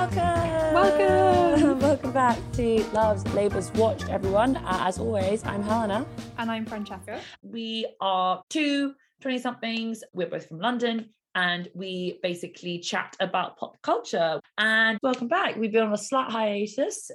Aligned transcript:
Welcome. 0.00 0.72
Welcome. 0.72 1.78
Welcome 1.80 2.12
back 2.12 2.38
to 2.54 2.82
Love's 2.94 3.22
Labours 3.34 3.70
Watched, 3.72 4.08
everyone. 4.08 4.56
Uh, 4.56 4.84
as 4.86 4.98
always, 4.98 5.44
I'm 5.44 5.62
Helena. 5.62 6.06
And 6.38 6.50
I'm 6.50 6.64
Francesca. 6.64 7.20
We 7.42 7.86
are 8.00 8.42
two 8.48 8.94
20 9.20 9.38
somethings. 9.40 10.02
We're 10.14 10.28
both 10.30 10.48
from 10.48 10.58
London 10.58 11.10
and 11.34 11.68
we 11.74 12.18
basically 12.22 12.78
chat 12.78 13.14
about 13.20 13.58
pop 13.58 13.76
culture. 13.82 14.40
And 14.56 14.98
welcome 15.02 15.28
back. 15.28 15.56
We've 15.56 15.70
been 15.70 15.82
on 15.82 15.92
a 15.92 15.98
slight 15.98 16.30
hiatus. 16.30 17.10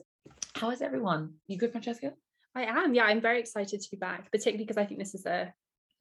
How 0.53 0.69
is 0.69 0.83
everyone? 0.83 1.33
You 1.47 1.57
good, 1.57 1.71
Francesca? 1.71 2.13
I 2.53 2.65
am. 2.65 2.93
Yeah, 2.93 3.05
I'm 3.05 3.19
very 3.19 3.39
excited 3.39 3.81
to 3.81 3.89
be 3.89 3.97
back, 3.97 4.31
particularly 4.31 4.63
because 4.63 4.77
I 4.77 4.85
think 4.85 4.99
this 4.99 5.15
is 5.15 5.25
a 5.25 5.51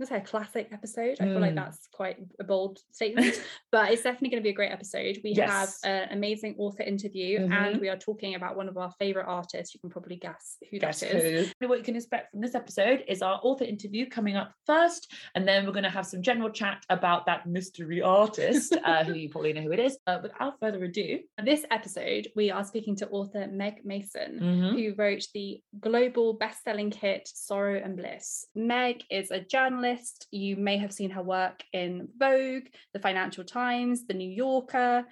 let's 0.00 0.11
say 0.11 0.16
a 0.16 0.20
classic 0.20 0.68
episode. 0.72 1.16
I 1.21 1.25
feel 1.25 1.39
like 1.40 1.53
Mm. 1.53 1.57
that's 1.57 1.86
quite 1.93 2.16
a 2.40 2.44
bold 2.44 2.79
statement, 2.90 3.40
but 3.72 3.93
it's 3.93 4.03
definitely 4.03 4.30
going 4.30 4.43
to 4.43 4.44
be 4.44 4.50
a 4.50 4.54
great 4.54 4.72
episode. 4.72 5.18
We 5.22 5.30
Yes. 5.34 5.50
have 5.50 5.70
an 5.84 6.08
amazing 6.17 6.57
author 6.58 6.82
interview, 6.82 7.40
Mhm. 7.40 7.53
and 7.53 7.80
we 7.80 7.89
are 7.89 7.96
talking 7.96 8.34
about 8.34 8.57
one 8.57 8.68
of 8.68 8.76
our 8.76 8.90
favorite 8.98 9.26
artists. 9.26 9.72
You 9.72 9.79
can 9.80 9.90
probably 9.90 10.17
guess 10.17 10.58
who 10.70 10.79
Guess 10.80 11.00
that 11.00 11.14
is. 11.14 11.53
who? 11.61 11.68
What 11.68 11.79
you 11.79 11.84
can 11.84 11.94
expect 11.94 12.32
from 12.32 12.40
this 12.40 12.57
episode 12.57 13.04
is 13.07 13.22
our 13.22 13.39
author 13.44 13.64
interview 13.64 14.07
coming 14.07 14.34
up 14.36 14.53
first, 14.67 15.12
and 15.36 15.46
then 15.46 15.64
we're 15.64 15.72
going 15.72 15.84
to 15.84 15.90
have 15.90 16.06
some 16.06 16.22
general 16.22 16.50
chat 16.50 16.82
about 16.90 17.26
that 17.26 17.46
mystery 17.46 18.03
artist, 18.03 18.76
uh, 18.84 19.04
who 19.04 19.14
you 19.14 19.29
probably 19.29 19.53
know 19.53 19.62
who 19.62 19.72
it 19.72 19.79
is. 19.79 19.96
Uh, 20.08 20.18
without 20.22 20.58
further 20.58 20.82
ado, 20.84 21.20
This 21.45 21.64
episode, 21.70 22.29
we 22.34 22.50
are 22.50 22.64
speaking 22.64 22.96
to 22.96 23.08
author 23.11 23.46
Meg 23.46 23.84
Mason. 23.84 24.40
Mhm. 24.40 24.72
who 24.72 24.95
wrote 24.95 25.29
the 25.34 25.62
global 25.79 26.32
best-selling 26.32 26.90
hit 26.90 27.29
Sorrow 27.29 27.81
and 27.84 27.96
Bliss. 27.96 28.46
Meg 28.56 29.03
is 29.11 29.31
a 29.31 29.40
journalist. 29.40 29.83
You 30.30 30.56
may 30.56 30.76
have 30.79 30.93
seen 30.93 31.11
her 31.11 31.22
work 31.22 31.62
in 31.72 32.08
Vogue, 32.16 32.64
the 32.92 32.98
Financial 33.00 33.45
Times, 33.45 34.06
the 34.06 34.14
New 34.14 34.28
Yorker, 34.31 35.05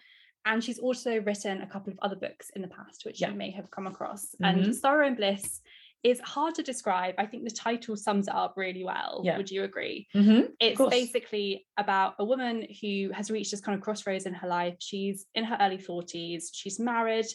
and 0.45 0.63
she's 0.65 0.79
also 0.79 1.21
written 1.21 1.63
a 1.63 1.67
couple 1.67 1.93
of 1.93 1.99
other 2.03 2.17
books 2.17 2.51
in 2.57 2.63
the 2.63 2.69
past, 2.69 3.05
which 3.05 3.21
Yeah. 3.21 3.31
you 3.31 3.37
may 3.37 3.51
have 3.51 3.71
come 3.71 3.87
across. 3.87 4.35
Mhm. 4.41 4.65
And 4.65 4.77
Sorrow 4.77 5.07
and 5.07 5.17
Bliss 5.17 5.61
is 6.03 6.19
hard 6.21 6.55
to 6.57 6.63
describe. 6.65 7.15
I 7.19 7.27
think 7.27 7.45
the 7.45 7.51
title 7.69 7.97
sums 7.97 8.27
it 8.27 8.35
up 8.35 8.55
really 8.57 8.83
well. 8.83 9.23
Yeah. 9.25 9.37
Would 9.37 9.51
you 9.53 9.63
agree? 9.63 10.09
Mhm. 10.15 10.53
It's 10.59 10.81
basically 10.91 11.65
about 11.77 12.17
a 12.19 12.25
woman 12.25 12.67
who 12.81 13.11
has 13.15 13.31
reached 13.31 13.53
this 13.53 13.61
kind 13.61 13.77
of 13.79 13.83
crossroads 13.85 14.27
in 14.27 14.35
her 14.35 14.49
life. 14.49 14.75
She's 14.81 15.27
in 15.37 15.45
her 15.45 15.57
early 15.61 15.79
40s, 15.79 16.51
she's 16.53 16.81
married, 16.81 17.27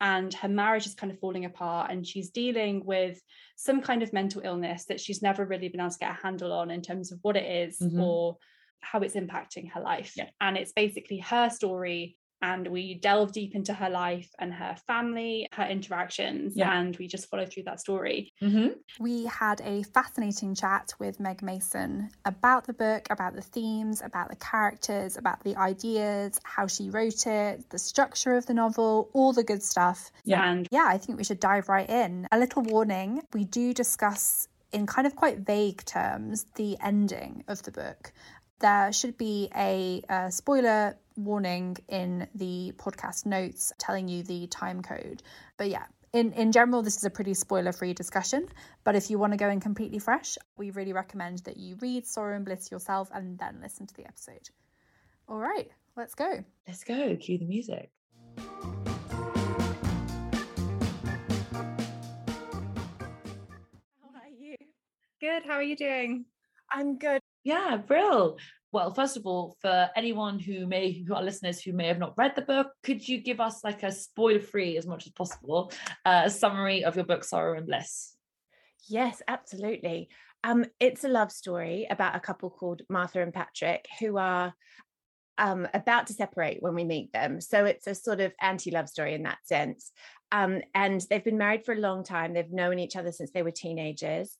and 0.00 0.32
her 0.34 0.48
marriage 0.48 0.86
is 0.86 0.94
kind 0.94 1.12
of 1.12 1.18
falling 1.18 1.44
apart, 1.44 1.90
and 1.90 2.06
she's 2.06 2.30
dealing 2.30 2.84
with 2.84 3.20
some 3.56 3.80
kind 3.82 4.02
of 4.02 4.12
mental 4.12 4.42
illness 4.44 4.84
that 4.86 5.00
she's 5.00 5.22
never 5.22 5.44
really 5.44 5.68
been 5.68 5.80
able 5.80 5.90
to 5.90 5.98
get 5.98 6.10
a 6.10 6.22
handle 6.22 6.52
on 6.52 6.70
in 6.70 6.82
terms 6.82 7.10
of 7.12 7.18
what 7.22 7.36
it 7.36 7.68
is 7.68 7.78
Mhm. 7.80 8.02
or 8.02 8.36
how 8.80 9.00
it's 9.00 9.16
impacting 9.16 9.70
her 9.72 9.80
life. 9.80 10.16
Yeah. 10.16 10.30
And 10.40 10.56
it's 10.56 10.72
basically 10.72 11.18
her 11.18 11.50
story. 11.50 12.16
And 12.40 12.68
we 12.68 12.94
delve 12.94 13.32
deep 13.32 13.54
into 13.54 13.74
her 13.74 13.90
life 13.90 14.30
and 14.38 14.52
her 14.52 14.76
family, 14.86 15.48
her 15.52 15.66
interactions, 15.66 16.54
Yeah. 16.56 16.78
and 16.78 16.96
we 16.96 17.08
just 17.08 17.28
follow 17.28 17.46
through 17.46 17.64
that 17.64 17.80
story. 17.80 18.32
Mhm. 18.40 18.76
We 19.00 19.24
had 19.26 19.60
a 19.62 19.82
fascinating 19.82 20.54
chat 20.54 20.92
with 21.00 21.18
Meg 21.18 21.42
Mason 21.42 22.10
about 22.24 22.66
the 22.66 22.72
book, 22.74 23.08
about 23.10 23.34
the 23.34 23.42
themes, 23.42 24.00
about 24.02 24.28
the 24.28 24.36
characters, 24.36 25.16
about 25.16 25.42
the 25.42 25.56
ideas, 25.56 26.38
how 26.44 26.68
she 26.68 26.90
wrote 26.90 27.26
it, 27.26 27.68
the 27.70 27.78
structure 27.78 28.34
of 28.36 28.46
the 28.46 28.54
novel, 28.54 29.10
all 29.14 29.32
the 29.32 29.44
good 29.44 29.62
stuff. 29.62 30.10
Yeah. 30.24 30.48
And 30.48 30.68
Yeah, 30.70 30.84
I 30.86 30.98
think 30.98 31.18
we 31.18 31.24
should 31.24 31.40
dive 31.40 31.68
right 31.68 31.88
in. 31.90 32.28
A 32.30 32.38
little 32.38 32.62
warning 32.62 33.22
we 33.32 33.44
do 33.44 33.74
discuss, 33.74 34.48
in 34.70 34.86
kind 34.86 35.06
of 35.06 35.16
quite 35.16 35.38
vague 35.38 35.82
terms, 35.86 36.44
the 36.56 36.76
ending 36.82 37.42
of 37.48 37.62
the 37.62 37.72
book. 37.72 38.12
There 38.60 38.92
should 38.92 39.16
be 39.16 39.48
a, 39.54 40.02
uh 40.08 40.30
spoiler 40.30 40.96
warning 41.16 41.76
in 41.88 42.28
the 42.34 42.72
podcast 42.76 43.26
notes 43.26 43.72
telling 43.78 44.08
you 44.08 44.22
the 44.22 44.46
time 44.46 44.82
code. 44.82 45.22
But 45.56 45.68
yeah, 45.68 45.84
in, 46.12 46.32
in 46.32 46.52
general, 46.52 46.82
this 46.82 46.96
is 46.96 47.04
a 47.04 47.10
pretty 47.10 47.34
spoiler 47.34 47.72
free 47.72 47.92
discussion. 47.92 48.48
But 48.84 48.96
if 48.96 49.10
you 49.10 49.18
want 49.18 49.32
to 49.32 49.36
go 49.36 49.50
in 49.50 49.60
completely 49.60 49.98
fresh, 49.98 50.38
we 50.56 50.70
really 50.70 50.92
recommend 50.92 51.40
that 51.40 51.56
you 51.56 51.76
read 51.80 52.06
Sorrow 52.06 52.34
and 52.34 52.44
Bliss 52.44 52.70
yourself 52.70 53.10
and 53.12 53.38
then 53.38 53.58
listen 53.62 53.86
to 53.86 53.94
the 53.94 54.06
episode. 54.06 54.48
All 55.28 55.38
right, 55.38 55.70
let's 55.96 56.14
go. 56.14 56.44
Let's 56.66 56.84
go. 56.84 57.16
Cue 57.16 57.38
the 57.38 57.44
music. 57.44 57.90
how 58.38 58.44
are 64.14 64.28
you? 64.38 64.56
Good. 65.20 65.42
How 65.44 65.54
are 65.54 65.62
you 65.62 65.76
doing? 65.76 66.24
I'm 66.72 66.96
good. 66.98 67.20
Yeah, 67.48 67.78
Brill. 67.78 68.36
Well, 68.72 68.92
first 68.92 69.16
of 69.16 69.24
all, 69.24 69.56
for 69.62 69.88
anyone 69.96 70.38
who 70.38 70.66
may, 70.66 70.92
who 70.92 71.14
are 71.14 71.22
listeners 71.22 71.62
who 71.62 71.72
may 71.72 71.86
have 71.86 71.98
not 71.98 72.12
read 72.18 72.36
the 72.36 72.42
book, 72.42 72.72
could 72.82 73.08
you 73.08 73.22
give 73.22 73.40
us 73.40 73.64
like 73.64 73.82
a 73.82 73.90
spoiler-free, 73.90 74.76
as 74.76 74.86
much 74.86 75.06
as 75.06 75.12
possible, 75.12 75.72
uh, 76.04 76.28
summary 76.28 76.84
of 76.84 76.94
your 76.94 77.06
book, 77.06 77.24
Sorrow 77.24 77.56
and 77.56 77.66
Bliss? 77.66 78.14
Yes, 78.86 79.22
absolutely. 79.26 80.10
Um, 80.44 80.66
it's 80.78 81.04
a 81.04 81.08
love 81.08 81.32
story 81.32 81.86
about 81.88 82.16
a 82.16 82.20
couple 82.20 82.50
called 82.50 82.82
Martha 82.90 83.22
and 83.22 83.32
Patrick 83.32 83.86
who 83.98 84.18
are 84.18 84.52
um, 85.38 85.66
about 85.72 86.08
to 86.08 86.12
separate 86.12 86.58
when 86.62 86.74
we 86.74 86.84
meet 86.84 87.14
them. 87.14 87.40
So 87.40 87.64
it's 87.64 87.86
a 87.86 87.94
sort 87.94 88.20
of 88.20 88.34
anti 88.42 88.72
love 88.72 88.90
story 88.90 89.14
in 89.14 89.22
that 89.22 89.38
sense. 89.44 89.90
Um, 90.32 90.60
and 90.74 91.00
they've 91.08 91.24
been 91.24 91.38
married 91.38 91.64
for 91.64 91.72
a 91.72 91.80
long 91.80 92.04
time, 92.04 92.34
they've 92.34 92.52
known 92.52 92.78
each 92.78 92.94
other 92.96 93.10
since 93.10 93.30
they 93.30 93.42
were 93.42 93.50
teenagers. 93.50 94.36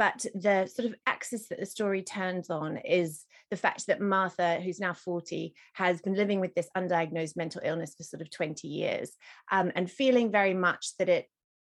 But 0.00 0.24
the 0.34 0.66
sort 0.66 0.88
of 0.88 0.94
axis 1.06 1.48
that 1.48 1.60
the 1.60 1.66
story 1.66 2.02
turns 2.02 2.48
on 2.48 2.78
is 2.78 3.26
the 3.50 3.56
fact 3.58 3.86
that 3.86 4.00
Martha, 4.00 4.58
who's 4.58 4.80
now 4.80 4.94
40, 4.94 5.52
has 5.74 6.00
been 6.00 6.14
living 6.14 6.40
with 6.40 6.54
this 6.54 6.70
undiagnosed 6.74 7.36
mental 7.36 7.60
illness 7.62 7.94
for 7.94 8.04
sort 8.04 8.22
of 8.22 8.30
20 8.30 8.66
years 8.66 9.10
um, 9.52 9.70
and 9.76 9.90
feeling 9.90 10.32
very 10.32 10.54
much 10.54 10.96
that 10.98 11.10
it 11.10 11.26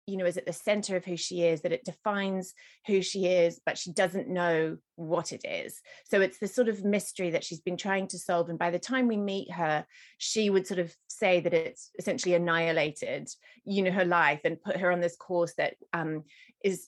you 0.06 0.18
know 0.18 0.26
is 0.26 0.38
at 0.38 0.46
the 0.46 0.54
center 0.54 0.96
of 0.96 1.06
who 1.06 1.16
she 1.16 1.44
is 1.44 1.62
that 1.62 1.72
it 1.72 1.86
defines 1.86 2.54
who 2.88 3.00
she 3.02 3.28
is 3.28 3.62
but 3.64 3.78
she 3.78 3.92
doesn't 3.94 4.28
know 4.28 4.78
what 4.96 5.32
it 5.34 5.42
is. 5.44 5.82
So 6.06 6.22
it's 6.22 6.38
the 6.38 6.48
sort 6.48 6.70
of 6.70 6.84
mystery 6.84 7.32
that 7.32 7.44
she's 7.44 7.62
been 7.62 7.78
trying 7.78 8.08
to 8.10 8.20
solve 8.20 8.50
and 8.50 8.60
by 8.60 8.70
the 8.70 8.78
time 8.78 9.08
we 9.08 9.18
meet 9.18 9.52
her 9.52 9.88
she 10.20 10.52
would 10.52 10.68
sort 10.68 10.80
of 10.80 10.96
say 11.08 11.40
that 11.40 11.54
it's 11.54 11.90
essentially 11.98 12.36
annihilated 12.36 13.28
you 13.66 13.82
know 13.82 13.92
her 13.92 14.06
life 14.06 14.42
and 14.44 14.62
put 14.62 14.78
her 14.78 14.92
on 14.92 15.00
this 15.00 15.16
course 15.16 15.54
that 15.58 15.76
um 15.94 16.24
is 16.64 16.88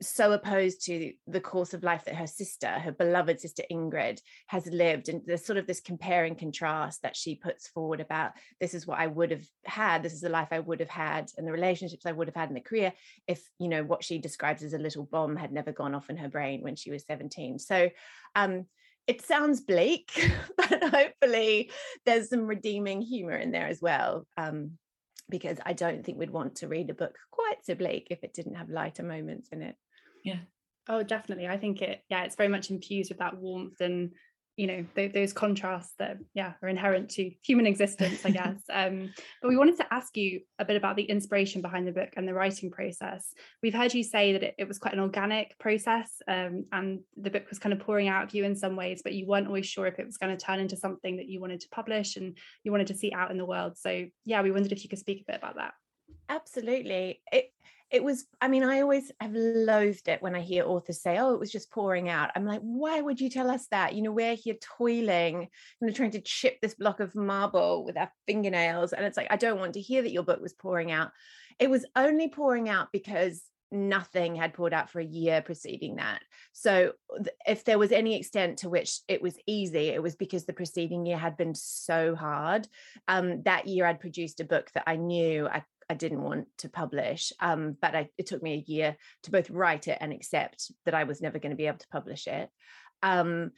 so 0.00 0.32
opposed 0.32 0.84
to 0.86 1.12
the 1.26 1.40
course 1.40 1.74
of 1.74 1.82
life 1.82 2.04
that 2.04 2.14
her 2.14 2.26
sister, 2.26 2.68
her 2.68 2.92
beloved 2.92 3.40
sister 3.40 3.62
Ingrid, 3.70 4.20
has 4.46 4.66
lived. 4.66 5.08
And 5.08 5.22
there's 5.26 5.44
sort 5.44 5.58
of 5.58 5.66
this 5.66 5.80
compare 5.80 6.24
and 6.24 6.38
contrast 6.38 7.02
that 7.02 7.16
she 7.16 7.36
puts 7.36 7.68
forward 7.68 8.00
about 8.00 8.32
this 8.60 8.74
is 8.74 8.86
what 8.86 8.98
I 8.98 9.06
would 9.06 9.30
have 9.30 9.46
had, 9.64 10.02
this 10.02 10.12
is 10.12 10.20
the 10.20 10.28
life 10.28 10.48
I 10.50 10.60
would 10.60 10.80
have 10.80 10.90
had, 10.90 11.30
and 11.36 11.46
the 11.46 11.52
relationships 11.52 12.06
I 12.06 12.12
would 12.12 12.28
have 12.28 12.34
had 12.34 12.48
in 12.48 12.54
the 12.54 12.60
career 12.60 12.92
if, 13.26 13.42
you 13.58 13.68
know, 13.68 13.84
what 13.84 14.04
she 14.04 14.18
describes 14.18 14.62
as 14.62 14.74
a 14.74 14.78
little 14.78 15.04
bomb 15.04 15.36
had 15.36 15.52
never 15.52 15.72
gone 15.72 15.94
off 15.94 16.10
in 16.10 16.16
her 16.16 16.28
brain 16.28 16.62
when 16.62 16.76
she 16.76 16.90
was 16.90 17.04
17. 17.06 17.58
So 17.58 17.90
um 18.34 18.66
it 19.06 19.20
sounds 19.20 19.60
bleak, 19.60 20.10
but 20.56 20.82
hopefully 20.82 21.70
there's 22.06 22.30
some 22.30 22.46
redeeming 22.46 23.02
humor 23.02 23.36
in 23.36 23.50
there 23.50 23.66
as 23.66 23.80
well. 23.82 24.26
Um, 24.36 24.78
because 25.28 25.58
I 25.64 25.72
don't 25.72 26.04
think 26.04 26.18
we'd 26.18 26.30
want 26.30 26.56
to 26.56 26.68
read 26.68 26.90
a 26.90 26.94
book 26.94 27.16
quite 27.30 27.64
so 27.64 27.74
bleak 27.74 28.08
if 28.10 28.22
it 28.22 28.34
didn't 28.34 28.56
have 28.56 28.68
lighter 28.68 29.02
moments 29.02 29.48
in 29.52 29.62
it. 29.62 29.76
Yeah. 30.24 30.38
Oh, 30.88 31.02
definitely. 31.02 31.46
I 31.46 31.56
think 31.56 31.80
it, 31.82 32.02
yeah, 32.10 32.24
it's 32.24 32.36
very 32.36 32.48
much 32.48 32.70
infused 32.70 33.10
with 33.10 33.18
that 33.18 33.38
warmth 33.38 33.80
and, 33.80 34.12
you 34.56 34.66
know, 34.66 34.84
th- 34.94 35.12
those 35.12 35.32
contrasts 35.32 35.94
that, 35.98 36.18
yeah, 36.32 36.52
are 36.62 36.68
inherent 36.68 37.10
to 37.10 37.30
human 37.42 37.66
existence, 37.66 38.24
I 38.24 38.30
guess. 38.30 38.60
um, 38.72 39.12
but 39.42 39.48
we 39.48 39.56
wanted 39.56 39.76
to 39.78 39.92
ask 39.92 40.16
you 40.16 40.40
a 40.58 40.64
bit 40.64 40.76
about 40.76 40.96
the 40.96 41.02
inspiration 41.02 41.60
behind 41.60 41.86
the 41.86 41.92
book 41.92 42.10
and 42.16 42.26
the 42.26 42.34
writing 42.34 42.70
process. 42.70 43.32
We've 43.62 43.74
heard 43.74 43.94
you 43.94 44.04
say 44.04 44.32
that 44.32 44.42
it, 44.42 44.54
it 44.58 44.68
was 44.68 44.78
quite 44.78 44.94
an 44.94 45.00
organic 45.00 45.58
process 45.58 46.10
um, 46.28 46.66
and 46.72 47.00
the 47.16 47.30
book 47.30 47.48
was 47.48 47.58
kind 47.58 47.72
of 47.72 47.80
pouring 47.80 48.08
out 48.08 48.24
of 48.24 48.34
you 48.34 48.44
in 48.44 48.54
some 48.54 48.76
ways, 48.76 49.00
but 49.02 49.14
you 49.14 49.26
weren't 49.26 49.48
always 49.48 49.66
sure 49.66 49.86
if 49.86 49.98
it 49.98 50.06
was 50.06 50.18
going 50.18 50.36
to 50.36 50.44
turn 50.44 50.60
into 50.60 50.76
something 50.76 51.16
that 51.16 51.28
you 51.28 51.40
wanted 51.40 51.60
to 51.60 51.68
publish 51.70 52.16
and 52.16 52.36
you 52.62 52.70
wanted 52.70 52.86
to 52.88 52.96
see 52.96 53.12
out 53.12 53.30
in 53.30 53.38
the 53.38 53.46
world. 53.46 53.76
So, 53.76 54.06
yeah, 54.24 54.42
we 54.42 54.52
wondered 54.52 54.72
if 54.72 54.84
you 54.84 54.88
could 54.88 54.98
speak 54.98 55.22
a 55.22 55.32
bit 55.32 55.38
about 55.38 55.56
that. 55.56 55.74
Absolutely. 56.28 57.20
It 57.32 57.50
it 57.94 58.02
was, 58.02 58.26
I 58.40 58.48
mean, 58.48 58.64
I 58.64 58.80
always 58.80 59.12
have 59.20 59.34
loathed 59.34 60.08
it 60.08 60.20
when 60.20 60.34
I 60.34 60.40
hear 60.40 60.66
authors 60.66 61.00
say, 61.00 61.16
oh, 61.16 61.32
it 61.32 61.38
was 61.38 61.52
just 61.52 61.70
pouring 61.70 62.08
out. 62.08 62.32
I'm 62.34 62.44
like, 62.44 62.60
why 62.60 63.00
would 63.00 63.20
you 63.20 63.30
tell 63.30 63.48
us 63.48 63.68
that? 63.70 63.94
You 63.94 64.02
know, 64.02 64.10
we're 64.10 64.34
here 64.34 64.56
toiling 64.60 65.46
and 65.80 65.94
trying 65.94 66.10
to 66.10 66.20
chip 66.20 66.60
this 66.60 66.74
block 66.74 66.98
of 66.98 67.14
marble 67.14 67.84
with 67.84 67.96
our 67.96 68.10
fingernails. 68.26 68.92
And 68.92 69.06
it's 69.06 69.16
like, 69.16 69.28
I 69.30 69.36
don't 69.36 69.60
want 69.60 69.74
to 69.74 69.80
hear 69.80 70.02
that 70.02 70.10
your 70.10 70.24
book 70.24 70.42
was 70.42 70.52
pouring 70.52 70.90
out. 70.90 71.12
It 71.60 71.70
was 71.70 71.86
only 71.94 72.28
pouring 72.28 72.68
out 72.68 72.88
because 72.92 73.44
nothing 73.70 74.34
had 74.34 74.54
poured 74.54 74.74
out 74.74 74.90
for 74.90 75.00
a 75.00 75.04
year 75.04 75.40
preceding 75.40 75.96
that. 75.96 76.20
So 76.52 76.92
if 77.46 77.64
there 77.64 77.78
was 77.78 77.92
any 77.92 78.16
extent 78.16 78.58
to 78.58 78.68
which 78.68 79.00
it 79.08 79.22
was 79.22 79.36
easy, 79.46 79.88
it 79.88 80.02
was 80.02 80.16
because 80.16 80.46
the 80.46 80.52
preceding 80.52 81.06
year 81.06 81.18
had 81.18 81.36
been 81.36 81.54
so 81.54 82.14
hard. 82.14 82.66
Um, 83.08 83.42
that 83.42 83.66
year 83.66 83.86
I'd 83.86 84.00
produced 84.00 84.40
a 84.40 84.44
book 84.44 84.70
that 84.74 84.84
I 84.86 84.96
knew 84.96 85.46
I 85.46 85.62
I 85.88 85.94
didn't 85.94 86.22
want 86.22 86.46
to 86.58 86.68
publish. 86.68 87.32
Um, 87.40 87.76
but 87.80 87.94
I, 87.94 88.08
it 88.18 88.26
took 88.26 88.42
me 88.42 88.54
a 88.54 88.70
year 88.70 88.96
to 89.24 89.30
both 89.30 89.50
write 89.50 89.88
it 89.88 89.98
and 90.00 90.12
accept 90.12 90.70
that 90.84 90.94
I 90.94 91.04
was 91.04 91.20
never 91.20 91.38
going 91.38 91.50
to 91.50 91.56
be 91.56 91.66
able 91.66 91.78
to 91.78 91.88
publish 91.88 92.26
it. 92.26 92.50
Um, 93.02 93.52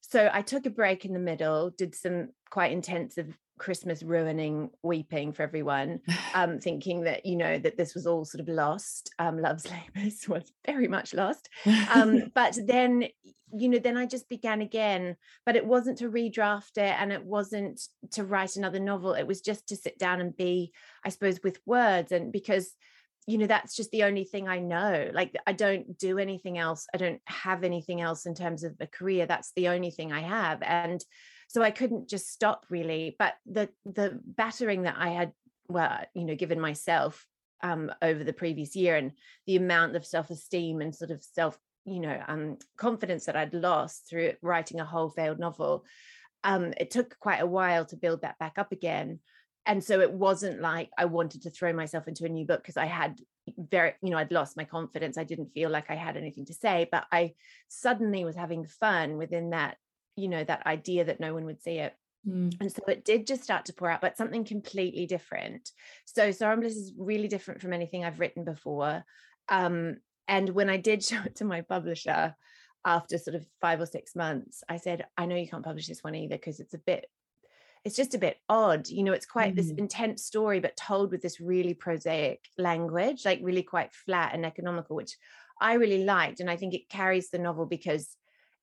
so 0.00 0.30
I 0.32 0.42
took 0.42 0.66
a 0.66 0.70
break 0.70 1.04
in 1.04 1.12
the 1.12 1.18
middle, 1.18 1.70
did 1.70 1.94
some 1.94 2.28
quite 2.50 2.72
intensive 2.72 3.36
Christmas 3.60 4.02
ruining 4.02 4.70
weeping 4.82 5.32
for 5.32 5.42
everyone, 5.42 6.00
um, 6.34 6.58
thinking 6.60 7.02
that, 7.02 7.26
you 7.26 7.36
know, 7.36 7.58
that 7.58 7.76
this 7.76 7.94
was 7.94 8.06
all 8.06 8.24
sort 8.24 8.40
of 8.40 8.48
lost. 8.48 9.12
Um, 9.18 9.38
Love's 9.40 9.68
Labours 9.96 10.26
was 10.26 10.50
very 10.66 10.88
much 10.88 11.14
lost. 11.14 11.48
Um, 11.94 12.30
but 12.34 12.58
then, 12.66 13.04
you 13.52 13.68
know, 13.68 13.78
then 13.78 13.98
I 13.98 14.06
just 14.06 14.28
began 14.28 14.62
again, 14.62 15.14
but 15.44 15.56
it 15.56 15.66
wasn't 15.66 15.98
to 15.98 16.10
redraft 16.10 16.78
it 16.78 16.96
and 16.98 17.12
it 17.12 17.24
wasn't 17.24 17.80
to 18.12 18.24
write 18.24 18.56
another 18.56 18.80
novel. 18.80 19.12
It 19.12 19.26
was 19.26 19.42
just 19.42 19.68
to 19.68 19.76
sit 19.76 19.98
down 19.98 20.20
and 20.20 20.34
be, 20.34 20.72
I 21.04 21.10
suppose, 21.10 21.38
with 21.44 21.60
words. 21.66 22.12
And 22.12 22.32
because, 22.32 22.74
you 23.26 23.36
know, 23.36 23.46
that's 23.46 23.76
just 23.76 23.90
the 23.90 24.04
only 24.04 24.24
thing 24.24 24.48
I 24.48 24.58
know. 24.58 25.10
Like, 25.12 25.36
I 25.46 25.52
don't 25.52 25.98
do 25.98 26.18
anything 26.18 26.56
else. 26.56 26.86
I 26.94 26.96
don't 26.96 27.20
have 27.26 27.62
anything 27.62 28.00
else 28.00 28.24
in 28.24 28.34
terms 28.34 28.64
of 28.64 28.74
a 28.80 28.86
career. 28.86 29.26
That's 29.26 29.52
the 29.54 29.68
only 29.68 29.90
thing 29.90 30.12
I 30.12 30.20
have. 30.20 30.62
And 30.62 31.04
so 31.50 31.62
I 31.64 31.72
couldn't 31.72 32.08
just 32.08 32.30
stop 32.30 32.64
really. 32.70 33.16
But 33.18 33.34
the 33.44 33.68
the 33.84 34.20
battering 34.24 34.82
that 34.82 34.94
I 34.96 35.08
had, 35.08 35.32
well, 35.68 35.98
you 36.14 36.24
know, 36.24 36.36
given 36.36 36.60
myself 36.60 37.26
um, 37.60 37.90
over 38.00 38.22
the 38.22 38.32
previous 38.32 38.76
year 38.76 38.94
and 38.94 39.10
the 39.48 39.56
amount 39.56 39.96
of 39.96 40.06
self-esteem 40.06 40.80
and 40.80 40.94
sort 40.94 41.10
of 41.10 41.24
self, 41.24 41.58
you 41.84 41.98
know, 41.98 42.22
um, 42.28 42.58
confidence 42.76 43.24
that 43.24 43.34
I'd 43.34 43.52
lost 43.52 44.08
through 44.08 44.34
writing 44.42 44.78
a 44.78 44.84
whole 44.84 45.10
failed 45.10 45.40
novel, 45.40 45.84
um, 46.44 46.72
it 46.76 46.92
took 46.92 47.18
quite 47.18 47.42
a 47.42 47.46
while 47.46 47.84
to 47.86 47.96
build 47.96 48.22
that 48.22 48.38
back 48.38 48.52
up 48.56 48.70
again. 48.70 49.18
And 49.66 49.82
so 49.82 50.00
it 50.00 50.12
wasn't 50.12 50.60
like 50.60 50.90
I 50.96 51.06
wanted 51.06 51.42
to 51.42 51.50
throw 51.50 51.72
myself 51.72 52.06
into 52.06 52.26
a 52.26 52.28
new 52.28 52.46
book 52.46 52.62
because 52.62 52.76
I 52.76 52.86
had 52.86 53.18
very, 53.58 53.94
you 54.02 54.10
know, 54.10 54.18
I'd 54.18 54.30
lost 54.30 54.56
my 54.56 54.64
confidence. 54.64 55.18
I 55.18 55.24
didn't 55.24 55.52
feel 55.52 55.68
like 55.68 55.90
I 55.90 55.96
had 55.96 56.16
anything 56.16 56.46
to 56.46 56.54
say, 56.54 56.88
but 56.92 57.06
I 57.10 57.34
suddenly 57.66 58.24
was 58.24 58.36
having 58.36 58.64
fun 58.66 59.16
within 59.16 59.50
that 59.50 59.76
you 60.16 60.28
know 60.28 60.44
that 60.44 60.66
idea 60.66 61.04
that 61.04 61.20
no 61.20 61.34
one 61.34 61.44
would 61.44 61.62
see 61.62 61.78
it 61.78 61.94
Mm. 62.28 62.54
And 62.60 62.72
so 62.72 62.82
it 62.88 63.04
did 63.04 63.26
just 63.26 63.42
start 63.42 63.66
to 63.66 63.72
pour 63.72 63.90
out, 63.90 64.00
but 64.00 64.16
something 64.16 64.44
completely 64.44 65.06
different. 65.06 65.70
So 66.04 66.30
Bliss 66.56 66.76
is 66.76 66.92
really 66.98 67.28
different 67.28 67.60
from 67.60 67.72
anything 67.72 68.04
I've 68.04 68.20
written 68.20 68.44
before. 68.44 69.04
Um, 69.48 69.98
and 70.28 70.50
when 70.50 70.68
I 70.70 70.76
did 70.76 71.02
show 71.04 71.20
it 71.24 71.36
to 71.36 71.44
my 71.44 71.62
publisher 71.62 72.34
after 72.84 73.18
sort 73.18 73.36
of 73.36 73.46
five 73.60 73.80
or 73.80 73.86
six 73.86 74.14
months, 74.14 74.62
I 74.68 74.76
said, 74.76 75.06
I 75.16 75.26
know 75.26 75.36
you 75.36 75.48
can't 75.48 75.64
publish 75.64 75.86
this 75.86 76.04
one 76.04 76.14
either 76.14 76.36
because 76.36 76.60
it's 76.60 76.74
a 76.74 76.78
bit, 76.78 77.06
it's 77.84 77.96
just 77.96 78.14
a 78.14 78.18
bit 78.18 78.38
odd. 78.48 78.88
You 78.88 79.02
know, 79.02 79.12
it's 79.12 79.26
quite 79.26 79.54
mm. 79.54 79.56
this 79.56 79.70
intense 79.70 80.24
story, 80.24 80.60
but 80.60 80.76
told 80.76 81.10
with 81.10 81.22
this 81.22 81.40
really 81.40 81.74
prosaic 81.74 82.44
language, 82.58 83.24
like 83.24 83.40
really 83.42 83.62
quite 83.62 83.94
flat 83.94 84.34
and 84.34 84.44
economical, 84.44 84.96
which 84.96 85.16
I 85.60 85.74
really 85.74 86.04
liked. 86.04 86.40
And 86.40 86.50
I 86.50 86.56
think 86.56 86.74
it 86.74 86.88
carries 86.88 87.30
the 87.30 87.38
novel 87.38 87.66
because 87.66 88.16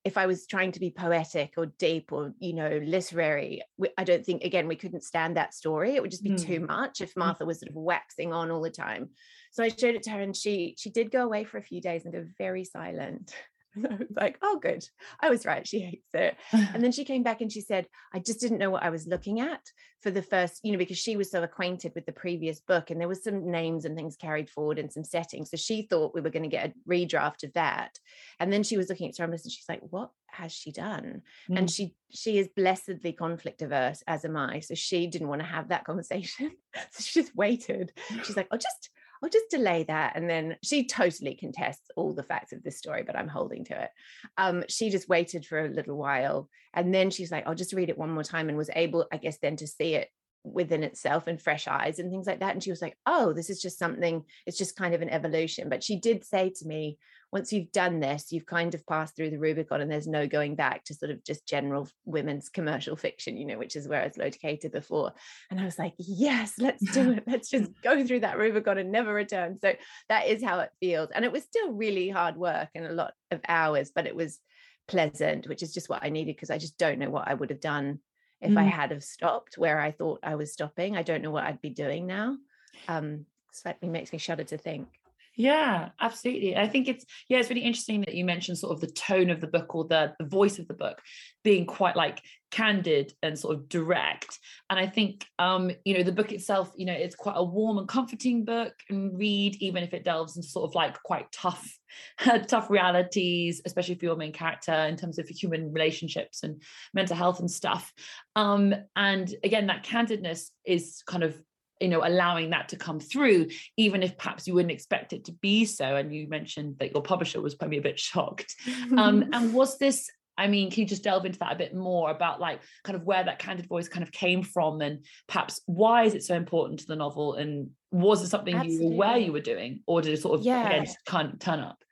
if 0.08 0.16
I 0.16 0.24
was 0.24 0.46
trying 0.46 0.72
to 0.72 0.80
be 0.80 0.90
poetic 0.90 1.52
or 1.58 1.66
deep 1.66 2.12
or 2.12 2.32
you 2.40 2.54
know 2.54 2.80
literary, 2.82 3.60
I 3.98 4.04
don't 4.04 4.24
think 4.24 4.42
again 4.42 4.66
we 4.66 4.74
couldn't 4.74 5.04
stand 5.04 5.36
that 5.36 5.52
story. 5.52 5.94
It 5.94 6.02
would 6.02 6.10
just 6.10 6.24
be 6.24 6.30
mm. 6.30 6.42
too 6.42 6.60
much 6.60 7.02
if 7.02 7.12
mm. 7.12 7.18
Martha 7.18 7.44
was 7.44 7.60
sort 7.60 7.68
of 7.68 7.76
waxing 7.76 8.32
on 8.32 8.50
all 8.50 8.62
the 8.62 8.70
time. 8.70 9.10
So 9.52 9.62
I 9.62 9.68
showed 9.68 9.94
it 9.94 10.02
to 10.04 10.10
her, 10.10 10.20
and 10.20 10.34
she 10.34 10.74
she 10.78 10.88
did 10.88 11.10
go 11.10 11.24
away 11.24 11.44
for 11.44 11.58
a 11.58 11.62
few 11.62 11.82
days 11.82 12.04
and 12.04 12.14
go 12.14 12.24
very 12.38 12.64
silent. 12.64 13.34
I 13.90 13.94
was 13.94 14.16
like, 14.16 14.38
oh, 14.42 14.58
good. 14.58 14.84
I 15.20 15.30
was 15.30 15.46
right. 15.46 15.66
She 15.66 15.80
hates 15.80 16.14
it. 16.14 16.36
and 16.52 16.82
then 16.82 16.92
she 16.92 17.04
came 17.04 17.22
back 17.22 17.40
and 17.40 17.50
she 17.50 17.60
said, 17.60 17.86
I 18.12 18.18
just 18.18 18.40
didn't 18.40 18.58
know 18.58 18.70
what 18.70 18.82
I 18.82 18.90
was 18.90 19.06
looking 19.06 19.40
at 19.40 19.60
for 20.02 20.10
the 20.10 20.22
first, 20.22 20.60
you 20.62 20.72
know, 20.72 20.78
because 20.78 20.98
she 20.98 21.16
was 21.16 21.30
so 21.30 21.42
acquainted 21.42 21.92
with 21.94 22.06
the 22.06 22.12
previous 22.12 22.60
book 22.60 22.90
and 22.90 23.00
there 23.00 23.08
was 23.08 23.24
some 23.24 23.50
names 23.50 23.84
and 23.84 23.96
things 23.96 24.16
carried 24.16 24.48
forward 24.48 24.78
and 24.78 24.92
some 24.92 25.04
settings. 25.04 25.50
So 25.50 25.56
she 25.56 25.82
thought 25.82 26.14
we 26.14 26.20
were 26.20 26.30
going 26.30 26.44
to 26.44 26.48
get 26.48 26.70
a 26.70 26.90
redraft 26.90 27.44
of 27.44 27.52
that. 27.54 27.98
And 28.38 28.52
then 28.52 28.62
she 28.62 28.76
was 28.76 28.88
looking 28.88 29.08
at 29.08 29.16
Sorrows 29.16 29.44
and 29.44 29.52
she's 29.52 29.68
like, 29.68 29.82
what 29.90 30.10
has 30.28 30.52
she 30.52 30.70
done? 30.70 31.22
Mm. 31.50 31.58
And 31.58 31.70
she 31.70 31.94
she 32.10 32.38
is 32.38 32.48
blessedly 32.56 33.12
conflict 33.12 33.60
averse, 33.60 34.02
as 34.06 34.24
am 34.24 34.36
I. 34.36 34.60
So 34.60 34.74
she 34.74 35.06
didn't 35.06 35.28
want 35.28 35.42
to 35.42 35.46
have 35.46 35.68
that 35.68 35.84
conversation. 35.84 36.52
so 36.90 37.02
she 37.02 37.20
just 37.20 37.36
waited. 37.36 37.92
She's 38.24 38.36
like, 38.36 38.48
I'll 38.50 38.58
just 38.58 38.90
I'll 39.22 39.30
just 39.30 39.50
delay 39.50 39.84
that. 39.84 40.12
And 40.16 40.28
then 40.28 40.56
she 40.62 40.86
totally 40.86 41.34
contests 41.34 41.90
all 41.96 42.12
the 42.12 42.22
facts 42.22 42.52
of 42.52 42.62
this 42.62 42.78
story, 42.78 43.02
but 43.02 43.16
I'm 43.16 43.28
holding 43.28 43.64
to 43.66 43.82
it. 43.82 43.90
Um, 44.36 44.64
she 44.68 44.90
just 44.90 45.08
waited 45.08 45.44
for 45.44 45.64
a 45.64 45.68
little 45.68 45.96
while. 45.96 46.48
And 46.74 46.94
then 46.94 47.10
she's 47.10 47.32
like, 47.32 47.46
I'll 47.46 47.54
just 47.54 47.72
read 47.72 47.88
it 47.88 47.98
one 47.98 48.10
more 48.10 48.24
time 48.24 48.48
and 48.48 48.58
was 48.58 48.70
able, 48.74 49.06
I 49.12 49.16
guess, 49.16 49.38
then 49.38 49.56
to 49.56 49.66
see 49.66 49.94
it 49.94 50.08
within 50.44 50.82
itself 50.82 51.26
and 51.26 51.40
fresh 51.40 51.66
eyes 51.68 51.98
and 51.98 52.10
things 52.10 52.26
like 52.26 52.40
that. 52.40 52.54
And 52.54 52.62
she 52.62 52.70
was 52.70 52.82
like, 52.82 52.96
oh, 53.06 53.32
this 53.32 53.50
is 53.50 53.60
just 53.60 53.78
something, 53.78 54.24
it's 54.46 54.58
just 54.58 54.76
kind 54.76 54.94
of 54.94 55.02
an 55.02 55.10
evolution. 55.10 55.68
But 55.68 55.82
she 55.82 55.98
did 55.98 56.24
say 56.24 56.50
to 56.56 56.66
me, 56.66 56.98
once 57.30 57.52
you've 57.52 57.70
done 57.72 58.00
this, 58.00 58.32
you've 58.32 58.46
kind 58.46 58.74
of 58.74 58.86
passed 58.86 59.14
through 59.14 59.30
the 59.30 59.38
Rubicon 59.38 59.82
and 59.82 59.90
there's 59.90 60.06
no 60.06 60.26
going 60.26 60.54
back 60.54 60.84
to 60.84 60.94
sort 60.94 61.10
of 61.10 61.22
just 61.24 61.46
general 61.46 61.86
women's 62.06 62.48
commercial 62.48 62.96
fiction, 62.96 63.36
you 63.36 63.44
know, 63.44 63.58
which 63.58 63.76
is 63.76 63.86
where 63.86 64.00
I 64.00 64.06
was 64.06 64.16
located 64.16 64.72
before. 64.72 65.12
And 65.50 65.60
I 65.60 65.64
was 65.64 65.78
like, 65.78 65.92
yes, 65.98 66.54
let's 66.58 66.90
do 66.92 67.12
it. 67.12 67.24
Let's 67.26 67.50
just 67.50 67.70
go 67.82 68.06
through 68.06 68.20
that 68.20 68.38
Rubicon 68.38 68.78
and 68.78 68.90
never 68.90 69.12
return. 69.12 69.58
So 69.58 69.74
that 70.08 70.26
is 70.26 70.42
how 70.42 70.60
it 70.60 70.70
feels. 70.80 71.10
And 71.14 71.24
it 71.24 71.32
was 71.32 71.42
still 71.44 71.72
really 71.72 72.08
hard 72.08 72.36
work 72.36 72.70
and 72.74 72.86
a 72.86 72.92
lot 72.92 73.12
of 73.30 73.40
hours, 73.46 73.90
but 73.94 74.06
it 74.06 74.16
was 74.16 74.38
pleasant, 74.86 75.48
which 75.48 75.62
is 75.62 75.74
just 75.74 75.90
what 75.90 76.02
I 76.02 76.08
needed 76.08 76.34
because 76.34 76.50
I 76.50 76.56
just 76.56 76.78
don't 76.78 76.98
know 76.98 77.10
what 77.10 77.28
I 77.28 77.34
would 77.34 77.50
have 77.50 77.60
done 77.60 77.98
if 78.40 78.52
mm. 78.52 78.58
I 78.58 78.64
had 78.64 78.90
have 78.90 79.04
stopped 79.04 79.58
where 79.58 79.78
I 79.78 79.90
thought 79.90 80.20
I 80.22 80.36
was 80.36 80.52
stopping. 80.52 80.96
I 80.96 81.02
don't 81.02 81.22
know 81.22 81.30
what 81.30 81.44
I'd 81.44 81.60
be 81.60 81.70
doing 81.70 82.06
now. 82.06 82.38
Um, 82.86 83.26
slightly 83.52 83.88
makes 83.88 84.12
me 84.12 84.18
shudder 84.18 84.44
to 84.44 84.56
think. 84.56 84.88
Yeah, 85.38 85.90
absolutely. 86.00 86.56
I 86.56 86.66
think 86.66 86.88
it's 86.88 87.04
yeah, 87.28 87.38
it's 87.38 87.48
really 87.48 87.62
interesting 87.62 88.00
that 88.00 88.16
you 88.16 88.24
mentioned 88.24 88.58
sort 88.58 88.72
of 88.74 88.80
the 88.80 88.92
tone 88.92 89.30
of 89.30 89.40
the 89.40 89.46
book 89.46 89.72
or 89.72 89.84
the 89.84 90.12
the 90.18 90.26
voice 90.26 90.58
of 90.58 90.66
the 90.66 90.74
book 90.74 91.00
being 91.44 91.64
quite 91.64 91.94
like 91.94 92.20
candid 92.50 93.12
and 93.22 93.38
sort 93.38 93.54
of 93.54 93.68
direct. 93.68 94.36
And 94.68 94.80
I 94.80 94.88
think 94.88 95.24
um, 95.38 95.70
you 95.84 95.96
know, 95.96 96.02
the 96.02 96.10
book 96.10 96.32
itself, 96.32 96.72
you 96.76 96.86
know, 96.86 96.92
it's 96.92 97.14
quite 97.14 97.36
a 97.36 97.44
warm 97.44 97.78
and 97.78 97.86
comforting 97.86 98.44
book 98.44 98.74
and 98.90 99.16
read, 99.16 99.54
even 99.62 99.84
if 99.84 99.94
it 99.94 100.02
delves 100.02 100.36
into 100.36 100.48
sort 100.48 100.68
of 100.68 100.74
like 100.74 101.00
quite 101.04 101.30
tough, 101.30 101.72
tough 102.48 102.68
realities, 102.68 103.62
especially 103.64 103.94
for 103.94 104.06
your 104.06 104.16
main 104.16 104.32
character 104.32 104.72
in 104.72 104.96
terms 104.96 105.20
of 105.20 105.28
human 105.28 105.72
relationships 105.72 106.42
and 106.42 106.60
mental 106.94 107.14
health 107.14 107.38
and 107.38 107.48
stuff. 107.50 107.92
Um, 108.34 108.74
and 108.96 109.32
again, 109.44 109.68
that 109.68 109.84
candidness 109.84 110.48
is 110.64 111.00
kind 111.06 111.22
of 111.22 111.40
you 111.80 111.88
know 111.88 112.04
allowing 112.04 112.50
that 112.50 112.68
to 112.68 112.76
come 112.76 113.00
through 113.00 113.46
even 113.76 114.02
if 114.02 114.16
perhaps 114.18 114.46
you 114.46 114.54
wouldn't 114.54 114.72
expect 114.72 115.12
it 115.12 115.24
to 115.24 115.32
be 115.32 115.64
so 115.64 115.96
and 115.96 116.14
you 116.14 116.28
mentioned 116.28 116.76
that 116.78 116.92
your 116.92 117.02
publisher 117.02 117.40
was 117.40 117.54
probably 117.54 117.78
a 117.78 117.82
bit 117.82 117.98
shocked 118.08 118.56
um, 118.96 119.24
and 119.32 119.52
was 119.52 119.78
this 119.78 120.10
I 120.38 120.46
mean, 120.46 120.70
can 120.70 120.82
you 120.82 120.86
just 120.86 121.02
delve 121.02 121.26
into 121.26 121.40
that 121.40 121.52
a 121.52 121.56
bit 121.56 121.74
more 121.74 122.12
about 122.12 122.38
like 122.38 122.60
kind 122.84 122.94
of 122.94 123.02
where 123.02 123.24
that 123.24 123.40
candid 123.40 123.66
voice 123.66 123.88
kind 123.88 124.04
of 124.04 124.12
came 124.12 124.44
from 124.44 124.80
and 124.80 125.04
perhaps 125.26 125.60
why 125.66 126.04
is 126.04 126.14
it 126.14 126.22
so 126.22 126.36
important 126.36 126.78
to 126.78 126.86
the 126.86 126.94
novel? 126.94 127.34
And 127.34 127.70
was 127.90 128.22
it 128.22 128.28
something 128.28 128.54
Absolutely. 128.54 128.76
you 128.76 128.88
were 128.88 128.94
aware 128.94 129.18
you 129.18 129.32
were 129.32 129.40
doing 129.40 129.80
or 129.86 130.00
did 130.00 130.14
it 130.14 130.22
sort 130.22 130.38
of 130.38 130.46
yeah. 130.46 130.68
again 130.68 130.84
just 130.84 130.98
turn 131.40 131.58
up? 131.58 131.82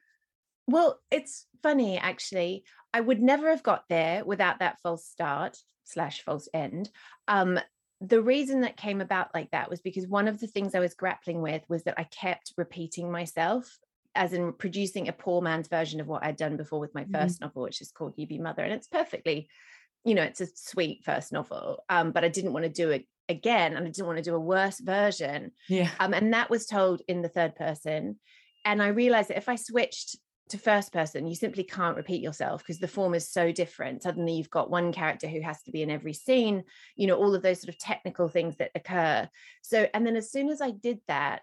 Well, 0.68 1.00
it's 1.10 1.46
funny 1.60 1.98
actually. 1.98 2.62
I 2.94 3.00
would 3.00 3.20
never 3.20 3.50
have 3.50 3.64
got 3.64 3.82
there 3.88 4.24
without 4.24 4.60
that 4.60 4.78
false 4.80 5.04
start 5.04 5.58
slash 5.82 6.22
false 6.22 6.48
end. 6.54 6.88
Um, 7.26 7.58
the 8.00 8.20
reason 8.20 8.60
that 8.60 8.76
came 8.76 9.00
about 9.00 9.34
like 9.34 9.50
that 9.52 9.70
was 9.70 9.80
because 9.80 10.06
one 10.06 10.28
of 10.28 10.38
the 10.38 10.46
things 10.46 10.74
I 10.74 10.80
was 10.80 10.94
grappling 10.94 11.40
with 11.40 11.62
was 11.68 11.84
that 11.84 11.98
I 11.98 12.04
kept 12.04 12.52
repeating 12.56 13.10
myself 13.10 13.78
as 14.14 14.32
in 14.32 14.52
producing 14.52 15.08
a 15.08 15.12
poor 15.12 15.42
man's 15.42 15.68
version 15.68 16.00
of 16.00 16.06
what 16.06 16.24
I'd 16.24 16.36
done 16.36 16.56
before 16.56 16.80
with 16.80 16.94
my 16.94 17.04
1st 17.04 17.10
mm-hmm. 17.10 17.44
novel, 17.44 17.62
which 17.62 17.80
is 17.80 17.92
called 17.92 18.14
You 18.16 18.26
Be 18.26 18.38
Mother. 18.38 18.62
And 18.62 18.72
it's 18.72 18.86
perfectly, 18.86 19.48
you 20.04 20.14
know, 20.14 20.22
it's 20.22 20.40
a 20.40 20.46
sweet 20.46 21.04
first 21.04 21.32
novel. 21.32 21.84
Um, 21.88 22.12
but 22.12 22.24
I 22.24 22.28
didn't 22.28 22.52
want 22.52 22.64
to 22.64 22.70
do 22.70 22.90
it 22.90 23.06
again 23.28 23.76
and 23.76 23.86
I 23.86 23.90
didn't 23.90 24.06
want 24.06 24.18
to 24.18 24.24
do 24.24 24.34
a 24.34 24.40
worse 24.40 24.80
version. 24.80 25.52
Yeah. 25.68 25.90
Um, 26.00 26.14
and 26.14 26.32
that 26.32 26.50
was 26.50 26.66
told 26.66 27.02
in 27.08 27.22
the 27.22 27.28
third 27.28 27.56
person. 27.56 28.18
And 28.64 28.82
I 28.82 28.88
realized 28.88 29.30
that 29.30 29.38
if 29.38 29.48
I 29.48 29.56
switched 29.56 30.16
to 30.48 30.58
first 30.58 30.92
person, 30.92 31.26
you 31.26 31.34
simply 31.34 31.64
can't 31.64 31.96
repeat 31.96 32.22
yourself 32.22 32.62
because 32.62 32.78
the 32.78 32.86
form 32.88 33.14
is 33.14 33.28
so 33.28 33.50
different. 33.50 34.02
Suddenly 34.02 34.34
you've 34.34 34.50
got 34.50 34.70
one 34.70 34.92
character 34.92 35.26
who 35.26 35.40
has 35.40 35.62
to 35.62 35.72
be 35.72 35.82
in 35.82 35.90
every 35.90 36.12
scene, 36.12 36.64
you 36.94 37.06
know, 37.06 37.16
all 37.16 37.34
of 37.34 37.42
those 37.42 37.60
sort 37.60 37.74
of 37.74 37.78
technical 37.78 38.28
things 38.28 38.56
that 38.56 38.70
occur. 38.74 39.28
So, 39.62 39.88
and 39.92 40.06
then 40.06 40.16
as 40.16 40.30
soon 40.30 40.48
as 40.48 40.60
I 40.60 40.70
did 40.70 41.00
that, 41.08 41.42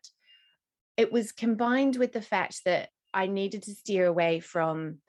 it 0.95 1.11
was 1.11 1.31
combined 1.31 1.97
with 1.97 2.13
the 2.13 2.21
fact 2.21 2.61
that 2.65 2.89
I 3.13 3.27
needed 3.27 3.63
to 3.63 3.75
steer 3.75 4.05
away 4.05 4.39
from, 4.39 4.99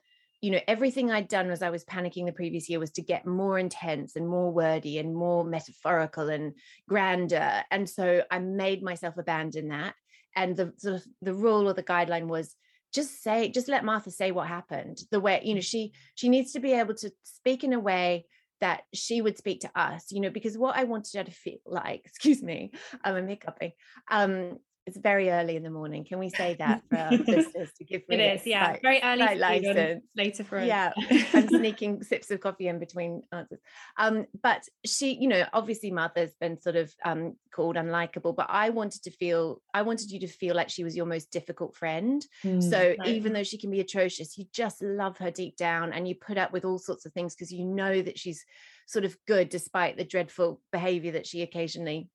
you 0.41 0.51
know, 0.51 0.59
everything 0.67 1.09
I'd 1.09 1.29
done 1.29 1.49
as 1.49 1.61
I 1.61 1.69
was 1.69 1.85
panicking 1.85 2.25
the 2.25 2.33
previous 2.33 2.69
year 2.69 2.79
was 2.79 2.91
to 2.93 3.01
get 3.01 3.25
more 3.25 3.57
intense 3.57 4.15
and 4.15 4.27
more 4.27 4.51
wordy 4.51 4.99
and 4.99 5.15
more 5.15 5.45
metaphorical 5.45 6.29
and 6.29 6.53
grander. 6.89 7.63
And 7.71 7.89
so 7.89 8.23
I 8.29 8.39
made 8.39 8.83
myself 8.83 9.17
abandon 9.17 9.69
that. 9.69 9.95
And 10.35 10.57
the 10.57 10.73
sort 10.77 10.95
of 10.95 11.05
the 11.21 11.33
rule 11.33 11.69
or 11.69 11.73
the 11.73 11.81
guideline 11.81 12.27
was 12.27 12.55
just 12.95 13.21
say 13.21 13.49
just 13.49 13.67
let 13.67 13.85
martha 13.85 14.09
say 14.09 14.31
what 14.31 14.47
happened 14.47 15.01
the 15.11 15.19
way 15.19 15.41
you 15.43 15.53
know 15.53 15.61
she 15.61 15.91
she 16.15 16.29
needs 16.29 16.53
to 16.53 16.59
be 16.59 16.71
able 16.71 16.95
to 16.95 17.11
speak 17.23 17.63
in 17.63 17.73
a 17.73 17.79
way 17.79 18.25
that 18.61 18.83
she 18.93 19.21
would 19.21 19.37
speak 19.37 19.59
to 19.61 19.71
us 19.75 20.05
you 20.11 20.21
know 20.21 20.29
because 20.29 20.57
what 20.57 20.75
i 20.75 20.85
wanted 20.85 21.15
her 21.17 21.23
to 21.23 21.31
feel 21.31 21.57
like 21.65 22.01
excuse 22.05 22.41
me 22.41 22.71
i'm 23.03 23.27
hiccuping 23.27 23.71
um 24.09 24.57
it's 24.87 24.97
very 24.97 25.29
early 25.31 25.55
in 25.55 25.63
the 25.63 25.69
morning. 25.71 26.03
Can 26.05 26.19
we 26.19 26.29
say 26.29 26.55
that 26.59 26.83
for 26.89 26.97
our 26.97 27.11
listeners 27.27 27.71
to 27.77 27.83
give 27.83 28.03
me? 28.07 28.17
It 28.17 28.39
is, 28.41 28.45
yeah, 28.45 28.65
slight- 28.69 28.81
very 28.83 29.01
early 29.03 29.37
slight 29.37 29.61
for 29.61 29.63
you 29.63 29.69
and 29.71 29.77
license? 29.79 30.03
later 30.15 30.43
for 30.43 30.57
us. 30.59 30.67
yeah 30.67 30.91
i'm 31.33 31.47
sneaking 31.47 32.03
sips 32.03 32.29
of 32.31 32.39
coffee 32.39 32.67
in 32.67 32.79
between 32.79 33.21
answers 33.31 33.59
um 33.97 34.25
but 34.41 34.63
she 34.85 35.13
you 35.15 35.27
know 35.27 35.43
obviously 35.53 35.91
martha's 35.91 36.33
been 36.39 36.59
sort 36.61 36.75
of 36.75 36.93
um 37.03 37.35
called 37.53 37.75
unlikable 37.75 38.35
but 38.35 38.45
i 38.49 38.69
wanted 38.69 39.01
to 39.03 39.11
feel 39.11 39.61
i 39.73 39.81
wanted 39.81 40.11
you 40.11 40.19
to 40.19 40.27
feel 40.27 40.55
like 40.55 40.69
she 40.69 40.83
was 40.83 40.95
your 40.95 41.05
most 41.05 41.31
difficult 41.31 41.75
friend 41.75 42.25
Mm. 42.43 42.61
so 42.61 42.95
right. 42.99 43.07
even 43.07 43.33
though 43.33 43.43
she 43.43 43.57
can 43.57 43.71
be 43.71 43.79
atrocious 43.79 44.37
you 44.37 44.45
just 44.53 44.81
love 44.81 45.17
her 45.17 45.31
deep 45.31 45.55
down 45.57 45.93
and 45.93 46.07
you 46.07 46.15
put 46.15 46.37
up 46.37 46.51
with 46.53 46.63
all 46.65 46.77
sorts 46.77 47.05
of 47.05 47.13
things 47.13 47.33
because 47.33 47.51
you 47.51 47.65
know 47.65 48.01
that 48.01 48.19
she's 48.19 48.45
sort 48.87 49.05
of 49.05 49.17
good 49.27 49.49
despite 49.49 49.97
the 49.97 50.03
dreadful 50.05 50.61
behavior 50.71 51.11
that 51.13 51.25
she 51.27 51.41
occasionally 51.41 52.09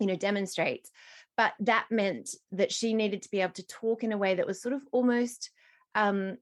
you 0.00 0.06
know 0.06 0.16
demonstrates 0.16 0.90
but 1.38 1.54
that 1.60 1.86
meant 1.90 2.34
that 2.52 2.72
she 2.72 2.92
needed 2.92 3.22
to 3.22 3.30
be 3.30 3.40
able 3.40 3.54
to 3.54 3.66
talk 3.66 4.04
in 4.04 4.12
a 4.12 4.18
way 4.18 4.34
that 4.34 4.46
was 4.46 4.60
sort 4.60 4.74
of 4.74 4.82
almost 4.92 5.50
um 5.94 6.36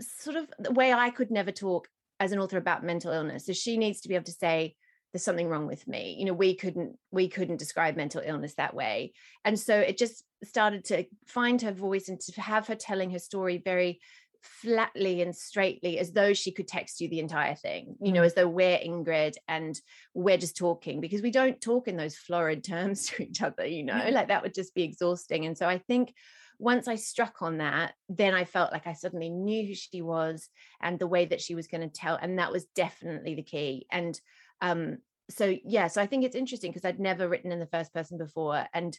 sort 0.00 0.36
of 0.36 0.52
the 0.58 0.72
way 0.72 0.92
I 0.92 1.10
could 1.10 1.30
never 1.30 1.52
talk 1.52 1.88
as 2.18 2.32
an 2.32 2.38
author 2.38 2.58
about 2.58 2.84
mental 2.84 3.12
illness. 3.12 3.46
So 3.46 3.52
she 3.52 3.78
needs 3.78 4.02
to 4.02 4.08
be 4.08 4.14
able 4.14 4.26
to 4.26 4.32
say, 4.32 4.76
there's 5.12 5.24
something 5.24 5.48
wrong 5.48 5.66
with 5.66 5.88
me. 5.88 6.16
You 6.18 6.26
know, 6.26 6.34
we 6.34 6.54
couldn't 6.54 6.96
we 7.10 7.28
couldn't 7.28 7.56
describe 7.56 7.96
mental 7.96 8.22
illness 8.24 8.54
that 8.54 8.74
way. 8.74 9.12
And 9.44 9.58
so 9.58 9.76
it 9.78 9.96
just 9.96 10.24
started 10.44 10.84
to 10.86 11.04
find 11.26 11.60
her 11.62 11.72
voice 11.72 12.08
and 12.08 12.20
to 12.20 12.40
have 12.40 12.66
her 12.68 12.76
telling 12.76 13.10
her 13.10 13.18
story 13.18 13.60
very 13.64 14.00
flatly 14.42 15.22
and 15.22 15.34
straightly 15.34 15.98
as 15.98 16.12
though 16.12 16.32
she 16.32 16.52
could 16.52 16.68
text 16.68 17.00
you 17.00 17.08
the 17.08 17.20
entire 17.20 17.54
thing 17.54 17.96
you 18.00 18.12
know 18.12 18.22
as 18.22 18.34
though 18.34 18.48
we're 18.48 18.78
ingrid 18.78 19.34
and 19.48 19.80
we're 20.14 20.38
just 20.38 20.56
talking 20.56 21.00
because 21.00 21.22
we 21.22 21.30
don't 21.30 21.60
talk 21.60 21.88
in 21.88 21.96
those 21.96 22.16
florid 22.16 22.64
terms 22.64 23.06
to 23.06 23.22
each 23.22 23.42
other 23.42 23.66
you 23.66 23.82
know 23.82 24.08
like 24.10 24.28
that 24.28 24.42
would 24.42 24.54
just 24.54 24.74
be 24.74 24.82
exhausting 24.82 25.46
and 25.46 25.56
so 25.56 25.68
i 25.68 25.78
think 25.78 26.12
once 26.60 26.86
I 26.86 26.96
struck 26.96 27.40
on 27.40 27.58
that, 27.58 27.94
then 28.10 28.34
I 28.34 28.44
felt 28.44 28.70
like 28.70 28.86
I 28.86 28.92
suddenly 28.92 29.30
knew 29.30 29.66
who 29.66 29.74
she 29.74 30.02
was 30.02 30.50
and 30.82 30.98
the 30.98 31.06
way 31.06 31.24
that 31.24 31.40
she 31.40 31.54
was 31.54 31.66
going 31.66 31.80
to 31.80 31.88
tell. 31.88 32.16
And 32.20 32.38
that 32.38 32.52
was 32.52 32.66
definitely 32.76 33.34
the 33.34 33.42
key. 33.42 33.86
And 33.90 34.20
um, 34.60 34.98
so, 35.30 35.56
yeah, 35.64 35.86
so 35.86 36.02
I 36.02 36.06
think 36.06 36.22
it's 36.22 36.36
interesting 36.36 36.70
because 36.70 36.84
I'd 36.84 37.00
never 37.00 37.28
written 37.28 37.50
in 37.50 37.60
the 37.60 37.66
first 37.66 37.94
person 37.94 38.18
before. 38.18 38.66
And 38.74 38.96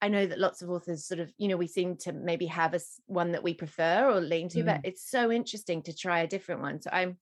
I 0.00 0.08
know 0.08 0.26
that 0.26 0.38
lots 0.38 0.62
of 0.62 0.70
authors 0.70 1.04
sort 1.04 1.20
of, 1.20 1.32
you 1.38 1.48
know, 1.48 1.56
we 1.56 1.66
seem 1.66 1.96
to 1.98 2.12
maybe 2.12 2.46
have 2.46 2.74
a 2.74 2.80
one 3.06 3.32
that 3.32 3.42
we 3.42 3.54
prefer 3.54 4.10
or 4.10 4.20
lean 4.20 4.48
to, 4.50 4.62
but 4.62 4.80
it's 4.84 5.10
so 5.10 5.32
interesting 5.32 5.82
to 5.82 5.96
try 5.96 6.20
a 6.20 6.26
different 6.26 6.60
one. 6.60 6.80
So 6.80 6.90
I'm, 6.92 7.16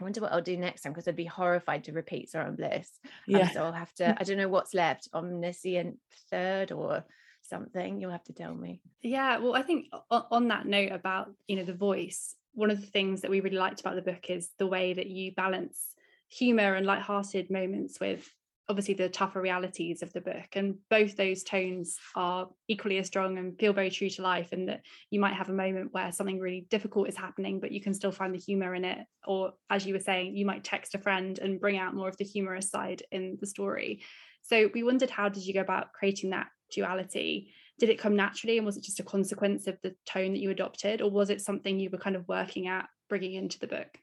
I 0.00 0.04
wonder 0.04 0.20
what 0.20 0.32
I'll 0.32 0.40
do 0.40 0.56
next 0.56 0.82
time 0.82 0.92
because 0.92 1.08
I'd 1.08 1.16
be 1.16 1.24
horrified 1.24 1.84
to 1.84 1.92
repeat 1.92 2.30
Sorrow 2.30 2.48
and 2.48 2.56
Bliss. 2.56 2.90
Um, 3.04 3.10
yeah. 3.26 3.50
so 3.50 3.64
I'll 3.64 3.72
have 3.72 3.92
to, 3.94 4.16
I 4.18 4.24
don't 4.24 4.36
know 4.36 4.48
what's 4.48 4.74
left, 4.74 5.08
omniscient 5.14 5.98
third 6.30 6.72
or 6.72 7.04
something. 7.42 8.00
You'll 8.00 8.10
have 8.10 8.24
to 8.24 8.32
tell 8.32 8.54
me. 8.54 8.80
Yeah, 9.02 9.38
well, 9.38 9.54
I 9.54 9.62
think 9.62 9.86
on 10.10 10.48
that 10.48 10.66
note 10.66 10.92
about 10.92 11.32
you 11.46 11.56
know 11.56 11.64
the 11.64 11.74
voice, 11.74 12.34
one 12.52 12.70
of 12.70 12.80
the 12.80 12.86
things 12.86 13.20
that 13.22 13.30
we 13.30 13.40
really 13.40 13.56
liked 13.56 13.80
about 13.80 13.96
the 13.96 14.02
book 14.02 14.28
is 14.28 14.50
the 14.58 14.66
way 14.66 14.92
that 14.92 15.06
you 15.06 15.32
balance 15.32 15.94
humor 16.28 16.74
and 16.74 16.86
light-hearted 16.86 17.50
moments 17.50 17.98
with 18.00 18.28
obviously 18.68 18.94
the 18.94 19.08
tougher 19.08 19.40
realities 19.40 20.02
of 20.02 20.12
the 20.12 20.20
book, 20.20 20.48
and 20.54 20.76
both 20.90 21.16
those 21.16 21.42
tones 21.42 21.96
are 22.14 22.48
equally 22.68 22.98
as 22.98 23.06
strong 23.06 23.38
and 23.38 23.58
feel 23.58 23.72
very 23.72 23.90
true 23.90 24.10
to 24.10 24.22
life. 24.22 24.48
And 24.52 24.68
that 24.68 24.82
you 25.10 25.20
might 25.20 25.34
have 25.34 25.48
a 25.48 25.54
moment 25.54 25.92
where 25.92 26.12
something 26.12 26.38
really 26.38 26.66
difficult 26.68 27.08
is 27.08 27.16
happening, 27.16 27.60
but 27.60 27.72
you 27.72 27.80
can 27.80 27.94
still 27.94 28.12
find 28.12 28.34
the 28.34 28.38
humor 28.38 28.74
in 28.74 28.84
it, 28.84 28.98
or 29.26 29.52
as 29.70 29.86
you 29.86 29.94
were 29.94 30.00
saying, 30.00 30.36
you 30.36 30.44
might 30.44 30.64
text 30.64 30.94
a 30.94 30.98
friend 30.98 31.38
and 31.38 31.60
bring 31.60 31.78
out 31.78 31.94
more 31.94 32.08
of 32.08 32.16
the 32.18 32.24
humorous 32.24 32.70
side 32.70 33.02
in 33.10 33.38
the 33.40 33.46
story. 33.46 34.02
So 34.42 34.70
we 34.72 34.82
wondered 34.82 35.10
how 35.10 35.28
did 35.28 35.46
you 35.46 35.54
go 35.54 35.60
about 35.60 35.92
creating 35.92 36.30
that 36.30 36.48
duality? 36.70 37.52
Did 37.78 37.90
it 37.90 37.98
come 37.98 38.16
naturally 38.16 38.56
and 38.56 38.66
was 38.66 38.76
it 38.76 38.84
just 38.84 39.00
a 39.00 39.04
consequence 39.04 39.66
of 39.66 39.78
the 39.82 39.94
tone 40.06 40.32
that 40.32 40.40
you 40.40 40.50
adopted 40.50 41.00
or 41.00 41.10
was 41.10 41.30
it 41.30 41.40
something 41.40 41.78
you 41.78 41.90
were 41.90 41.98
kind 41.98 42.16
of 42.16 42.26
working 42.28 42.66
at 42.66 42.88
bringing 43.08 43.34
into 43.34 43.58
the 43.58 43.66
book? 43.66 43.98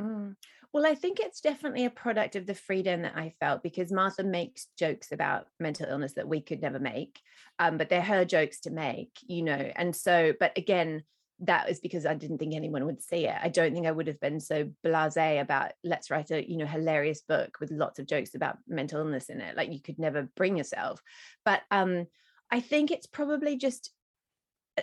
Mm. 0.00 0.34
Well, 0.72 0.86
I 0.86 0.94
think 0.94 1.20
it's 1.20 1.42
definitely 1.42 1.84
a 1.84 1.90
product 1.90 2.34
of 2.34 2.46
the 2.46 2.54
freedom 2.54 3.02
that 3.02 3.16
I 3.16 3.34
felt 3.40 3.62
because 3.62 3.92
Martha 3.92 4.22
makes 4.22 4.68
jokes 4.78 5.12
about 5.12 5.46
mental 5.60 5.86
illness 5.86 6.14
that 6.14 6.28
we 6.28 6.40
could 6.40 6.62
never 6.62 6.78
make, 6.78 7.20
um, 7.58 7.76
but 7.76 7.90
they're 7.90 8.00
her 8.00 8.24
jokes 8.24 8.60
to 8.60 8.70
make, 8.70 9.10
you 9.22 9.42
know. 9.42 9.70
And 9.76 9.94
so, 9.94 10.32
but 10.40 10.56
again, 10.56 11.02
that 11.40 11.68
is 11.68 11.80
because 11.80 12.06
I 12.06 12.14
didn't 12.14 12.38
think 12.38 12.54
anyone 12.54 12.86
would 12.86 13.02
see 13.02 13.26
it. 13.26 13.36
I 13.42 13.48
don't 13.48 13.74
think 13.74 13.86
I 13.86 13.90
would 13.90 14.06
have 14.06 14.20
been 14.20 14.40
so 14.40 14.70
blasé 14.84 15.42
about 15.42 15.72
let's 15.84 16.10
write 16.10 16.30
a 16.30 16.48
you 16.48 16.56
know 16.56 16.66
hilarious 16.66 17.20
book 17.20 17.58
with 17.60 17.70
lots 17.70 17.98
of 17.98 18.06
jokes 18.06 18.34
about 18.34 18.58
mental 18.66 19.00
illness 19.00 19.28
in 19.28 19.40
it. 19.40 19.56
Like 19.56 19.72
you 19.72 19.80
could 19.80 19.98
never 19.98 20.28
bring 20.36 20.56
yourself. 20.56 21.02
But 21.44 21.62
um, 21.70 22.06
I 22.50 22.60
think 22.60 22.90
it's 22.90 23.06
probably 23.06 23.56
just 23.56 23.90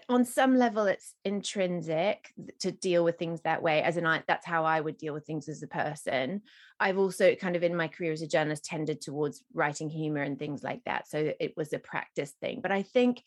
on 0.08 0.24
some 0.24 0.56
level 0.56 0.86
it's 0.86 1.16
intrinsic 1.26 2.32
to 2.60 2.72
deal 2.72 3.04
with 3.04 3.18
things 3.18 3.42
that 3.42 3.64
way 3.64 3.82
as 3.82 3.98
in 3.98 4.06
I 4.06 4.24
that's 4.28 4.46
how 4.46 4.64
I 4.64 4.80
would 4.80 4.98
deal 4.98 5.14
with 5.14 5.26
things 5.26 5.50
as 5.50 5.64
a 5.64 5.68
person. 5.68 6.42
I've 6.80 6.98
also 7.00 7.36
kind 7.36 7.56
of 7.56 7.64
in 7.64 7.76
my 7.76 7.88
career 7.88 8.12
as 8.12 8.22
a 8.22 8.28
journalist 8.28 8.66
tended 8.66 9.02
towards 9.02 9.44
writing 9.54 9.90
humor 9.90 10.22
and 10.22 10.38
things 10.38 10.64
like 10.64 10.84
that 10.86 11.08
so 11.08 11.34
it 11.40 11.54
was 11.58 11.74
a 11.74 11.80
practice 11.80 12.34
thing. 12.40 12.60
But 12.62 12.72
I 12.72 12.84
think 12.84 13.24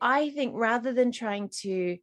I 0.00 0.30
think 0.30 0.54
rather 0.56 0.92
than 0.92 1.12
trying 1.12 1.50
to 1.62 1.98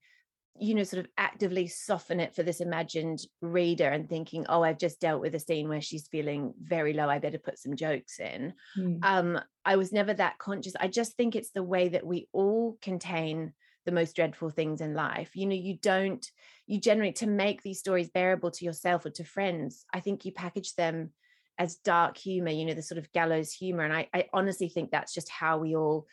you 0.59 0.73
know 0.75 0.83
sort 0.83 1.03
of 1.05 1.11
actively 1.17 1.67
soften 1.67 2.19
it 2.19 2.35
for 2.35 2.43
this 2.43 2.61
imagined 2.61 3.19
reader 3.41 3.89
and 3.89 4.09
thinking 4.09 4.45
oh 4.49 4.63
I've 4.63 4.79
just 4.79 4.99
dealt 4.99 5.21
with 5.21 5.35
a 5.35 5.39
scene 5.39 5.69
where 5.69 5.81
she's 5.81 6.07
feeling 6.07 6.53
very 6.61 6.93
low 6.93 7.09
I 7.09 7.19
better 7.19 7.37
put 7.39 7.59
some 7.59 7.75
jokes 7.75 8.19
in 8.19 8.53
Mm. 8.77 8.99
um 9.03 9.39
i 9.65 9.75
was 9.75 9.91
never 9.91 10.13
that 10.13 10.37
conscious. 10.39 10.73
I 10.79 10.87
just 10.87 11.15
think 11.15 11.35
it's 11.35 11.51
the 11.51 11.63
way 11.63 11.89
that 11.89 12.05
we 12.05 12.27
all 12.31 12.77
contain 12.81 13.53
the 13.87 13.91
most 13.91 14.15
dreadful 14.15 14.51
things 14.51 14.81
in 14.81 14.93
life. 14.93 15.31
You 15.33 15.47
know 15.47 15.55
you 15.55 15.79
don't 15.81 16.29
you 16.67 16.79
generally 16.79 17.13
to 17.13 17.27
make 17.27 17.63
these 17.63 17.79
stories 17.79 18.09
bearable 18.09 18.51
to 18.51 18.65
yourself 18.65 19.05
or 19.05 19.09
to 19.09 19.23
friends 19.23 19.85
i 19.93 19.99
think 19.99 20.25
you 20.25 20.31
package 20.31 20.75
them 20.75 21.11
as 21.57 21.77
dark 21.77 22.17
humor 22.17 22.51
you 22.51 22.65
know 22.65 22.73
the 22.73 22.81
sort 22.81 22.99
of 22.99 23.11
gallows 23.13 23.51
humor 23.51 23.83
and 23.83 23.93
i, 23.93 24.07
I 24.13 24.25
honestly 24.33 24.69
think 24.69 24.91
that's 24.91 25.13
just 25.13 25.29
how 25.29 25.57
we 25.57 25.75
all 25.75 26.05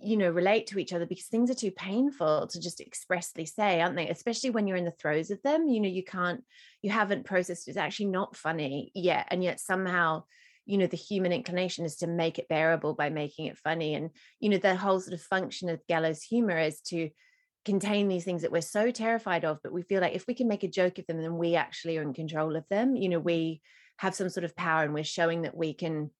you 0.00 0.16
know 0.16 0.30
relate 0.30 0.68
to 0.68 0.78
each 0.78 0.92
other 0.92 1.06
because 1.06 1.24
things 1.24 1.50
are 1.50 1.54
too 1.54 1.72
painful 1.72 2.46
to 2.46 2.60
just 2.60 2.80
expressly 2.80 3.46
say 3.46 3.80
aren't 3.80 3.96
they? 3.96 4.08
Especially 4.08 4.50
when 4.50 4.66
you're 4.66 4.76
in 4.76 4.84
the 4.84 4.92
throes 4.92 5.30
of 5.30 5.42
them 5.42 5.66
you 5.66 5.80
know 5.80 5.88
you 5.88 6.04
can't 6.04 6.44
you 6.82 6.90
haven't 6.90 7.24
processed 7.24 7.66
it's 7.66 7.76
actually 7.76 8.06
not 8.06 8.36
funny 8.36 8.92
yet 8.94 9.26
and 9.30 9.42
yet 9.42 9.58
somehow 9.58 10.22
you 10.68 10.76
know 10.76 10.86
the 10.86 10.96
human 10.96 11.32
inclination 11.32 11.84
is 11.84 11.96
to 11.96 12.06
make 12.06 12.38
it 12.38 12.48
bearable 12.48 12.94
by 12.94 13.08
making 13.08 13.46
it 13.46 13.58
funny 13.58 13.94
and 13.94 14.10
you 14.38 14.50
know 14.50 14.58
the 14.58 14.76
whole 14.76 15.00
sort 15.00 15.14
of 15.14 15.22
function 15.22 15.68
of 15.68 15.84
gallows 15.88 16.22
humor 16.22 16.58
is 16.58 16.80
to 16.82 17.08
contain 17.64 18.08
these 18.08 18.24
things 18.24 18.42
that 18.42 18.52
we're 18.52 18.60
so 18.60 18.90
terrified 18.90 19.44
of 19.44 19.58
but 19.62 19.72
we 19.72 19.82
feel 19.82 20.00
like 20.00 20.14
if 20.14 20.26
we 20.26 20.34
can 20.34 20.46
make 20.46 20.62
a 20.62 20.68
joke 20.68 20.98
of 20.98 21.06
them 21.06 21.20
then 21.20 21.36
we 21.36 21.54
actually 21.56 21.98
are 21.98 22.02
in 22.02 22.14
control 22.14 22.54
of 22.54 22.64
them. 22.68 22.94
You 22.94 23.08
know 23.08 23.18
we 23.18 23.60
have 23.98 24.14
some 24.14 24.28
sort 24.28 24.44
of 24.44 24.54
power 24.54 24.84
and 24.84 24.94
we're 24.94 25.04
showing 25.04 25.42
that 25.42 25.56
we 25.56 25.74
can 25.74 26.10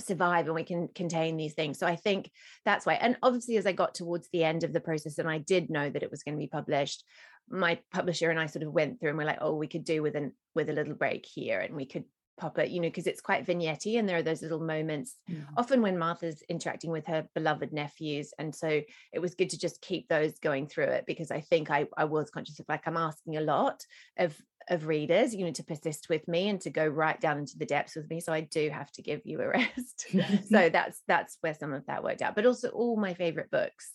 survive 0.00 0.46
and 0.46 0.54
we 0.54 0.64
can 0.64 0.88
contain 0.88 1.36
these 1.36 1.54
things. 1.54 1.78
So 1.78 1.86
i 1.86 1.96
think 1.96 2.30
that's 2.64 2.84
why 2.84 2.94
and 2.94 3.16
obviously 3.22 3.56
as 3.56 3.66
i 3.66 3.72
got 3.72 3.94
towards 3.94 4.28
the 4.32 4.44
end 4.44 4.64
of 4.64 4.72
the 4.72 4.80
process 4.80 5.18
and 5.18 5.28
i 5.28 5.38
did 5.38 5.70
know 5.70 5.88
that 5.88 6.02
it 6.02 6.10
was 6.10 6.22
going 6.22 6.34
to 6.34 6.44
be 6.44 6.48
published 6.48 7.04
my 7.48 7.78
publisher 7.92 8.30
and 8.30 8.40
i 8.40 8.46
sort 8.46 8.64
of 8.64 8.72
went 8.72 8.98
through 8.98 9.10
and 9.10 9.18
we're 9.18 9.24
like 9.24 9.38
oh 9.40 9.54
we 9.54 9.68
could 9.68 9.84
do 9.84 10.02
with 10.02 10.16
an 10.16 10.32
with 10.54 10.68
a 10.68 10.72
little 10.72 10.94
break 10.94 11.26
here 11.26 11.60
and 11.60 11.76
we 11.76 11.86
could 11.86 12.04
pop 12.36 12.58
it 12.58 12.70
you 12.70 12.80
know 12.80 12.88
because 12.88 13.06
it's 13.06 13.20
quite 13.20 13.46
vignette 13.46 13.86
and 13.86 14.08
there 14.08 14.16
are 14.16 14.22
those 14.22 14.42
little 14.42 14.60
moments 14.60 15.16
Mm. 15.30 15.44
often 15.56 15.80
when 15.82 15.98
martha's 15.98 16.42
interacting 16.48 16.90
with 16.90 17.06
her 17.06 17.26
beloved 17.34 17.72
nephews 17.72 18.32
and 18.38 18.54
so 18.54 18.82
it 19.12 19.18
was 19.18 19.34
good 19.34 19.50
to 19.50 19.58
just 19.58 19.80
keep 19.80 20.08
those 20.08 20.38
going 20.38 20.66
through 20.66 20.84
it 20.84 21.04
because 21.06 21.30
i 21.30 21.40
think 21.40 21.70
i, 21.70 21.86
I 21.96 22.04
was 22.04 22.30
conscious 22.30 22.58
of 22.58 22.66
like 22.68 22.86
i'm 22.86 22.96
asking 22.96 23.36
a 23.36 23.40
lot 23.40 23.84
of 24.18 24.36
of 24.68 24.86
readers 24.86 25.34
you 25.34 25.44
know 25.44 25.52
to 25.52 25.62
persist 25.64 26.08
with 26.08 26.26
me 26.26 26.48
and 26.48 26.60
to 26.62 26.70
go 26.70 26.86
right 26.86 27.20
down 27.20 27.38
into 27.38 27.58
the 27.58 27.66
depths 27.66 27.96
with 27.96 28.08
me 28.10 28.20
so 28.20 28.32
i 28.32 28.40
do 28.40 28.70
have 28.70 28.90
to 28.92 29.02
give 29.02 29.22
you 29.24 29.40
a 29.40 29.48
rest 29.58 30.06
so 30.48 30.68
that's 30.72 31.02
that's 31.06 31.38
where 31.40 31.54
some 31.54 31.72
of 31.72 31.86
that 31.86 32.02
worked 32.02 32.22
out 32.22 32.34
but 32.34 32.46
also 32.46 32.68
all 32.70 32.96
my 32.96 33.14
favorite 33.14 33.50
books 33.50 33.92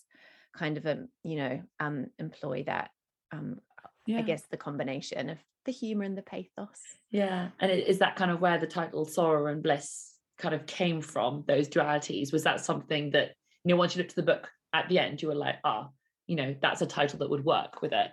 kind 0.54 0.76
of 0.76 0.86
um 0.86 1.08
you 1.22 1.36
know 1.36 1.62
um 1.78 2.06
employ 2.18 2.62
that 2.66 2.90
um 3.32 3.60
yeah. 4.06 4.18
i 4.18 4.22
guess 4.22 4.42
the 4.50 4.56
combination 4.56 5.30
of 5.30 5.38
the 5.64 5.72
humor 5.72 6.04
and 6.04 6.16
the 6.16 6.22
pathos 6.22 6.80
Yeah. 7.10 7.50
And 7.60 7.70
is 7.70 7.98
that 7.98 8.16
kind 8.16 8.30
of 8.30 8.40
where 8.40 8.58
the 8.58 8.66
title 8.66 9.04
Sorrow 9.04 9.46
and 9.46 9.62
Bliss 9.62 10.14
kind 10.38 10.54
of 10.54 10.66
came 10.66 11.00
from, 11.00 11.44
those 11.46 11.68
dualities? 11.68 12.32
Was 12.32 12.44
that 12.44 12.60
something 12.64 13.10
that, 13.10 13.34
you 13.64 13.74
know, 13.74 13.76
once 13.76 13.94
you 13.94 14.00
looked 14.02 14.12
at 14.12 14.16
the 14.16 14.22
book 14.22 14.50
at 14.72 14.88
the 14.88 14.98
end, 14.98 15.20
you 15.20 15.28
were 15.28 15.34
like, 15.34 15.56
ah, 15.64 15.88
you 16.26 16.36
know, 16.36 16.54
that's 16.62 16.82
a 16.82 16.86
title 16.86 17.18
that 17.18 17.30
would 17.30 17.44
work 17.44 17.82
with 17.82 17.92
it? 17.92 18.10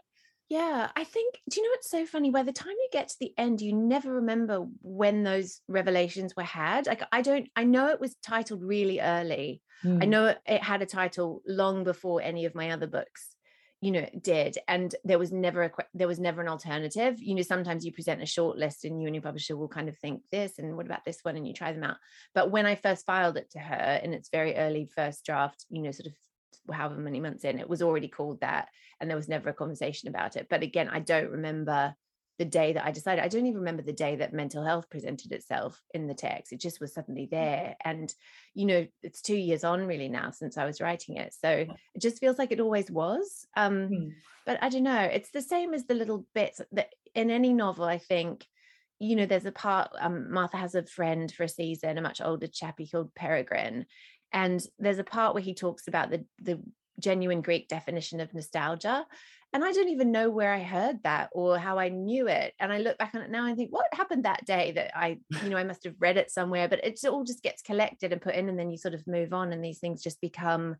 Yeah, 0.49 0.89
I 0.95 1.03
think, 1.03 1.39
do 1.49 1.59
you 1.59 1.65
know 1.65 1.71
what's 1.71 1.89
so 1.89 2.05
funny? 2.05 2.31
By 2.31 2.43
the 2.43 2.53
time 2.53 2.71
you 2.71 2.87
get 2.91 3.09
to 3.09 3.15
the 3.19 3.33
end, 3.37 3.59
you 3.59 3.73
never 3.73 4.13
remember 4.13 4.65
when 4.81 5.23
those 5.23 5.61
revelations 5.67 6.35
were 6.37 6.43
had. 6.43 6.87
Like, 6.87 7.03
I 7.11 7.21
don't, 7.21 7.49
I 7.55 7.65
know 7.65 7.89
it 7.89 7.99
was 7.99 8.15
titled 8.25 8.63
really 8.63 8.99
early. 9.01 9.61
I 9.83 9.87
Mm. 9.87 10.07
know 10.07 10.25
it, 10.27 10.39
it 10.47 10.63
had 10.63 10.81
a 10.81 10.85
title 10.87 11.41
long 11.45 11.83
before 11.83 12.21
any 12.21 12.45
of 12.45 12.55
my 12.55 12.71
other 12.71 12.87
books, 12.87 13.35
you 13.81 13.91
know, 13.91 14.07
did. 14.21 14.57
And 14.67 14.93
there 15.03 15.19
was 15.19 15.31
never 15.31 15.63
a, 15.63 15.71
there 15.93 16.07
was 16.07 16.19
never 16.19 16.41
an 16.41 16.47
alternative. 16.47 17.21
You 17.21 17.35
know, 17.35 17.43
sometimes 17.43 17.85
you 17.85 17.91
present 17.91 18.23
a 18.23 18.25
short 18.25 18.57
list 18.57 18.85
and 18.85 19.01
you 19.01 19.07
and 19.07 19.15
your 19.15 19.21
publisher 19.21 19.55
will 19.55 19.67
kind 19.67 19.87
of 19.87 19.97
think 19.97 20.23
this 20.31 20.57
and 20.57 20.75
what 20.75 20.87
about 20.87 21.05
this 21.05 21.19
one? 21.21 21.35
And 21.35 21.47
you 21.47 21.53
try 21.53 21.71
them 21.73 21.83
out. 21.83 21.97
But 22.33 22.49
when 22.49 22.65
I 22.65 22.75
first 22.75 23.05
filed 23.05 23.37
it 23.37 23.51
to 23.51 23.59
her 23.59 23.99
in 24.03 24.13
its 24.13 24.29
very 24.29 24.55
early 24.55 24.89
first 24.95 25.23
draft, 25.25 25.65
you 25.69 25.83
know, 25.83 25.91
sort 25.91 26.07
of 26.07 26.13
however 26.73 26.99
many 26.99 27.19
months 27.19 27.43
in 27.43 27.59
it 27.59 27.69
was 27.69 27.81
already 27.81 28.07
called 28.07 28.41
that 28.41 28.67
and 28.99 29.09
there 29.09 29.17
was 29.17 29.29
never 29.29 29.49
a 29.49 29.53
conversation 29.53 30.09
about 30.09 30.35
it 30.35 30.47
but 30.49 30.63
again 30.63 30.89
i 30.89 30.99
don't 30.99 31.31
remember 31.31 31.95
the 32.37 32.45
day 32.45 32.73
that 32.73 32.85
i 32.85 32.91
decided 32.91 33.23
i 33.23 33.27
don't 33.27 33.45
even 33.45 33.59
remember 33.59 33.81
the 33.81 33.93
day 33.93 34.15
that 34.17 34.33
mental 34.33 34.63
health 34.63 34.89
presented 34.89 35.31
itself 35.31 35.81
in 35.93 36.07
the 36.07 36.13
text 36.13 36.51
it 36.53 36.59
just 36.59 36.79
was 36.79 36.93
suddenly 36.93 37.27
Mm-hmm. 37.41 37.45
there 37.45 37.75
and 37.83 38.13
you 38.53 38.65
know 38.65 38.87
it's 39.03 39.21
two 39.21 39.35
years 39.35 39.63
on 39.63 39.85
really 39.85 40.09
now 40.09 40.31
since 40.31 40.57
i 40.57 40.65
was 40.65 40.81
writing 40.81 41.17
it 41.17 41.33
so 41.33 41.49
it 41.49 42.01
just 42.01 42.19
feels 42.19 42.37
like 42.37 42.51
it 42.51 42.59
always 42.59 42.89
was 42.91 43.45
um 43.55 43.87
Hmm. 43.87 44.09
but 44.45 44.61
i 44.61 44.69
don't 44.69 44.83
know 44.83 45.01
it's 45.01 45.31
the 45.31 45.41
same 45.41 45.73
as 45.73 45.85
the 45.85 45.93
little 45.93 46.25
bits 46.33 46.61
that 46.71 46.89
in 47.15 47.29
any 47.31 47.53
novel 47.53 47.85
i 47.85 47.97
think 47.97 48.45
you 48.99 49.15
know 49.15 49.25
there's 49.25 49.45
a 49.45 49.51
part 49.51 49.89
um, 49.99 50.31
martha 50.31 50.57
has 50.57 50.75
a 50.75 50.83
friend 50.85 51.31
for 51.31 51.43
a 51.43 51.49
season 51.49 51.97
a 51.97 52.01
much 52.01 52.21
older 52.21 52.47
chappie 52.47 52.87
called 52.87 53.13
peregrine 53.13 53.85
and 54.33 54.65
there's 54.79 54.99
a 54.99 55.03
part 55.03 55.33
where 55.33 55.43
he 55.43 55.53
talks 55.53 55.87
about 55.87 56.09
the 56.09 56.25
the 56.39 56.59
genuine 56.99 57.41
greek 57.41 57.67
definition 57.67 58.19
of 58.19 58.33
nostalgia 58.33 59.05
and 59.53 59.63
i 59.63 59.71
don't 59.71 59.89
even 59.89 60.11
know 60.11 60.29
where 60.29 60.53
i 60.53 60.61
heard 60.61 61.01
that 61.03 61.29
or 61.33 61.57
how 61.57 61.77
i 61.79 61.89
knew 61.89 62.27
it 62.27 62.53
and 62.59 62.71
i 62.73 62.77
look 62.77 62.97
back 62.97 63.13
on 63.15 63.21
it 63.21 63.29
now 63.31 63.45
and 63.45 63.57
think 63.57 63.71
what 63.71 63.85
happened 63.93 64.25
that 64.25 64.45
day 64.45 64.71
that 64.71 64.97
i 64.97 65.19
you 65.39 65.49
know 65.49 65.57
i 65.57 65.63
must 65.63 65.83
have 65.83 65.95
read 65.99 66.17
it 66.17 66.29
somewhere 66.31 66.67
but 66.67 66.83
it 66.83 66.99
all 67.05 67.23
just 67.23 67.43
gets 67.43 67.61
collected 67.61 68.11
and 68.11 68.21
put 68.21 68.35
in 68.35 68.49
and 68.49 68.59
then 68.59 68.69
you 68.71 68.77
sort 68.77 68.93
of 68.93 69.05
move 69.07 69.33
on 69.33 69.51
and 69.53 69.63
these 69.63 69.79
things 69.79 70.03
just 70.03 70.21
become 70.21 70.75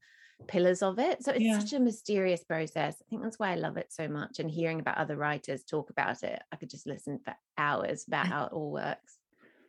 pillars 0.48 0.82
of 0.82 1.00
it 1.00 1.24
so 1.24 1.32
it's 1.32 1.52
Yeah. 1.52 1.62
such 1.62 1.74
a 1.74 1.80
mysterious 1.80 2.44
process 2.44 3.02
i 3.02 3.06
think 3.10 3.22
that's 3.22 3.40
why 3.40 3.52
i 3.52 3.56
love 3.56 3.76
it 3.78 3.92
so 3.92 4.08
much 4.08 4.40
and 4.40 4.50
hearing 4.52 4.80
about 4.80 4.98
other 4.98 5.18
writers 5.18 5.64
talk 5.64 5.90
about 5.90 6.24
it 6.24 6.42
i 6.52 6.56
could 6.56 6.70
just 6.70 6.88
listen 6.88 7.20
for 7.20 7.36
hours 7.58 8.06
about 8.08 8.28
how 8.28 8.46
it 8.46 8.54
all 8.54 8.72
works 8.72 9.20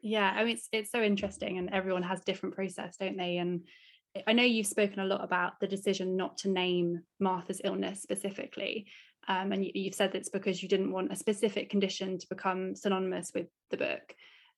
Yeah, 0.00 0.31
I 0.31 0.45
mean 0.45 0.55
it's 0.55 0.69
it's 0.73 0.90
so 0.93 1.02
interesting, 1.02 1.59
and 1.59 1.71
everyone 1.71 2.05
has 2.05 2.23
different 2.23 2.55
process, 2.55 2.97
don't 2.97 3.17
they? 3.17 3.38
And 3.38 3.67
I- 4.27 4.33
know 4.33 4.43
you've 4.43 4.67
spoken 4.67 5.00
a 5.00 5.05
lot 5.07 5.23
about 5.25 5.61
the 5.61 5.67
decision 5.67 6.17
not 6.17 6.38
to 6.38 6.49
name 6.49 7.03
Martha's 7.21 7.61
illness 7.65 8.03
specifically, 8.03 8.87
um, 9.29 9.53
and 9.53 9.65
you, 9.65 9.73
you've 9.75 9.95
said 9.95 10.15
it's 10.15 10.31
because 10.31 10.62
you 10.62 10.69
didn't 10.69 10.93
want 10.93 11.12
a 11.12 11.17
specific 11.17 11.71
condition 11.71 12.19
to 12.19 12.27
become 12.29 12.75
synonymous 12.75 13.33
with 13.35 13.47
the 13.71 13.77
book. 13.77 14.15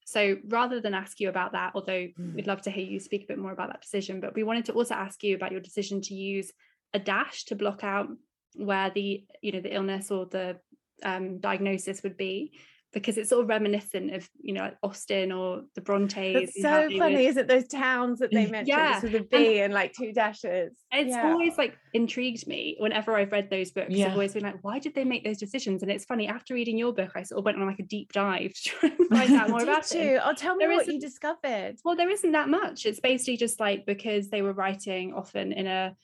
So 0.07 0.37
rather 0.49 0.81
than 0.81 0.95
ask 0.95 1.21
you 1.21 1.29
about 1.29 1.53
that, 1.53 1.73
although 1.75 2.09
Mm. 2.19 2.35
we'd 2.35 2.47
love 2.47 2.63
to 2.63 2.71
hear 2.71 2.85
you 2.85 2.99
speak 3.01 3.25
a 3.25 3.27
bit 3.27 3.39
more 3.39 3.53
about 3.53 3.69
that 3.71 3.83
decision, 3.83 4.21
but 4.21 4.35
we 4.35 4.43
wanted 4.43 4.65
to 4.67 4.73
also 4.73 4.95
ask 4.95 5.23
you 5.23 5.35
about 5.37 5.53
your 5.53 5.61
decision 5.61 6.01
to 6.03 6.15
use 6.15 6.53
a 6.95 6.99
dash 6.99 7.45
to 7.45 7.55
block 7.55 7.85
out 7.85 8.09
where 8.57 8.91
the 8.91 9.25
you 9.43 9.53
know 9.53 9.61
the 9.61 9.75
illness 9.75 10.11
or 10.11 10.27
the 10.27 10.59
um, 11.05 11.39
diagnosis 11.39 12.03
would 12.03 12.17
be 12.17 12.53
because 12.93 13.17
it's 13.17 13.29
sort 13.31 13.43
of 13.43 13.49
reminiscent 13.49 14.13
of 14.15 14.29
you 14.43 14.53
know 14.53 14.63
like 14.63 14.77
Austen 14.83 15.31
or 15.33 15.63
the 15.75 15.81
Brontes. 15.81 16.53
And 16.57 16.65
how 16.67 16.89
so 16.89 16.99
funny, 16.99 17.15
would- 17.17 17.25
isn't 17.27 17.43
it? 17.45 17.49
those 17.49 17.69
towns 17.69 18.19
that 18.19 18.31
they 18.33 18.47
mentioned 18.51 18.69
Yeah, 18.69 19.01
with 19.01 19.15
a 19.15 19.21
B 19.21 19.61
and, 19.61 19.73
like 19.73 19.93
two 19.93 20.13
dashes? 20.13 20.73
It's 20.93 21.11
Yeah. 21.11 21.31
always 21.31 21.57
like 21.57 21.77
intrigued 21.93 22.47
me 22.47 22.77
whenever 22.81 23.17
I've 23.17 23.33
read 23.33 23.51
those 23.51 23.71
books. 23.71 23.91
Yeah. 23.91 24.07
I've 24.07 24.13
always 24.13 24.33
been 24.35 24.43
like, 24.43 24.63
why 24.63 24.79
did 24.79 24.95
they 24.95 25.05
make 25.05 25.25
those 25.25 25.39
decisions? 25.39 25.83
And 25.83 25.91
it's 25.91 26.05
funny 26.05 26.27
after 26.29 26.55
reading 26.55 26.77
your 26.79 26.93
book, 26.93 27.13
I 27.15 27.23
sort 27.23 27.39
of 27.39 27.45
went 27.45 27.59
on 27.61 27.67
like 27.67 27.79
a 27.79 27.85
deep 27.85 28.13
dive 28.13 28.53
to 28.55 28.63
try 28.71 28.89
and 28.99 29.09
find 29.09 29.33
out 29.35 29.51
more 29.51 29.63
about 29.63 29.91
you? 29.93 30.01
it. 30.01 30.23
Oh, 30.25 30.33
tell 30.35 30.57
me 30.57 30.67
There 30.67 30.75
what 30.75 30.87
you 30.87 30.99
discovered. 31.01 31.77
Well, 31.85 31.97
there 31.97 32.11
isn't 32.11 32.33
that 32.33 32.49
much. 32.49 32.87
It's 32.87 33.01
basically 33.01 33.37
just 33.37 33.61
like 33.61 33.87
because 33.87 34.31
they 34.31 34.43
were 34.43 34.53
writing 34.53 35.13
often 35.15 35.53
in 35.53 35.67
a 35.67 35.95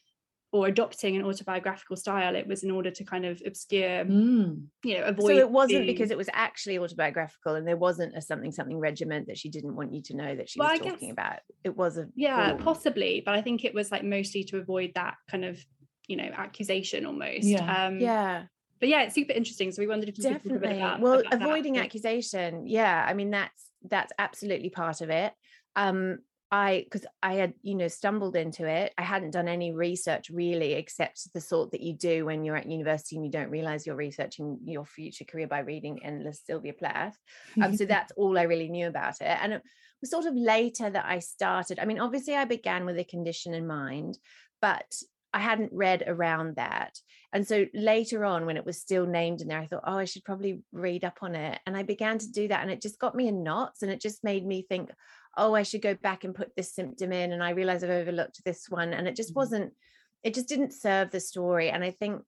or 0.53 0.69
adopting 0.69 1.17
an 1.17 1.25
autobiographical 1.25 1.97
style, 1.97 2.35
it 2.37 2.47
was 2.47 2.63
in 2.63 2.71
order 2.71 2.91
to 2.91 3.05
kind 3.05 3.27
of 3.27 3.43
obscure, 3.45 4.05
Mm. 4.05 4.67
you 4.85 4.95
know, 4.95 5.05
avoid. 5.05 5.27
So 5.33 5.37
it 5.39 5.51
wasn't 5.51 5.83
being- 5.85 5.87
because 5.87 6.11
it 6.11 6.17
was 6.17 6.31
actually 6.33 6.79
autobiographical 6.79 7.57
and 7.57 7.67
there 7.67 7.77
wasn't 7.77 8.17
a 8.17 8.23
something 8.23 8.53
something 8.53 8.79
regiment 8.79 9.27
that 9.27 9.37
she 9.37 9.49
didn't 9.51 9.75
want 9.75 9.93
you 9.93 10.01
to 10.03 10.17
know 10.17 10.35
that 10.37 10.49
she 10.49 10.59
Well, 10.61 10.71
was 10.71 10.81
I 10.81 10.85
talking 10.85 11.09
guess- 11.09 11.13
about. 11.13 11.39
It 11.65 11.77
was 11.77 11.99
a 11.99 12.09
yeah 12.15 12.51
form. 12.51 12.63
possibly 12.63 13.23
but 13.25 13.35
i 13.35 13.43
think 13.43 13.65
it 13.65 13.75
was 13.75 13.91
like 13.91 14.05
mostly 14.05 14.45
to 14.45 14.59
avoid 14.59 14.93
that 14.95 15.15
kind 15.31 15.45
of 15.45 15.59
you 16.07 16.17
know 16.17 16.31
accusation 16.37 17.05
almost 17.07 17.43
Yeah. 17.43 17.87
um 17.87 17.99
yeah. 18.01 18.45
but 18.79 18.89
yeah 18.89 19.03
it's 19.03 19.15
super 19.17 19.33
interesting 19.33 19.73
so 19.73 19.83
we 19.83 19.89
wondered 19.89 20.09
if 20.09 20.17
you 20.17 20.23
could 20.25 20.33
talk 20.35 20.45
a 20.45 20.49
bit 20.49 20.61
definitely 20.61 20.79
about, 20.83 21.01
well 21.01 21.21
about 21.21 21.35
avoiding 21.35 21.77
aspect. 21.77 21.87
accusation 21.97 22.67
yeah 22.69 23.05
i 23.09 23.13
mean 23.15 23.31
that's 23.31 23.71
that's 23.91 24.13
absolutely 24.19 24.71
part 24.71 25.01
of 25.01 25.11
it 25.11 25.33
um 25.75 26.19
i 26.51 26.85
because 26.85 27.07
i 27.23 27.35
had 27.35 27.55
you 27.63 27.75
know 27.75 27.89
stumbled 27.89 28.37
into 28.37 28.67
it 28.67 28.93
i 28.99 29.03
hadn't 29.03 29.33
done 29.33 29.49
any 29.49 29.73
research 29.73 30.31
really 30.31 30.75
except 30.75 31.33
the 31.33 31.41
sort 31.41 31.71
that 31.73 31.81
you 31.81 31.93
do 31.93 32.25
when 32.25 32.45
you're 32.45 32.57
at 32.57 32.71
university 32.71 33.17
and 33.17 33.25
you 33.25 33.31
don't 33.31 33.51
realize 33.51 33.87
you're 33.87 33.97
researching 33.97 34.59
your 34.65 34.85
future 34.85 35.25
career 35.25 35.49
by 35.49 35.59
reading 35.59 36.05
endless 36.05 36.43
sylvia 36.45 36.73
plath 36.73 37.17
um, 37.63 37.77
so 37.77 37.85
that's 37.87 38.13
all 38.17 38.39
i 38.39 38.43
really 38.43 38.69
knew 38.69 38.87
about 38.87 39.21
it 39.21 39.39
and 39.43 39.53
it 39.53 39.63
was 40.01 40.11
sort 40.11 40.27
of 40.27 40.35
later 40.35 40.89
that 40.89 41.07
i 41.07 41.19
started 41.19 41.79
i 41.79 41.85
mean 41.85 41.99
obviously 41.99 42.37
i 42.37 42.45
began 42.45 42.85
with 42.85 42.99
a 42.99 43.05
condition 43.05 43.53
in 43.53 43.67
mind 43.67 44.19
but 44.61 44.95
I 45.37 45.41
hadn't 45.41 45.73
read 45.75 46.03
around 46.07 46.57
that. 46.57 46.99
And 47.31 47.47
so 47.47 47.67
later 47.75 48.25
on, 48.25 48.47
when 48.47 48.57
it 48.57 48.65
was 48.65 48.79
still 48.79 49.05
named 49.05 49.43
in 49.43 49.49
there, 49.49 49.61
I 49.61 49.67
thought, 49.67 49.85
oh, 49.87 49.99
I 49.99 50.07
should 50.07 50.25
probably 50.25 50.63
read 50.73 51.05
up 51.05 51.19
on 51.21 51.35
it. 51.35 51.61
And 51.67 51.77
I 51.77 51.83
began 51.83 52.17
to 52.17 52.33
do 52.33 52.49
that. 52.49 52.63
And 52.63 52.71
it 52.71 52.81
just 52.81 52.99
got 52.99 53.15
me 53.15 53.29
in 53.29 53.43
knots. 53.43 53.83
And 53.83 53.93
it 53.93 54.01
just 54.01 54.25
made 54.25 54.47
me 54.47 54.63
think, 54.63 54.91
oh, 55.37 55.55
I 55.55 55.63
should 55.63 55.83
go 55.83 55.95
back 55.95 56.25
and 56.25 56.35
put 56.35 56.55
this 56.57 56.75
symptom 56.75 57.13
in. 57.13 57.33
And 57.33 57.43
I 57.43 57.51
realize 57.51 57.85
I've 57.85 57.91
overlooked 57.91 58.45
this 58.45 58.67
one. 58.69 58.93
And 58.93 59.07
it 59.07 59.17
just 59.17 59.33
Mhm. 59.33 59.37
wasn't, 59.37 59.75
it 60.23 60.35
just 60.35 60.49
didn't 60.49 60.73
serve 60.73 61.11
the 61.11 61.21
story. 61.21 61.71
And 61.71 61.85
I 61.85 61.91
think, 61.91 62.23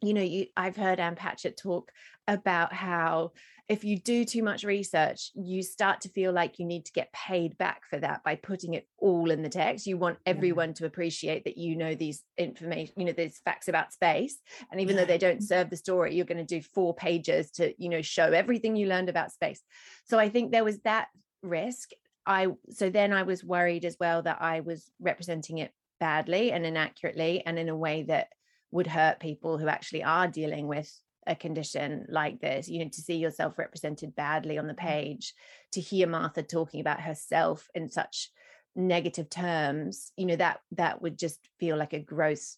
you 0.00 0.14
know, 0.14 0.22
you 0.22 0.46
I've 0.56 0.76
heard 0.76 1.00
Ann 1.00 1.14
Patchett 1.14 1.56
talk 1.56 1.92
about 2.26 2.72
how 2.72 3.32
if 3.68 3.84
you 3.84 3.96
do 3.98 4.24
too 4.24 4.42
much 4.42 4.64
research, 4.64 5.30
you 5.34 5.62
start 5.62 6.00
to 6.02 6.08
feel 6.08 6.32
like 6.32 6.58
you 6.58 6.66
need 6.66 6.84
to 6.86 6.92
get 6.92 7.12
paid 7.12 7.56
back 7.56 7.82
for 7.88 7.98
that 8.00 8.22
by 8.24 8.34
putting 8.34 8.74
it 8.74 8.86
all 8.98 9.30
in 9.30 9.42
the 9.42 9.48
text. 9.48 9.86
You 9.86 9.96
want 9.96 10.18
everyone 10.26 10.74
to 10.74 10.86
appreciate 10.86 11.44
that 11.44 11.56
you 11.56 11.76
know 11.76 11.94
these 11.94 12.22
information, 12.36 12.94
you 12.96 13.04
know, 13.06 13.12
these 13.12 13.38
facts 13.44 13.68
about 13.68 13.92
space. 13.92 14.38
And 14.70 14.80
even 14.80 14.96
though 14.96 15.04
they 15.04 15.16
don't 15.16 15.42
serve 15.42 15.70
the 15.70 15.76
story, 15.76 16.14
you're 16.14 16.26
going 16.26 16.44
to 16.44 16.60
do 16.60 16.60
four 16.60 16.94
pages 16.94 17.52
to, 17.52 17.72
you 17.82 17.88
know, 17.88 18.02
show 18.02 18.24
everything 18.24 18.76
you 18.76 18.88
learned 18.88 19.08
about 19.08 19.32
space. 19.32 19.62
So 20.04 20.18
I 20.18 20.28
think 20.28 20.50
there 20.50 20.64
was 20.64 20.80
that 20.80 21.08
risk. 21.42 21.90
I 22.26 22.48
so 22.70 22.90
then 22.90 23.12
I 23.12 23.22
was 23.24 23.44
worried 23.44 23.84
as 23.84 23.96
well 23.98 24.22
that 24.22 24.40
I 24.40 24.60
was 24.60 24.90
representing 25.00 25.58
it 25.58 25.72
badly 25.98 26.52
and 26.52 26.64
inaccurately 26.66 27.42
and 27.44 27.58
in 27.58 27.68
a 27.68 27.76
way 27.76 28.04
that 28.04 28.28
would 28.70 28.86
hurt 28.86 29.20
people 29.20 29.58
who 29.58 29.68
actually 29.68 30.02
are 30.02 30.28
dealing 30.28 30.66
with 30.66 30.92
a 31.26 31.36
condition 31.36 32.06
like 32.08 32.40
this 32.40 32.68
you 32.68 32.80
know 32.80 32.90
to 32.90 33.00
see 33.00 33.16
yourself 33.16 33.58
represented 33.58 34.16
badly 34.16 34.58
on 34.58 34.66
the 34.66 34.74
mm. 34.74 34.78
page 34.78 35.34
to 35.70 35.80
hear 35.80 36.08
martha 36.08 36.42
talking 36.42 36.80
about 36.80 37.00
herself 37.00 37.68
in 37.74 37.88
such 37.88 38.30
negative 38.74 39.30
terms 39.30 40.10
you 40.16 40.26
know 40.26 40.34
that 40.34 40.60
that 40.72 41.00
would 41.00 41.16
just 41.16 41.38
feel 41.60 41.76
like 41.76 41.92
a 41.92 42.00
gross 42.00 42.56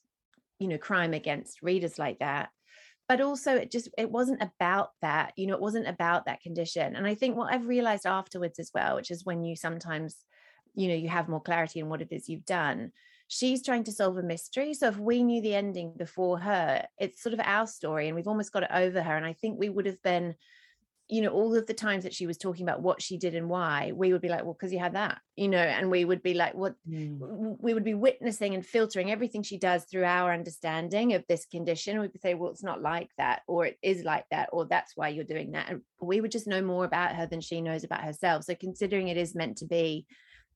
you 0.59 0.69
know 0.69 0.79
crime 0.79 1.13
against 1.13 1.63
readers 1.63 1.99
like 1.99 2.19
that 2.21 2.49
but 3.09 3.21
also 3.21 3.55
it 3.55 3.71
just 3.71 3.89
it 3.99 4.11
wasn't 4.11 4.43
about 4.43 4.91
that 5.03 5.33
you 5.37 5.47
know 5.47 5.55
it 5.55 5.61
wasn't 5.61 5.87
about 5.87 6.27
that 6.27 6.41
condition 6.41 6.97
and 6.97 7.07
i 7.07 7.15
think 7.15 7.37
what 7.37 7.53
i've 7.53 7.67
realized 7.67 8.07
afterwards 8.07 8.59
as 8.59 8.71
well 8.75 8.97
which 8.97 9.11
is 9.11 9.25
when 9.25 9.45
you 9.45 9.57
sometimes 9.57 10.17
you 10.75 10.89
know 10.89 10.95
you 10.95 11.09
have 11.09 11.29
more 11.29 11.43
clarity 11.43 11.81
in 11.81 11.89
what 11.89 12.03
it 12.03 12.09
is 12.11 12.29
you've 12.29 12.45
done 12.45 12.91
she's 13.29 13.63
trying 13.63 13.85
to 13.85 13.93
solve 13.93 14.17
a 14.19 14.23
mystery 14.23 14.75
so 14.75 14.89
if 14.89 14.99
we 14.99 15.23
knew 15.23 15.41
the 15.41 15.55
ending 15.55 15.93
before 15.97 16.39
her 16.39 16.85
it's 16.99 17.23
sort 17.23 17.33
of 17.33 17.41
our 17.41 17.67
story 17.67 18.07
and 18.07 18.15
we've 18.15 18.29
almost 18.29 18.53
got 18.53 18.63
it 18.63 18.71
over 18.73 19.03
her 19.03 19.17
and 19.17 19.27
i 19.27 19.33
think 19.33 19.59
we 19.59 19.69
would 19.69 19.87
have 19.87 20.03
been 20.03 20.35
you 21.09 21.21
know 21.21 21.29
all 21.29 21.55
of 21.55 21.67
the 21.67 21.75
times 21.75 22.05
that 22.05 22.15
she 22.15 22.27
was 22.27 22.39
talking 22.39 22.63
about 22.63 22.81
what 22.81 23.03
she 23.03 23.19
did 23.19 23.35
and 23.35 23.49
why 23.51 23.93
we 23.95 24.11
would 24.11 24.23
be 24.23 24.29
like 24.29 24.43
well 24.43 24.55
because 24.55 24.73
you 24.73 24.79
had 24.79 24.95
that 24.95 25.21
you 25.37 25.49
know 25.49 25.59
and 25.59 25.91
we 25.91 26.03
would 26.05 26.23
be 26.23 26.33
like 26.33 26.55
what 26.55 26.75
Mm. 26.89 27.57
we 27.61 27.75
would 27.75 27.85
be 27.85 27.93
witnessing 27.95 28.55
and 28.55 28.65
filtering 28.65 29.11
everything 29.11 29.43
she 29.43 29.59
does 29.59 29.85
through 29.85 30.05
our 30.05 30.33
understanding 30.33 31.13
of 31.13 31.23
this 31.29 31.45
condition. 31.47 32.01
We 32.01 32.09
could 32.09 32.23
say 32.23 32.35
well 32.35 32.51
it's 32.51 32.63
not 32.65 32.81
like 32.81 33.11
that 33.19 33.43
or 33.47 33.67
it 33.67 33.79
is 33.83 34.03
like 34.03 34.25
that 34.31 34.49
or 34.53 34.65
that's 34.65 34.97
why 34.97 35.09
you're 35.09 35.25
doing 35.25 35.53
that 35.53 35.69
and 35.69 35.83
we 36.01 36.21
would 36.21 36.31
just 36.31 36.47
know 36.47 36.63
more 36.63 36.85
about 36.87 37.15
her 37.17 37.27
than 37.27 37.41
she 37.43 37.61
knows 37.61 37.85
about 37.85 38.03
herself. 38.05 38.45
So 38.45 38.55
considering 38.55 39.09
it 39.09 39.17
is 39.19 39.35
meant 39.35 39.59
to 39.59 39.67
be 39.67 40.07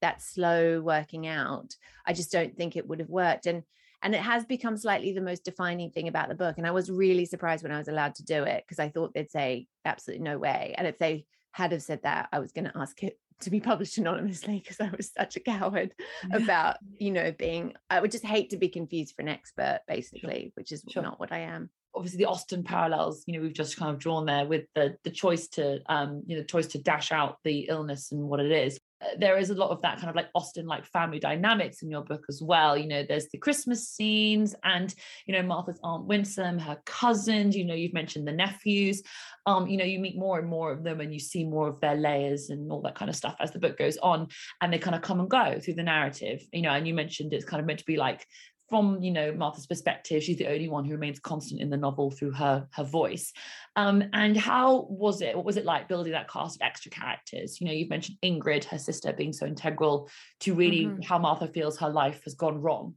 that 0.01 0.21
slow 0.21 0.79
working 0.79 1.27
out 1.27 1.75
i 2.07 2.13
just 2.13 2.31
don't 2.31 2.55
think 2.55 2.75
it 2.75 2.87
would 2.87 2.99
have 2.99 3.09
worked. 3.09 3.45
And 3.45 3.63
and 4.01 4.15
it 4.15 4.21
has 4.21 4.45
become 4.45 4.77
slightly 4.77 5.13
the 5.13 5.21
most 5.21 5.43
defining 5.43 5.91
thing 5.91 6.07
about 6.07 6.29
the 6.29 6.35
book 6.35 6.57
and 6.57 6.67
i 6.67 6.71
was 6.71 6.89
really 6.89 7.25
surprised 7.25 7.63
when 7.63 7.71
i 7.71 7.77
was 7.77 7.87
allowed 7.87 8.15
to 8.15 8.23
do 8.23 8.43
it 8.43 8.63
because 8.65 8.79
i 8.79 8.89
thought 8.89 9.13
they'd 9.13 9.31
say 9.31 9.67
absolutely 9.85 10.23
no 10.23 10.37
way 10.37 10.73
and 10.77 10.87
if 10.87 10.97
they 10.97 11.25
had 11.51 11.71
have 11.71 11.81
said 11.81 12.01
that 12.03 12.29
i 12.31 12.39
was 12.39 12.51
going 12.51 12.65
to 12.65 12.77
ask 12.77 13.03
it 13.03 13.19
to 13.39 13.49
be 13.49 13.59
published 13.59 13.97
anonymously 13.99 14.59
because 14.59 14.79
i 14.79 14.89
was 14.95 15.11
such 15.17 15.35
a 15.35 15.39
coward 15.39 15.93
about 16.33 16.77
you 16.97 17.11
know 17.11 17.31
being 17.31 17.73
i 17.89 17.99
would 17.99 18.11
just 18.11 18.25
hate 18.25 18.49
to 18.49 18.57
be 18.57 18.69
confused 18.69 19.15
for 19.15 19.21
an 19.21 19.29
expert 19.29 19.79
basically 19.87 20.51
which 20.55 20.71
is 20.71 20.83
Sure. 20.89 21.03
not 21.03 21.19
what 21.19 21.31
i 21.31 21.39
am 21.39 21.69
obviously 21.95 22.19
the 22.19 22.29
Austen 22.29 22.63
parallels, 22.63 23.23
you 23.25 23.33
know, 23.33 23.41
we've 23.41 23.53
just 23.53 23.75
kind 23.75 23.91
of 23.91 23.99
drawn 23.99 24.25
there 24.25 24.45
with 24.45 24.65
the 24.75 24.95
the 25.03 25.09
choice 25.09 25.47
to 25.49 25.79
um, 25.87 26.23
you 26.27 26.37
know, 26.37 26.43
choice 26.43 26.67
to 26.67 26.77
dash 26.77 27.11
out 27.11 27.37
the 27.43 27.61
illness 27.61 28.11
and 28.11 28.21
what 28.21 28.39
it 28.39 28.51
is. 28.51 28.79
There 29.17 29.37
is 29.37 29.49
a 29.49 29.55
lot 29.55 29.69
of 29.69 29.81
that 29.81 29.97
kind 29.97 30.09
of 30.09 30.15
like 30.15 30.27
Austen 30.35 30.65
like 30.65 30.85
family 30.85 31.19
dynamics 31.19 31.81
in 31.81 31.89
your 31.89 32.03
book 32.03 32.25
as 32.29 32.41
well. 32.41 32.77
You 32.77 32.87
know, 32.87 33.03
there's 33.03 33.29
the 33.29 33.37
Christmas 33.37 33.87
scenes 33.87 34.55
and 34.63 34.93
you 35.25 35.33
know 35.33 35.43
Martha's 35.43 35.79
aunt 35.83 36.05
Winsome, 36.05 36.59
her 36.59 36.77
cousins. 36.85 37.55
You 37.55 37.65
know, 37.65 37.73
you've 37.73 37.93
mentioned 37.93 38.27
the 38.27 38.33
nephews. 38.33 39.01
Um, 39.45 39.67
you 39.67 39.77
know, 39.77 39.85
you 39.85 39.99
meet 39.99 40.17
more 40.17 40.39
and 40.39 40.47
more 40.47 40.71
of 40.71 40.83
them, 40.83 40.99
and 41.01 41.13
you 41.13 41.19
see 41.19 41.45
more 41.45 41.67
of 41.67 41.79
their 41.79 41.95
layers 41.95 42.49
and 42.49 42.71
all 42.71 42.81
that 42.81 42.95
kind 42.95 43.09
of 43.09 43.15
stuff 43.15 43.35
as 43.39 43.51
the 43.51 43.59
book 43.59 43.77
goes 43.77 43.97
on, 43.97 44.27
and 44.61 44.71
they 44.71 44.79
kind 44.79 44.95
of 44.95 45.01
come 45.01 45.19
and 45.19 45.29
go 45.29 45.59
through 45.59 45.75
the 45.75 45.83
narrative. 45.83 46.41
You 46.51 46.63
know, 46.63 46.71
and 46.71 46.87
you 46.87 46.93
mentioned 46.93 47.33
it's 47.33 47.45
kind 47.45 47.59
of 47.59 47.67
meant 47.67 47.79
to 47.79 47.85
be 47.85 47.97
like 47.97 48.25
from 48.69 49.01
you 49.01 49.11
know 49.11 49.33
Martha's 49.33 49.65
perspective, 49.65 50.23
she's 50.23 50.37
the 50.37 50.47
only 50.47 50.69
one 50.69 50.85
who 50.85 50.91
remains 50.91 51.19
constant 51.19 51.61
in 51.61 51.69
the 51.69 51.77
novel 51.77 52.11
through 52.11 52.31
her 52.31 52.67
her 52.71 52.83
voice. 52.83 53.33
Um, 53.75 54.03
and 54.13 54.37
how 54.37 54.87
was 54.89 55.21
it? 55.21 55.35
What 55.35 55.45
was 55.45 55.57
it 55.57 55.65
like 55.65 55.87
building 55.87 56.13
that 56.13 56.29
cast 56.29 56.55
of 56.55 56.61
extra 56.61 56.91
characters? 56.91 57.59
You 57.59 57.67
know, 57.67 57.73
you've 57.73 57.89
mentioned 57.89 58.17
Ingrid, 58.23 58.65
her 58.65 58.77
sister, 58.77 59.13
being 59.13 59.33
so 59.33 59.45
integral 59.45 60.09
to 60.41 60.53
really 60.53 60.85
mm-hmm. 60.85 61.01
how 61.01 61.17
Martha 61.17 61.47
feels 61.47 61.77
her 61.79 61.89
life 61.89 62.23
has 62.23 62.35
gone 62.35 62.61
wrong. 62.61 62.95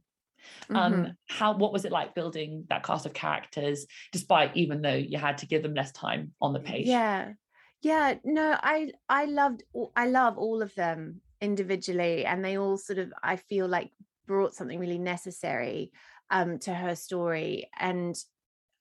Um, 0.69 0.93
mm-hmm. 0.93 1.11
how 1.27 1.57
what 1.57 1.73
was 1.73 1.85
it 1.85 1.91
like 1.91 2.15
building 2.15 2.65
that 2.69 2.83
cast 2.83 3.05
of 3.05 3.13
characters, 3.13 3.85
despite 4.11 4.55
even 4.55 4.81
though 4.81 4.93
you 4.93 5.17
had 5.17 5.37
to 5.39 5.47
give 5.47 5.63
them 5.63 5.73
less 5.73 5.91
time 5.91 6.33
on 6.41 6.53
the 6.53 6.59
page? 6.59 6.87
Yeah, 6.87 7.33
yeah. 7.81 8.15
No, 8.23 8.57
I 8.61 8.91
I 9.09 9.25
loved 9.25 9.63
I 9.95 10.07
love 10.07 10.37
all 10.37 10.61
of 10.61 10.73
them 10.75 11.21
individually, 11.41 12.25
and 12.25 12.43
they 12.43 12.57
all 12.57 12.77
sort 12.77 12.99
of 12.99 13.13
I 13.23 13.37
feel 13.37 13.67
like 13.67 13.91
brought 14.27 14.55
something 14.55 14.79
really 14.79 14.99
necessary 14.99 15.91
um, 16.29 16.59
to 16.59 16.73
her 16.73 16.95
story. 16.95 17.69
And 17.79 18.15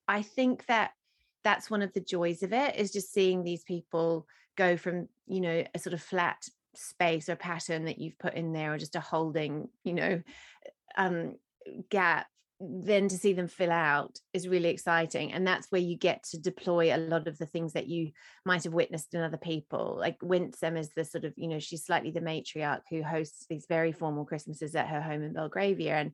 I 0.09 0.23
think 0.23 0.67
that 0.67 0.93
that's 1.45 1.71
one 1.71 1.83
of 1.83 1.93
the 1.93 2.01
joys 2.01 2.43
of 2.43 2.53
it 2.53 2.77
is 2.77 2.93
just 2.93 3.13
seeing 3.13 3.43
these 3.43 3.65
people 3.65 4.27
go 4.57 4.77
from, 4.77 5.09
you 5.27 5.41
know, 5.41 5.65
a 5.75 5.79
sort 5.79 5.95
of 5.95 6.03
flat 6.03 6.47
space 6.75 7.29
or 7.29 7.37
pattern 7.37 7.85
that 7.85 7.99
you've 7.99 8.19
put 8.19 8.35
in 8.35 8.53
there 8.53 8.73
or 8.73 8.79
just 8.79 8.97
a 8.97 9.01
holding, 9.01 9.69
you 9.85 9.95
know, 9.95 10.23
um, 10.97 11.37
gap 11.91 12.27
then 12.65 13.09
to 13.09 13.19
see 13.19 13.33
them 13.33 13.49
fill 13.49 13.73
out 13.73 14.19
is 14.33 14.47
really 14.47 14.69
exciting 14.69 15.33
and 15.33 15.45
that's 15.45 15.67
where 15.71 15.81
you 15.81 15.97
get 15.97 16.23
to 16.23 16.39
deploy 16.39 16.95
a 16.95 16.99
lot 16.99 17.27
of 17.27 17.37
the 17.39 17.47
things 17.47 17.73
that 17.73 17.89
you 17.89 18.13
might 18.45 18.63
have 18.63 18.73
witnessed 18.73 19.15
in 19.15 19.21
other 19.21 19.37
people. 19.37 19.97
Like 19.99 20.17
winsome 20.23 20.77
is 20.77 20.91
the 20.95 21.05
sort 21.05 21.25
of 21.25 21.33
you 21.37 21.49
know 21.49 21.59
she's 21.59 21.85
slightly 21.85 22.13
the 22.13 22.21
matriarch 22.21 22.83
who 22.89 23.03
hosts 23.03 23.47
these 23.51 23.67
very 23.69 23.91
formal 23.91 24.25
christmases 24.25 24.75
at 24.75 24.89
her 24.89 25.01
home 25.01 25.23
in 25.23 25.33
belgravia 25.33 25.97
and 25.97 26.13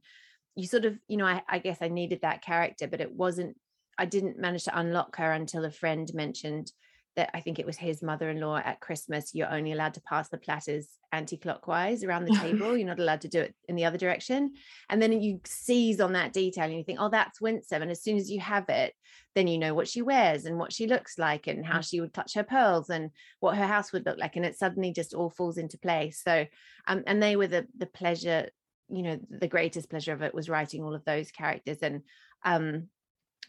you 0.55 0.67
sort 0.67 0.85
of 0.85 0.99
you 1.07 1.17
know 1.17 1.27
I, 1.27 1.43
I 1.49 1.59
guess 1.59 1.79
i 1.81 1.89
needed 1.89 2.21
that 2.23 2.43
character 2.43 2.87
but 2.89 3.01
it 3.01 3.13
wasn't 3.13 3.57
i 3.99 4.07
didn't 4.07 4.39
manage 4.39 4.65
to 4.65 4.79
unlock 4.79 5.17
her 5.17 5.33
until 5.33 5.65
a 5.65 5.71
friend 5.71 6.11
mentioned 6.15 6.73
that 7.19 7.31
I 7.35 7.41
think 7.41 7.59
it 7.59 7.67
was 7.67 7.77
his 7.77 8.01
mother-in-law 8.01 8.59
at 8.59 8.79
Christmas, 8.79 9.35
you're 9.35 9.53
only 9.53 9.73
allowed 9.73 9.95
to 9.95 10.01
pass 10.03 10.29
the 10.29 10.39
platters 10.39 10.87
anti-clockwise 11.11 12.05
around 12.05 12.27
the 12.27 12.37
table. 12.37 12.77
you're 12.77 12.87
not 12.87 13.01
allowed 13.01 13.23
to 13.23 13.29
do 13.29 13.41
it 13.41 13.57
in 13.69 13.75
the 13.75 13.87
other 13.87 13.99
direction. 13.99 14.55
And 14.89 15.03
then 15.03 15.21
you 15.21 15.41
seize 15.45 16.01
on 16.01 16.13
that 16.13 16.33
detail 16.33 16.67
and 16.67 16.75
you 16.75 16.85
think, 16.85 17.01
oh, 17.01 17.09
that's 17.09 17.41
winsome. 17.41 17.83
And 17.83 17.91
as 17.91 18.05
soon 18.05 18.19
as 18.19 18.31
you 18.31 18.39
have 18.39 18.69
it, 18.69 18.95
then 19.35 19.49
you 19.49 19.59
know 19.59 19.75
what 19.75 19.89
she 19.89 20.01
wears 20.01 20.45
and 20.45 20.61
what 20.61 20.73
she 20.73 20.87
looks 20.87 21.19
like 21.19 21.49
and 21.49 21.67
how 21.67 21.81
mm. 21.81 21.89
she 21.89 22.01
would 22.01 22.13
clutch 22.13 22.35
her 22.35 22.45
pearls 22.45 22.89
and 22.89 23.11
what 23.41 23.57
her 23.57 23.67
house 23.67 23.93
would 23.93 24.07
look 24.07 24.19
like. 24.19 24.37
And 24.37 24.47
it 24.47 24.57
suddenly 24.57 24.93
just 24.93 25.13
all 25.13 25.29
falls 25.29 25.59
into 25.59 25.77
place. 25.77 26.23
So 26.25 26.47
um, 26.87 27.03
and 27.09 27.21
they 27.21 27.35
were 27.35 27.49
the 27.49 27.67
the 27.77 27.87
pleasure, 27.87 28.49
you 28.89 29.03
know, 29.03 29.19
the 29.29 29.49
greatest 29.49 29.91
pleasure 29.91 30.13
of 30.13 30.23
it 30.23 30.35
was 30.35 30.49
writing 30.49 30.85
all 30.85 30.95
of 30.95 31.05
those 31.05 31.33
characters. 31.33 31.79
And 31.83 32.03
um 32.45 32.91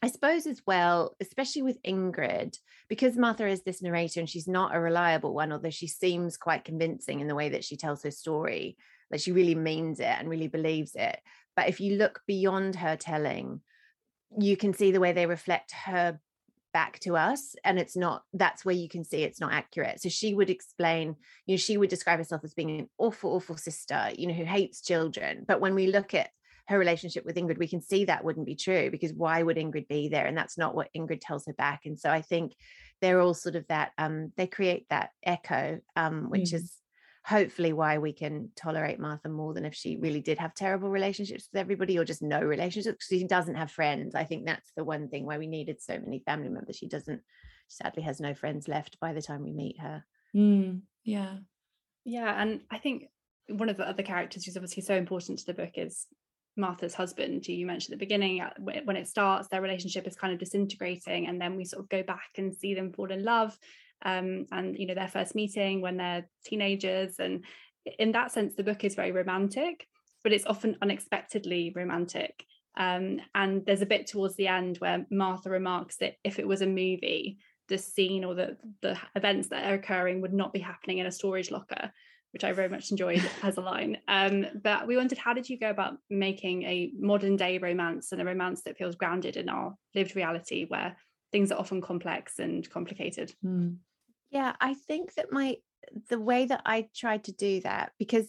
I 0.02 0.08
suppose 0.08 0.48
as 0.48 0.62
well, 0.66 1.16
especially 1.20 1.62
with 1.62 1.82
Ingrid, 1.84 2.58
because 2.88 3.18
Martha 3.18 3.48
is 3.48 3.64
this 3.64 3.82
narrator 3.82 4.20
and 4.20 4.30
she's 4.30 4.48
not 4.48 4.74
a 4.74 4.80
reliable 4.80 5.34
one, 5.34 5.52
although 5.52 5.70
she 5.70 5.88
seems 5.88 6.38
quite 6.38 6.64
convincing 6.64 7.20
in 7.20 7.28
the 7.28 7.36
way 7.36 7.50
that 7.50 7.66
she 7.66 7.76
tells 7.76 8.04
her 8.04 8.12
story, 8.12 8.78
that 9.12 9.22
she 9.22 9.32
really 9.32 9.56
means 9.56 10.00
it 10.00 10.06
and 10.06 10.30
really 10.30 10.48
believes 10.48 10.96
it. 10.96 11.20
But 11.56 11.68
if 11.68 11.82
you 11.82 11.98
look 11.98 12.22
beyond 12.28 12.78
her 12.78 12.96
telling, 12.96 13.62
you 14.38 14.56
can 14.56 14.74
see 14.74 14.92
the 14.92 15.02
way 15.02 15.12
they 15.12 15.26
reflect 15.26 15.74
her 15.74 16.20
back 16.72 17.00
to 17.00 17.18
us 17.18 17.56
and 17.64 17.80
it's 17.80 17.98
not 17.98 18.24
that's 18.34 18.64
where 18.64 18.76
you 18.76 18.88
can 18.88 19.04
see 19.04 19.24
it's 19.24 19.40
not 19.40 19.52
accurate 19.52 20.00
so 20.00 20.08
she 20.08 20.36
would 20.36 20.52
explain 20.52 21.16
you 21.48 21.54
know 21.54 21.58
she 21.58 21.78
would 21.78 21.90
describe 21.90 22.20
herself 22.20 22.44
as 22.44 22.54
being 22.54 22.80
an 22.80 22.90
awful 23.00 23.34
awful 23.34 23.58
sister 23.58 24.10
you 24.16 24.28
know 24.28 24.34
who 24.34 24.46
hates 24.46 24.82
children 24.82 25.44
but 25.48 25.60
when 25.60 25.74
we 25.74 25.88
look 25.88 26.14
at 26.14 26.30
her 26.70 26.78
relationship 26.78 27.26
with 27.26 27.36
Ingrid, 27.36 27.58
we 27.58 27.68
can 27.68 27.82
see 27.82 28.06
that 28.06 28.24
wouldn't 28.24 28.46
be 28.46 28.56
true 28.56 28.92
because 28.92 29.12
why 29.12 29.42
would 29.42 29.58
Ingrid 29.58 29.88
be 29.88 30.08
there? 30.08 30.28
And 30.28 30.38
that's 30.38 30.58
not 30.58 30.76
what 30.76 30.94
Ingrid 30.96 31.20
tells 31.20 31.48
her 31.48 31.54
back. 31.54 31.82
And 31.86 32.00
so 32.00 32.12
I 32.12 32.22
think 32.22 32.54
they're 33.02 33.20
all 33.20 33.34
sort 33.34 33.56
of 33.56 33.68
that, 33.70 33.92
um, 33.98 34.32
they 34.38 34.46
create 34.46 34.86
that 34.90 35.10
echo, 35.24 35.80
um, 35.96 36.30
which 36.30 36.52
mm. 36.52 36.54
is 36.54 36.76
hopefully 37.26 37.74
why 37.74 37.98
we 37.98 38.14
can 38.14 38.52
tolerate 38.56 39.00
Martha 39.00 39.30
more 39.30 39.56
than 39.56 39.66
if 39.66 39.74
she 39.74 39.98
really 39.98 40.22
did 40.22 40.38
have 40.38 40.54
terrible 40.54 40.92
relationships 40.92 41.50
with 41.52 41.60
everybody 41.60 41.98
or 41.98 42.06
just 42.06 42.22
no 42.22 42.40
relationships 42.40 43.08
because 43.08 43.20
she 43.20 43.28
doesn't 43.28 43.56
have 43.56 43.72
friends. 43.72 44.14
I 44.14 44.24
think 44.24 44.46
that's 44.46 44.72
the 44.78 44.84
one 44.84 45.10
thing 45.10 45.26
why 45.26 45.40
we 45.40 45.48
needed 45.48 45.82
so 45.82 45.98
many 45.98 46.20
family 46.20 46.50
members. 46.50 46.76
She 46.76 46.88
doesn't, 46.88 47.22
sadly 47.68 48.04
has 48.04 48.20
no 48.20 48.36
friends 48.36 48.68
left 48.68 49.00
by 49.00 49.14
the 49.14 49.24
time 49.24 49.44
we 49.44 49.54
meet 49.54 49.80
her. 49.80 50.06
Mm, 50.36 50.82
yeah. 51.04 51.38
Yeah. 52.06 52.32
And 52.40 52.62
I 52.70 52.78
think 52.78 53.10
one 53.48 53.70
of 53.70 53.78
the 53.78 53.90
other 53.90 54.04
characters 54.04 54.46
who's 54.46 54.56
obviously 54.56 54.84
so 54.84 54.94
important 54.94 55.40
to 55.40 55.46
the 55.48 55.54
book 55.56 55.72
is 55.76 56.06
Martha's 56.60 56.94
husband, 56.94 57.46
who 57.46 57.54
you 57.54 57.66
mentioned 57.66 57.94
at 57.94 58.00
the 58.00 58.06
beginning, 58.06 58.42
uh, 58.42 58.52
when 58.84 58.96
it 58.96 59.08
starts, 59.08 59.48
their 59.48 59.62
relationship 59.62 60.08
is 60.08 60.16
kind 60.16 60.34
of 60.34 60.40
disintegrating, 60.40 61.28
and 61.28 61.42
then 61.42 61.56
we 61.56 61.66
sort 61.66 61.84
of 61.84 61.90
go 61.90 62.04
back 62.04 62.32
and 62.38 62.56
see 62.56 62.74
them 62.74 62.94
fall 62.94 63.12
in 63.12 63.24
love, 63.24 63.58
um, 64.04 64.46
and 64.52 64.78
you 64.78 64.86
know 64.86 64.96
their 64.96 65.08
first 65.08 65.36
meeting 65.36 65.82
when 65.82 65.98
they're 65.98 66.28
teenagers, 66.46 67.20
and 67.20 67.44
in 67.98 68.12
that 68.12 68.32
sense, 68.32 68.56
the 68.56 68.64
book 68.64 68.84
is 68.84 68.96
very 68.96 69.12
romantic, 69.12 69.88
but 70.24 70.34
it's 70.34 70.46
often 70.46 70.78
unexpectedly 70.82 71.72
romantic. 71.76 72.46
Um, 72.78 73.20
and 73.36 73.66
there's 73.66 73.82
a 73.82 73.88
bit 73.88 74.08
towards 74.08 74.36
the 74.36 74.48
end 74.48 74.78
where 74.78 75.06
Martha 75.10 75.50
remarks 75.50 75.98
that 75.98 76.16
if 76.24 76.40
it 76.40 76.48
was 76.48 76.62
a 76.62 76.68
movie, 76.68 77.40
the 77.68 77.78
scene 77.78 78.24
or 78.24 78.36
the 78.36 78.58
the 78.82 78.98
events 79.16 79.50
that 79.50 79.66
are 79.66 79.76
occurring 79.76 80.22
would 80.22 80.34
not 80.34 80.54
be 80.54 80.60
happening 80.60 80.98
in 80.98 81.06
a 81.06 81.12
storage 81.12 81.52
locker 81.52 81.92
which 82.32 82.44
I 82.44 82.52
very 82.52 82.70
much 82.70 82.92
enjoyed 82.92 83.28
as 83.44 83.58
a 83.58 83.62
line. 83.62 83.98
Um, 84.08 84.46
but 84.64 84.88
we 84.88 84.98
wondered, 84.98 85.18
how 85.18 85.34
did 85.34 85.50
you 85.50 85.58
go 85.58 85.70
about 85.70 85.98
making 86.10 86.64
a 86.64 86.92
modern 86.98 87.36
day 87.36 87.58
romance 87.58 88.12
and 88.12 88.22
a 88.22 88.26
romance 88.26 88.64
that 88.64 88.78
feels 88.78 88.96
grounded 88.96 89.38
in 89.38 89.50
our 89.50 89.76
lived 89.96 90.16
reality 90.16 90.66
where 90.68 90.98
things 91.32 91.52
are 91.52 91.60
often 91.60 91.82
complex 91.82 92.40
and 92.40 92.70
complicated? 92.70 93.34
Mm. 93.46 93.78
Yeah, 94.30 94.54
I 94.62 94.76
think 94.76 95.16
that 95.16 95.32
my 95.32 95.58
the 96.10 96.20
way 96.20 96.46
that 96.46 96.62
I 96.66 96.88
tried 96.96 97.24
to 97.26 97.32
do 97.32 97.62
that 97.62 97.94
because 97.98 98.28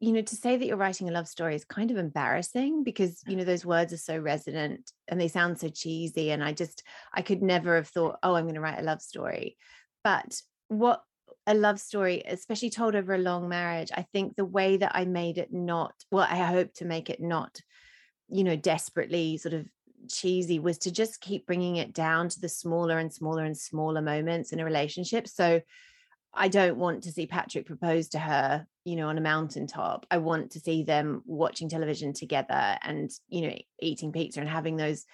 you 0.00 0.12
know 0.12 0.22
to 0.22 0.36
say 0.36 0.56
that 0.56 0.66
you're 0.66 0.76
writing 0.76 1.08
a 1.08 1.12
love 1.12 1.28
story 1.28 1.54
is 1.54 1.64
kind 1.64 1.90
of 1.90 1.96
embarrassing 1.96 2.84
because 2.84 3.20
you 3.26 3.36
know 3.36 3.44
those 3.44 3.66
words 3.66 3.92
are 3.92 3.98
so 3.98 4.18
resonant 4.18 4.92
and 5.08 5.20
they 5.20 5.28
sound 5.28 5.58
so 5.58 5.68
cheesy 5.68 6.30
and 6.30 6.42
I 6.42 6.52
just 6.52 6.82
I 7.12 7.22
could 7.22 7.42
never 7.42 7.76
have 7.76 7.88
thought 7.88 8.18
oh 8.22 8.34
I'm 8.34 8.44
going 8.44 8.54
to 8.54 8.60
write 8.60 8.78
a 8.78 8.82
love 8.84 9.02
story 9.02 9.56
but 10.04 10.40
what 10.68 11.02
a 11.46 11.54
love 11.54 11.78
story, 11.78 12.22
especially 12.26 12.70
told 12.70 12.94
over 12.94 13.14
a 13.14 13.18
long 13.18 13.48
marriage, 13.48 13.90
I 13.94 14.02
think 14.02 14.34
the 14.34 14.44
way 14.44 14.76
that 14.78 14.92
I 14.94 15.04
made 15.04 15.38
it 15.38 15.52
not, 15.52 15.94
well, 16.10 16.26
I 16.28 16.36
hope 16.36 16.74
to 16.74 16.84
make 16.84 17.08
it 17.08 17.20
not, 17.20 17.60
you 18.28 18.44
know, 18.44 18.56
desperately 18.56 19.38
sort 19.38 19.54
of 19.54 19.66
cheesy 20.08 20.58
was 20.58 20.78
to 20.78 20.90
just 20.90 21.20
keep 21.20 21.46
bringing 21.46 21.76
it 21.76 21.92
down 21.92 22.28
to 22.28 22.40
the 22.40 22.48
smaller 22.48 22.98
and 22.98 23.12
smaller 23.12 23.44
and 23.44 23.56
smaller 23.56 24.02
moments 24.02 24.52
in 24.52 24.60
a 24.60 24.64
relationship. 24.64 25.28
So 25.28 25.60
I 26.34 26.48
don't 26.48 26.76
want 26.76 27.04
to 27.04 27.12
see 27.12 27.26
Patrick 27.26 27.66
propose 27.66 28.08
to 28.10 28.18
her, 28.18 28.66
you 28.84 28.96
know, 28.96 29.08
on 29.08 29.18
a 29.18 29.22
mountaintop. 29.22 30.06
I 30.10 30.18
want 30.18 30.52
to 30.52 30.60
see 30.60 30.82
them 30.82 31.22
watching 31.24 31.68
television 31.68 32.12
together 32.12 32.76
and, 32.82 33.10
you 33.28 33.48
know, 33.48 33.56
eating 33.80 34.12
pizza 34.12 34.40
and 34.40 34.48
having 34.48 34.76
those 34.76 35.06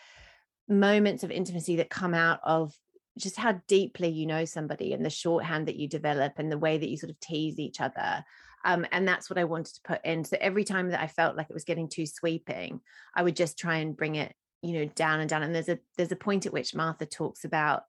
moments 0.69 1.23
of 1.23 1.31
intimacy 1.31 1.77
that 1.77 1.91
come 1.91 2.15
out 2.15 2.41
of 2.43 2.75
just 3.19 3.37
how 3.37 3.61
deeply 3.67 4.09
you 4.09 4.27
know 4.27 4.45
somebody 4.45 4.93
and 4.93 5.05
the 5.05 5.11
shorthand 5.11 5.69
that 5.69 5.77
you 5.77 5.89
develop 5.89 6.35
and 6.37 6.51
the 6.51 6.59
way 6.59 6.79
that 6.79 6.89
you 6.89 6.97
sort 6.97 7.11
of 7.11 7.21
tease 7.21 7.59
each 7.59 7.81
other 7.81 8.25
um, 8.65 8.87
and 8.93 9.07
that's 9.07 9.29
what 9.29 9.39
i 9.39 9.45
wanted 9.45 9.75
to 9.75 9.83
put 9.85 10.05
in 10.05 10.25
so 10.25 10.37
every 10.41 10.65
time 10.65 10.91
that 10.91 11.03
i 11.03 11.07
felt 11.07 11.37
like 11.37 11.49
it 11.51 11.55
was 11.55 11.65
getting 11.65 11.89
too 11.89 12.07
sweeping 12.07 12.81
i 13.15 13.23
would 13.23 13.37
just 13.37 13.59
try 13.59 13.77
and 13.77 13.97
bring 13.97 14.15
it 14.15 14.35
you 14.63 14.73
know 14.75 14.85
down 14.95 15.21
and 15.21 15.29
down 15.29 15.43
and 15.43 15.55
there's 15.55 15.69
a 15.69 15.79
there's 15.97 16.13
a 16.13 16.17
point 16.17 16.47
at 16.47 16.53
which 16.53 16.75
martha 16.75 17.07
talks 17.07 17.45
about 17.45 17.83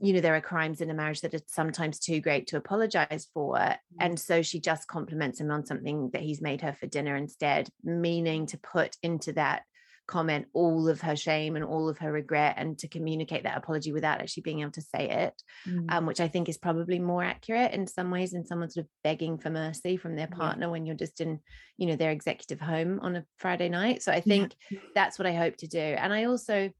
you 0.00 0.12
know 0.12 0.20
there 0.20 0.34
are 0.34 0.40
crimes 0.40 0.80
in 0.80 0.90
a 0.90 0.94
marriage 0.94 1.20
that 1.20 1.34
are 1.34 1.40
sometimes 1.46 1.98
too 1.98 2.20
great 2.20 2.46
to 2.46 2.56
apologize 2.56 3.28
for 3.32 3.56
mm. 3.56 3.76
and 4.00 4.18
so 4.18 4.42
she 4.42 4.58
just 4.58 4.88
compliments 4.88 5.40
him 5.40 5.50
on 5.50 5.64
something 5.64 6.10
that 6.12 6.22
he's 6.22 6.40
made 6.40 6.60
her 6.62 6.72
for 6.72 6.86
dinner 6.86 7.16
instead 7.16 7.68
meaning 7.84 8.46
to 8.46 8.58
put 8.58 8.96
into 9.02 9.32
that 9.32 9.62
comment 10.06 10.46
all 10.52 10.88
of 10.88 11.00
her 11.00 11.14
shame 11.14 11.54
and 11.54 11.64
all 11.64 11.88
of 11.88 11.98
her 11.98 12.10
regret 12.10 12.54
and 12.56 12.78
to 12.78 12.88
communicate 12.88 13.44
that 13.44 13.56
apology 13.56 13.92
without 13.92 14.20
actually 14.20 14.42
being 14.42 14.60
able 14.60 14.72
to 14.72 14.82
say 14.82 15.08
it 15.08 15.42
mm. 15.68 15.90
um, 15.92 16.04
which 16.04 16.20
i 16.20 16.26
think 16.26 16.48
is 16.48 16.58
probably 16.58 16.98
more 16.98 17.22
accurate 17.22 17.72
in 17.72 17.86
some 17.86 18.10
ways 18.10 18.32
than 18.32 18.44
someone 18.44 18.68
sort 18.68 18.84
of 18.84 18.90
begging 19.04 19.38
for 19.38 19.50
mercy 19.50 19.96
from 19.96 20.16
their 20.16 20.26
partner 20.26 20.66
yeah. 20.66 20.70
when 20.70 20.84
you're 20.84 20.96
just 20.96 21.20
in 21.20 21.38
you 21.76 21.86
know 21.86 21.96
their 21.96 22.10
executive 22.10 22.60
home 22.60 22.98
on 23.02 23.16
a 23.16 23.24
friday 23.36 23.68
night 23.68 24.02
so 24.02 24.10
i 24.10 24.20
think 24.20 24.56
yeah. 24.70 24.80
that's 24.94 25.18
what 25.18 25.26
i 25.26 25.32
hope 25.32 25.56
to 25.56 25.68
do 25.68 25.78
and 25.78 26.12
i 26.12 26.24
also 26.24 26.70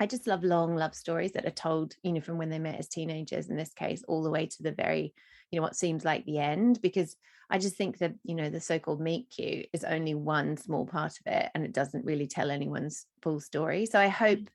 I 0.00 0.06
just 0.06 0.26
love 0.26 0.44
long 0.44 0.76
love 0.76 0.94
stories 0.94 1.32
that 1.32 1.44
are 1.44 1.50
told, 1.50 1.94
you 2.02 2.12
know, 2.12 2.20
from 2.20 2.38
when 2.38 2.50
they 2.50 2.60
met 2.60 2.78
as 2.78 2.88
teenagers 2.88 3.48
in 3.48 3.56
this 3.56 3.72
case, 3.72 4.04
all 4.06 4.22
the 4.22 4.30
way 4.30 4.46
to 4.46 4.62
the 4.62 4.70
very, 4.70 5.12
you 5.50 5.58
know, 5.58 5.62
what 5.62 5.76
seems 5.76 6.04
like 6.04 6.24
the 6.24 6.38
end, 6.38 6.80
because 6.80 7.16
I 7.50 7.58
just 7.58 7.76
think 7.76 7.98
that, 7.98 8.14
you 8.24 8.34
know, 8.34 8.50
the 8.50 8.60
so 8.60 8.78
called 8.78 9.00
meet 9.00 9.30
cute 9.34 9.66
is 9.72 9.84
only 9.84 10.14
one 10.14 10.56
small 10.56 10.86
part 10.86 11.12
of 11.12 11.32
it 11.32 11.50
and 11.54 11.64
it 11.64 11.72
doesn't 11.72 12.04
really 12.04 12.26
tell 12.26 12.50
anyone's 12.50 13.06
full 13.22 13.40
story. 13.40 13.86
So 13.86 13.98
I 13.98 14.08
hope. 14.08 14.38
Mm. 14.40 14.48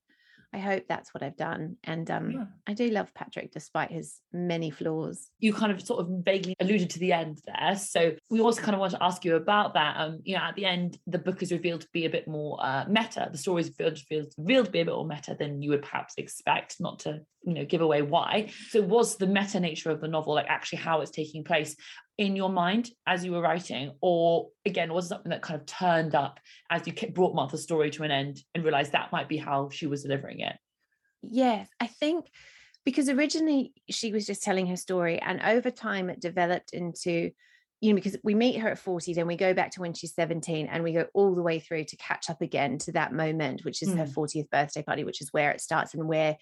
I 0.55 0.59
hope 0.59 0.83
that's 0.87 1.15
what 1.15 1.23
I've 1.23 1.35
done. 1.35 1.77
And 1.83 2.11
um, 2.11 2.29
Yeah. 2.29 2.45
I 2.67 2.73
do 2.73 2.87
love 2.89 3.11
Patrick 3.15 3.51
despite 3.51 3.89
his 3.89 4.19
many 4.31 4.69
flaws. 4.69 5.31
you 5.39 5.51
kind 5.51 5.71
of 5.71 5.81
sort 5.81 6.01
of 6.01 6.23
vaguely 6.23 6.53
alluded 6.59 6.91
to 6.91 6.99
the 6.99 7.11
end 7.11 7.39
there. 7.47 7.75
So 7.75 8.11
we 8.29 8.39
also 8.39 8.61
kind 8.61 8.75
of 8.75 8.79
want 8.79 8.91
to 8.91 9.03
ask 9.03 9.25
you 9.25 9.35
about 9.35 9.73
that. 9.73 9.95
Um, 9.97 10.19
you 10.23 10.35
know, 10.35 10.43
at 10.43 10.55
the 10.55 10.65
end, 10.65 10.99
the 11.07 11.17
book 11.17 11.41
is 11.41 11.51
revealed 11.51 11.81
to 11.81 11.87
be 11.91 12.05
a 12.05 12.09
bit 12.11 12.27
more 12.27 12.59
uh, 12.63 12.85
meta. 12.87 13.29
The 13.31 13.37
story 13.39 13.61
is 13.61 13.69
revealed, 13.69 13.99
revealed, 14.11 14.33
revealed 14.37 14.65
to 14.67 14.71
be 14.71 14.81
a 14.81 14.85
bit 14.85 14.93
more 14.93 15.07
meta 15.07 15.35
than 15.39 15.59
you 15.63 15.71
would 15.71 15.81
perhaps 15.81 16.13
expect, 16.17 16.79
not 16.79 16.99
to, 16.99 17.21
you 17.43 17.55
know, 17.55 17.65
give 17.65 17.81
away 17.81 18.03
why. 18.03 18.51
So 18.69 18.83
was 18.83 19.17
the 19.17 19.25
meta 19.25 19.59
nature 19.59 19.89
of 19.89 20.01
the 20.01 20.07
novel 20.07 20.35
like 20.35 20.45
actually 20.49 20.79
how 20.79 21.01
it's 21.01 21.09
taking 21.09 21.43
place 21.43 21.75
in 22.17 22.35
your 22.35 22.49
mind 22.49 22.91
as 23.07 23.25
you 23.25 23.31
were 23.31 23.41
writing? 23.41 23.93
Or 24.01 24.49
again, 24.65 24.93
was 24.93 25.07
something 25.07 25.31
that 25.31 25.41
kind 25.41 25.59
of 25.59 25.65
turned 25.65 26.15
up 26.15 26.39
as 26.69 26.85
you 26.87 26.93
brought 27.11 27.35
Martha's 27.35 27.63
story 27.63 27.89
to 27.91 28.03
an 28.03 28.11
end 28.11 28.41
and 28.53 28.63
realized 28.63 28.91
that 28.91 29.11
might 29.11 29.29
be 29.29 29.37
how 29.37 29.69
she 29.69 29.87
was 29.87 30.03
delivering 30.03 30.39
it? 30.41 30.55
Yes, 31.21 31.69
I 31.79 31.87
think 31.87 32.27
because 32.85 33.09
originally 33.09 33.73
she 33.89 34.11
was 34.11 34.25
just 34.25 34.43
telling 34.43 34.67
her 34.67 34.75
story, 34.75 35.19
and 35.19 35.41
over 35.41 35.71
time 35.71 36.09
it 36.09 36.19
developed 36.19 36.73
into, 36.73 37.31
you 37.79 37.89
know, 37.89 37.95
because 37.95 38.17
we 38.23 38.35
meet 38.35 38.59
her 38.59 38.67
at 38.69 38.77
40, 38.77 39.13
then 39.13 39.25
we 39.25 39.37
go 39.37 39.53
back 39.53 39.71
to 39.71 39.81
when 39.81 39.93
she's 39.93 40.13
17, 40.13 40.67
and 40.67 40.83
we 40.83 40.91
go 40.91 41.07
all 41.13 41.33
the 41.33 41.41
way 41.41 41.59
through 41.59 41.85
to 41.85 41.95
catch 41.95 42.29
up 42.29 42.41
again 42.41 42.77
to 42.79 42.91
that 42.91 43.13
moment, 43.13 43.63
which 43.63 43.81
is 43.81 43.93
her 43.93 44.03
Mm. 44.03 44.13
40th 44.13 44.49
birthday 44.49 44.83
party, 44.83 45.05
which 45.05 45.21
is 45.21 45.31
where 45.31 45.51
it 45.51 45.61
starts 45.61 45.93
and 45.93 46.07
where 46.09 46.37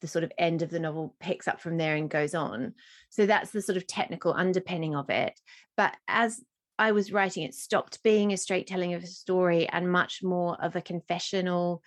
the 0.00 0.08
sort 0.08 0.24
of 0.24 0.32
end 0.38 0.62
of 0.62 0.70
the 0.70 0.80
novel 0.80 1.14
picks 1.20 1.48
up 1.48 1.60
from 1.60 1.76
there 1.76 1.96
and 1.96 2.10
goes 2.10 2.34
on. 2.34 2.74
So 3.10 3.26
that's 3.26 3.50
the 3.50 3.62
sort 3.62 3.76
of 3.76 3.86
technical 3.86 4.32
underpinning 4.32 4.94
of 4.94 5.10
it. 5.10 5.38
But 5.76 5.96
as 6.08 6.40
I 6.78 6.92
was 6.92 7.12
writing, 7.12 7.44
it 7.44 7.54
stopped 7.54 8.02
being 8.02 8.32
a 8.32 8.36
straight 8.36 8.66
telling 8.66 8.94
of 8.94 9.02
a 9.02 9.06
story 9.06 9.68
and 9.68 9.90
much 9.90 10.22
more 10.22 10.56
of 10.62 10.76
a 10.76 10.82
confessional 10.82 11.82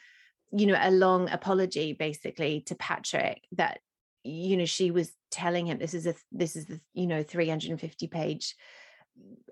you 0.52 0.66
know 0.66 0.78
a 0.80 0.92
long 0.92 1.30
apology 1.30 1.94
basically 1.94 2.62
to 2.62 2.76
patrick 2.76 3.44
that 3.52 3.80
you 4.24 4.58
know 4.58 4.66
she 4.66 4.92
was 4.92 5.12
telling 5.32 5.68
him 5.68 5.78
this 5.78 5.94
is 5.94 6.08
a 6.08 6.16
this 6.32 6.56
is 6.56 6.66
the 6.66 6.80
you 6.94 7.08
know 7.08 7.24
350 7.24 8.08
page 8.08 8.56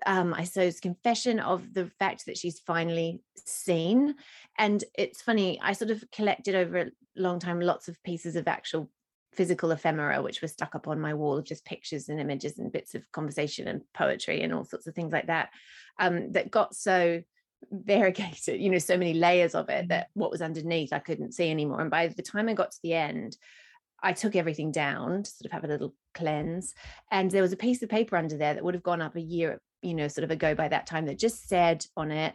um 0.06 0.34
i 0.34 0.44
suppose 0.44 0.80
confession 0.80 1.40
of 1.40 1.74
the 1.74 1.90
fact 1.98 2.26
that 2.26 2.38
she's 2.38 2.60
finally 2.60 3.20
seen 3.44 4.14
and 4.58 4.84
it's 4.94 5.22
funny 5.22 5.58
i 5.62 5.72
sort 5.72 5.90
of 5.90 6.04
collected 6.12 6.54
over 6.54 6.78
a 6.78 6.90
long 7.16 7.38
time 7.38 7.60
lots 7.60 7.88
of 7.88 8.02
pieces 8.02 8.36
of 8.36 8.46
actual 8.46 8.90
physical 9.32 9.70
ephemera 9.70 10.22
which 10.22 10.40
were 10.42 10.48
stuck 10.48 10.74
up 10.74 10.88
on 10.88 11.00
my 11.00 11.14
wall 11.14 11.36
of 11.38 11.44
just 11.44 11.64
pictures 11.64 12.08
and 12.08 12.20
images 12.20 12.58
and 12.58 12.72
bits 12.72 12.94
of 12.94 13.10
conversation 13.12 13.68
and 13.68 13.82
poetry 13.94 14.42
and 14.42 14.52
all 14.52 14.64
sorts 14.64 14.86
of 14.86 14.94
things 14.94 15.12
like 15.12 15.26
that 15.26 15.50
um 15.98 16.32
that 16.32 16.50
got 16.50 16.74
so 16.74 17.22
variegated, 17.70 18.60
you 18.60 18.70
know, 18.70 18.78
so 18.78 18.96
many 18.96 19.14
layers 19.14 19.54
of 19.54 19.68
it 19.68 19.88
that 19.88 20.08
what 20.14 20.30
was 20.30 20.42
underneath 20.42 20.92
I 20.92 20.98
couldn't 20.98 21.32
see 21.32 21.50
anymore. 21.50 21.80
And 21.80 21.90
by 21.90 22.08
the 22.08 22.22
time 22.22 22.48
I 22.48 22.54
got 22.54 22.70
to 22.72 22.78
the 22.82 22.94
end, 22.94 23.36
I 24.02 24.12
took 24.12 24.36
everything 24.36 24.70
down 24.70 25.22
to 25.22 25.30
sort 25.30 25.46
of 25.46 25.52
have 25.52 25.64
a 25.64 25.68
little 25.68 25.94
cleanse. 26.14 26.74
And 27.10 27.30
there 27.30 27.42
was 27.42 27.52
a 27.52 27.56
piece 27.56 27.82
of 27.82 27.88
paper 27.88 28.16
under 28.16 28.36
there 28.36 28.54
that 28.54 28.64
would 28.64 28.74
have 28.74 28.82
gone 28.82 29.02
up 29.02 29.16
a 29.16 29.20
year, 29.20 29.60
you 29.82 29.94
know, 29.94 30.08
sort 30.08 30.24
of 30.24 30.30
ago 30.30 30.54
by 30.54 30.68
that 30.68 30.86
time 30.86 31.06
that 31.06 31.18
just 31.18 31.48
said 31.48 31.84
on 31.96 32.10
it, 32.10 32.34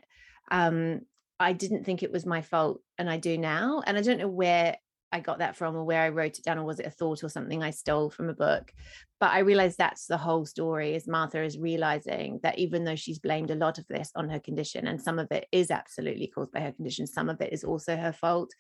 um, 0.52 1.02
I 1.40 1.54
didn't 1.54 1.86
think 1.86 2.04
it 2.04 2.12
was 2.12 2.26
my 2.26 2.42
fault 2.42 2.82
and 2.98 3.10
I 3.10 3.18
do 3.18 3.38
now. 3.38 3.82
And 3.86 3.98
I 3.98 4.02
don't 4.02 4.20
know 4.20 4.28
where 4.28 4.78
I 5.14 5.20
got 5.20 5.40
that 5.40 5.56
from 5.56 5.76
or 5.76 5.84
where 5.84 6.02
I 6.02 6.10
wrote 6.10 6.40
it 6.40 6.44
down 6.44 6.58
or 6.58 6.66
was 6.66 6.80
it 6.80 6.88
a 6.88 6.92
thought 6.92 7.24
or 7.24 7.30
something 7.30 7.62
I 7.62 7.70
stole 7.70 8.10
from 8.10 8.30
a 8.30 8.34
book. 8.34 8.74
But 9.20 9.32
I 9.32 9.40
realized 9.40 9.78
that's 9.78 10.08
the 10.08 10.18
whole 10.18 10.44
story 10.44 10.96
is 10.96 11.08
Martha 11.08 11.44
is 11.44 11.58
realizing 11.58 12.40
that 12.42 12.58
even 12.58 12.84
though 12.84 12.96
she's 12.96 13.20
blamed 13.20 13.52
a 13.52 13.56
lot 13.56 13.78
of 13.78 13.88
this 13.88 14.12
on 14.16 14.28
her 14.30 14.40
condition 14.40 14.88
and 14.88 15.00
some 15.00 15.20
of 15.20 15.32
it 15.32 15.46
is 15.52 15.70
absolutely 15.70 16.28
caused 16.28 16.52
by 16.52 16.62
her 16.62 16.72
condition, 16.72 17.06
some 17.06 17.30
of 17.30 17.40
it 17.42 17.54
is 17.54 17.64
also 17.64 17.96
her 17.96 18.12
fault 18.12 18.52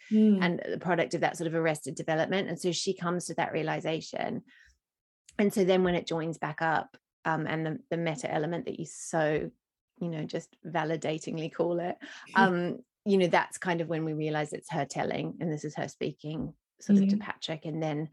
and 0.43 0.61
the 0.69 0.77
product 0.77 1.15
of 1.15 1.21
that 1.21 1.37
sort 1.37 1.47
of 1.47 1.55
arrested 1.55 1.95
development. 1.95 2.47
And 2.47 2.59
so 2.59 2.71
she 2.71 2.95
comes 2.95 3.25
to 3.25 3.33
that 3.33 3.51
realization. 3.51 4.43
And 5.39 5.51
so 5.51 5.63
then 5.63 5.83
when 5.83 5.95
it 5.95 6.07
joins 6.07 6.37
back 6.37 6.61
up, 6.61 6.95
um, 7.25 7.47
and 7.47 7.65
the, 7.65 7.79
the 7.89 7.97
meta 7.97 8.31
element 8.31 8.65
that 8.65 8.79
you 8.79 8.85
so, 8.85 9.49
you 9.99 10.09
know, 10.09 10.23
just 10.23 10.55
validatingly 10.63 11.51
call 11.51 11.79
it, 11.79 11.97
um, 12.35 12.77
you 13.05 13.17
know, 13.17 13.27
that's 13.27 13.57
kind 13.57 13.81
of 13.81 13.87
when 13.87 14.05
we 14.05 14.13
realize 14.13 14.53
it's 14.53 14.71
her 14.71 14.85
telling 14.85 15.35
and 15.39 15.51
this 15.51 15.65
is 15.65 15.75
her 15.75 15.87
speaking 15.87 16.53
sort 16.79 16.99
of 16.99 17.07
to 17.09 17.17
Patrick. 17.17 17.65
And 17.65 17.81
then 17.81 18.09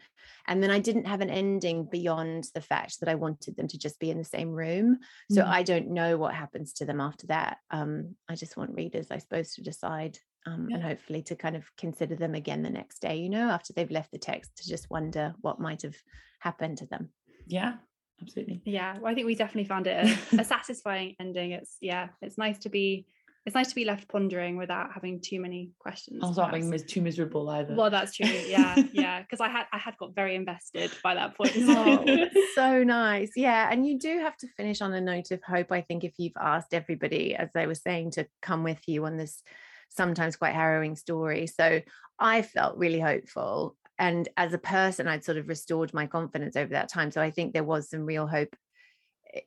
and 0.47 0.63
then 0.63 0.71
I 0.71 0.79
didn't 0.79 1.07
have 1.07 1.21
an 1.21 1.31
ending 1.31 1.89
beyond 1.91 2.49
the 2.55 2.61
fact 2.61 3.01
that 3.01 3.09
I 3.09 3.15
wanted 3.17 3.57
them 3.57 3.69
to 3.69 3.79
just 3.79 3.99
be 3.99 4.11
in 4.11 4.19
the 4.19 4.25
same 4.25 4.51
room. 4.51 4.99
So 5.31 5.43
Mm. 5.43 5.49
I 5.49 5.63
don't 5.63 5.91
know 5.91 6.17
what 6.17 6.35
happens 6.35 6.73
to 6.75 6.85
them 6.85 7.01
after 7.01 7.27
that. 7.29 7.59
Um, 7.71 8.15
I 8.29 8.37
just 8.37 8.57
want 8.57 8.75
readers, 8.75 9.11
I 9.11 9.19
suppose, 9.19 9.55
to 9.55 9.63
decide 9.63 10.19
um, 10.47 10.69
and 10.73 10.83
hopefully 10.83 11.23
to 11.25 11.37
kind 11.37 11.57
of 11.57 11.65
consider 11.77 12.15
them 12.17 12.35
again 12.35 12.63
the 12.63 12.71
next 12.71 13.01
day, 13.01 13.17
you 13.17 13.29
know, 13.29 13.51
after 13.51 13.73
they've 13.73 13.91
left 13.91 14.13
the 14.13 14.19
text 14.19 14.57
to 14.59 14.69
just 14.69 14.89
wonder 14.91 15.35
what 15.41 15.61
might 15.61 15.83
have 15.83 15.97
happened 16.41 16.79
to 16.79 16.87
them. 16.87 17.11
Yeah, 17.47 17.75
absolutely. 18.23 18.61
yeah 18.65 18.99
well, 18.99 19.11
i 19.11 19.15
think 19.15 19.27
we 19.27 19.35
definitely 19.35 19.65
found 19.65 19.87
it 19.87 20.07
a, 20.33 20.41
a 20.41 20.45
satisfying 20.55 21.17
ending 21.19 21.53
it's 21.53 21.77
yeah 21.81 22.09
it's 22.21 22.37
nice 22.37 22.59
to 22.59 22.69
be 22.69 23.07
it's 23.51 23.57
nice 23.57 23.69
to 23.69 23.75
be 23.75 23.85
left 23.85 24.09
pondering 24.09 24.57
without 24.57 24.93
having 24.93 25.21
too 25.21 25.41
many 25.41 25.71
questions 25.79 26.21
I 26.23 26.27
was 26.29 26.37
not 26.37 26.53
being 26.53 26.73
too 26.87 27.01
miserable 27.03 27.49
either. 27.51 27.75
well 27.75 27.91
that's 27.91 28.17
true 28.17 28.27
yeah 28.27 28.77
yeah 28.93 29.21
because 29.23 29.41
i 29.41 29.49
had 29.49 29.67
i 29.73 29.79
had 29.79 29.97
got 29.99 30.15
very 30.15 30.35
invested 30.37 30.91
by 31.03 31.15
that 31.15 31.37
point 31.37 31.51
Oh, 31.57 32.29
so 32.55 32.83
nice. 32.83 33.33
Yeah. 33.37 33.69
And 33.71 33.87
you 33.87 33.99
do 33.99 34.19
have 34.19 34.37
to 34.39 34.49
finish 34.57 34.81
on 34.81 34.93
a 34.93 35.01
note 35.01 35.31
of 35.31 35.43
hope. 35.43 35.73
I 35.73 35.81
think 35.83 36.05
if 36.05 36.15
you've 36.19 36.37
asked 36.41 36.75
everybody, 36.75 37.35
as 37.35 37.49
they 37.55 37.67
were 37.67 37.75
saying, 37.75 38.13
to 38.13 38.27
come 38.43 38.63
with 38.63 38.81
you 38.87 39.05
on 39.07 39.17
this 39.17 39.43
sometimes 39.89 40.37
quite 40.37 40.55
harrowing 40.55 40.97
story. 40.97 41.47
So 41.47 41.81
I 42.19 42.43
felt 42.43 42.77
really 42.79 43.01
hopeful. 43.01 43.77
And 43.99 44.29
as 44.37 44.53
a 44.53 44.59
person, 44.59 45.09
I'd 45.09 45.25
sort 45.25 45.39
of 45.39 45.49
restored 45.49 45.93
my 45.93 46.07
confidence 46.07 46.57
over 46.57 46.71
that 46.73 46.89
time. 46.89 47.11
So 47.11 47.21
I 47.21 47.31
think 47.31 47.53
there 47.53 47.65
was 47.65 47.91
some 47.91 48.07
real 48.07 48.27
hope 48.27 48.55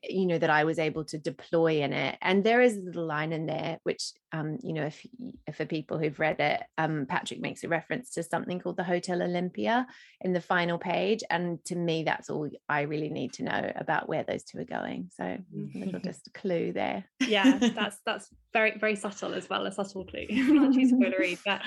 you 0.03 0.25
know 0.25 0.37
that 0.37 0.49
I 0.49 0.63
was 0.63 0.79
able 0.79 1.03
to 1.05 1.17
deploy 1.17 1.81
in 1.81 1.93
it 1.93 2.17
and 2.21 2.43
there 2.43 2.61
is 2.61 2.77
a 2.77 2.81
little 2.81 3.05
line 3.05 3.33
in 3.33 3.45
there 3.45 3.79
which 3.83 4.11
um 4.31 4.57
you 4.61 4.73
know 4.73 4.85
if, 4.85 5.05
if 5.47 5.57
for 5.57 5.65
people 5.65 5.97
who've 5.97 6.19
read 6.19 6.39
it 6.39 6.63
um 6.77 7.05
Patrick 7.07 7.41
makes 7.41 7.63
a 7.63 7.67
reference 7.67 8.11
to 8.11 8.23
something 8.23 8.59
called 8.59 8.77
the 8.77 8.83
Hotel 8.83 9.21
Olympia 9.21 9.85
in 10.21 10.33
the 10.33 10.41
final 10.41 10.77
page 10.77 11.23
and 11.29 11.63
to 11.65 11.75
me 11.75 12.03
that's 12.03 12.29
all 12.29 12.49
I 12.69 12.81
really 12.81 13.09
need 13.09 13.33
to 13.33 13.43
know 13.43 13.71
about 13.75 14.07
where 14.07 14.23
those 14.23 14.43
two 14.43 14.59
are 14.59 14.65
going 14.65 15.09
so 15.15 15.23
a 15.23 15.39
little 15.73 15.99
just 16.03 16.27
a 16.27 16.31
clue 16.31 16.71
there. 16.71 17.03
Yeah 17.19 17.57
that's 17.75 17.97
that's 18.05 18.29
very 18.53 18.77
very 18.77 18.95
subtle 18.95 19.33
as 19.33 19.49
well 19.49 19.65
a 19.65 19.71
subtle 19.71 20.05
clue. 20.05 20.27
Not 20.29 20.73
too 20.73 20.91
spoilery 20.91 21.37
but 21.45 21.61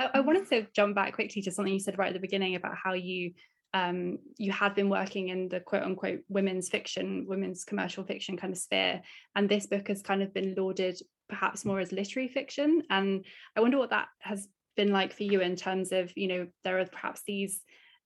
I, 0.00 0.10
I 0.14 0.20
wanted 0.20 0.48
to 0.50 0.66
jump 0.74 0.94
back 0.94 1.14
quickly 1.14 1.42
to 1.42 1.50
something 1.50 1.72
you 1.72 1.80
said 1.80 1.98
right 1.98 2.08
at 2.08 2.14
the 2.14 2.20
beginning 2.20 2.56
about 2.56 2.74
how 2.82 2.94
you 2.94 3.32
um 3.72 4.18
you 4.36 4.50
had 4.50 4.74
been 4.74 4.88
working 4.88 5.28
in 5.28 5.48
the 5.48 5.60
quote 5.60 5.82
unquote 5.82 6.20
women's 6.28 6.68
fiction 6.68 7.24
women's 7.28 7.64
commercial 7.64 8.04
fiction 8.04 8.36
kind 8.36 8.52
of 8.52 8.58
sphere 8.58 9.00
and 9.36 9.48
this 9.48 9.66
book 9.66 9.88
has 9.88 10.02
kind 10.02 10.22
of 10.22 10.34
been 10.34 10.54
lauded 10.56 11.00
perhaps 11.28 11.64
more 11.64 11.78
as 11.78 11.92
literary 11.92 12.28
fiction. 12.28 12.82
And 12.90 13.24
i 13.56 13.60
wonder 13.60 13.78
what 13.78 13.90
that 13.90 14.08
has 14.18 14.48
been 14.76 14.92
like 14.92 15.12
for 15.12 15.24
you 15.24 15.40
in 15.40 15.56
terms 15.56 15.92
of 15.92 16.12
you 16.16 16.28
know 16.28 16.46
there 16.64 16.78
are 16.78 16.86
perhaps 16.86 17.22
these 17.26 17.62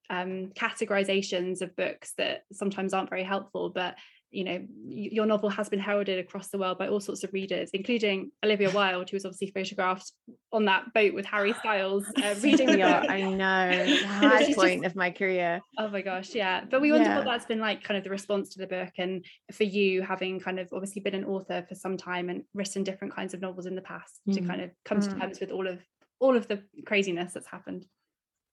um 0.09 0.51
categorizations 0.55 1.61
of 1.61 1.75
books 1.75 2.13
that 2.17 2.43
sometimes 2.51 2.93
aren't 2.93 3.09
very 3.09 3.23
helpful 3.23 3.69
but 3.69 3.95
you 4.35 4.43
know 4.43 4.59
your 4.87 5.25
novel 5.25 5.49
has 5.49 5.69
been 5.69 5.79
heralded 5.79 6.19
across 6.19 6.49
the 6.49 6.57
world 6.57 6.77
by 6.77 6.87
all 6.87 6.99
sorts 6.99 7.23
of 7.23 7.31
readers 7.31 7.69
including 7.73 8.31
olivia 8.43 8.69
wilde 8.71 9.09
who 9.09 9.15
was 9.15 9.25
obviously 9.25 9.49
photographed 9.51 10.11
on 10.51 10.65
that 10.65 10.93
boat 10.93 11.13
with 11.13 11.25
harry 11.25 11.53
styles 11.61 12.05
uh, 12.23 12.35
reading 12.43 12.77
yeah 12.77 13.01
book. 13.01 13.09
I 13.17 13.21
know 13.21 13.85
the 13.85 14.07
high 14.07 14.43
just- 14.45 14.57
point 14.57 14.85
of 14.85 14.95
my 14.95 15.09
career 15.11 15.61
Oh 15.77 15.87
my 15.89 16.01
gosh, 16.01 16.33
yeah. 16.33 16.63
But 16.69 16.79
we 16.81 16.91
wonder 16.91 17.09
Yeah. 17.09 17.17
what 17.17 17.25
that's 17.25 17.45
been 17.45 17.59
like, 17.59 17.83
kind 17.83 17.97
of 17.97 18.03
the 18.05 18.09
response 18.09 18.49
to 18.53 18.59
the 18.59 18.67
book, 18.67 18.93
and 18.97 19.25
for 19.51 19.65
you 19.65 20.01
having 20.01 20.39
kind 20.39 20.57
of 20.59 20.69
obviously 20.71 21.01
been 21.01 21.13
an 21.15 21.25
author 21.25 21.65
for 21.67 21.75
some 21.75 21.97
time 21.97 22.29
and 22.29 22.43
written 22.53 22.83
different 22.83 23.13
kinds 23.13 23.33
of 23.33 23.41
novels 23.41 23.65
in 23.65 23.75
the 23.75 23.81
past 23.81 24.21
to 24.33 24.39
Mm. 24.41 24.47
kind 24.47 24.61
of 24.61 24.69
come 24.85 25.01
to 25.01 25.09
Mm. 25.09 25.19
terms 25.19 25.39
with 25.41 25.51
all 25.51 25.67
of 25.67 25.79
all 26.19 26.35
of 26.37 26.47
the 26.47 26.63
craziness 26.85 27.33
that's 27.33 27.47
happened. 27.47 27.85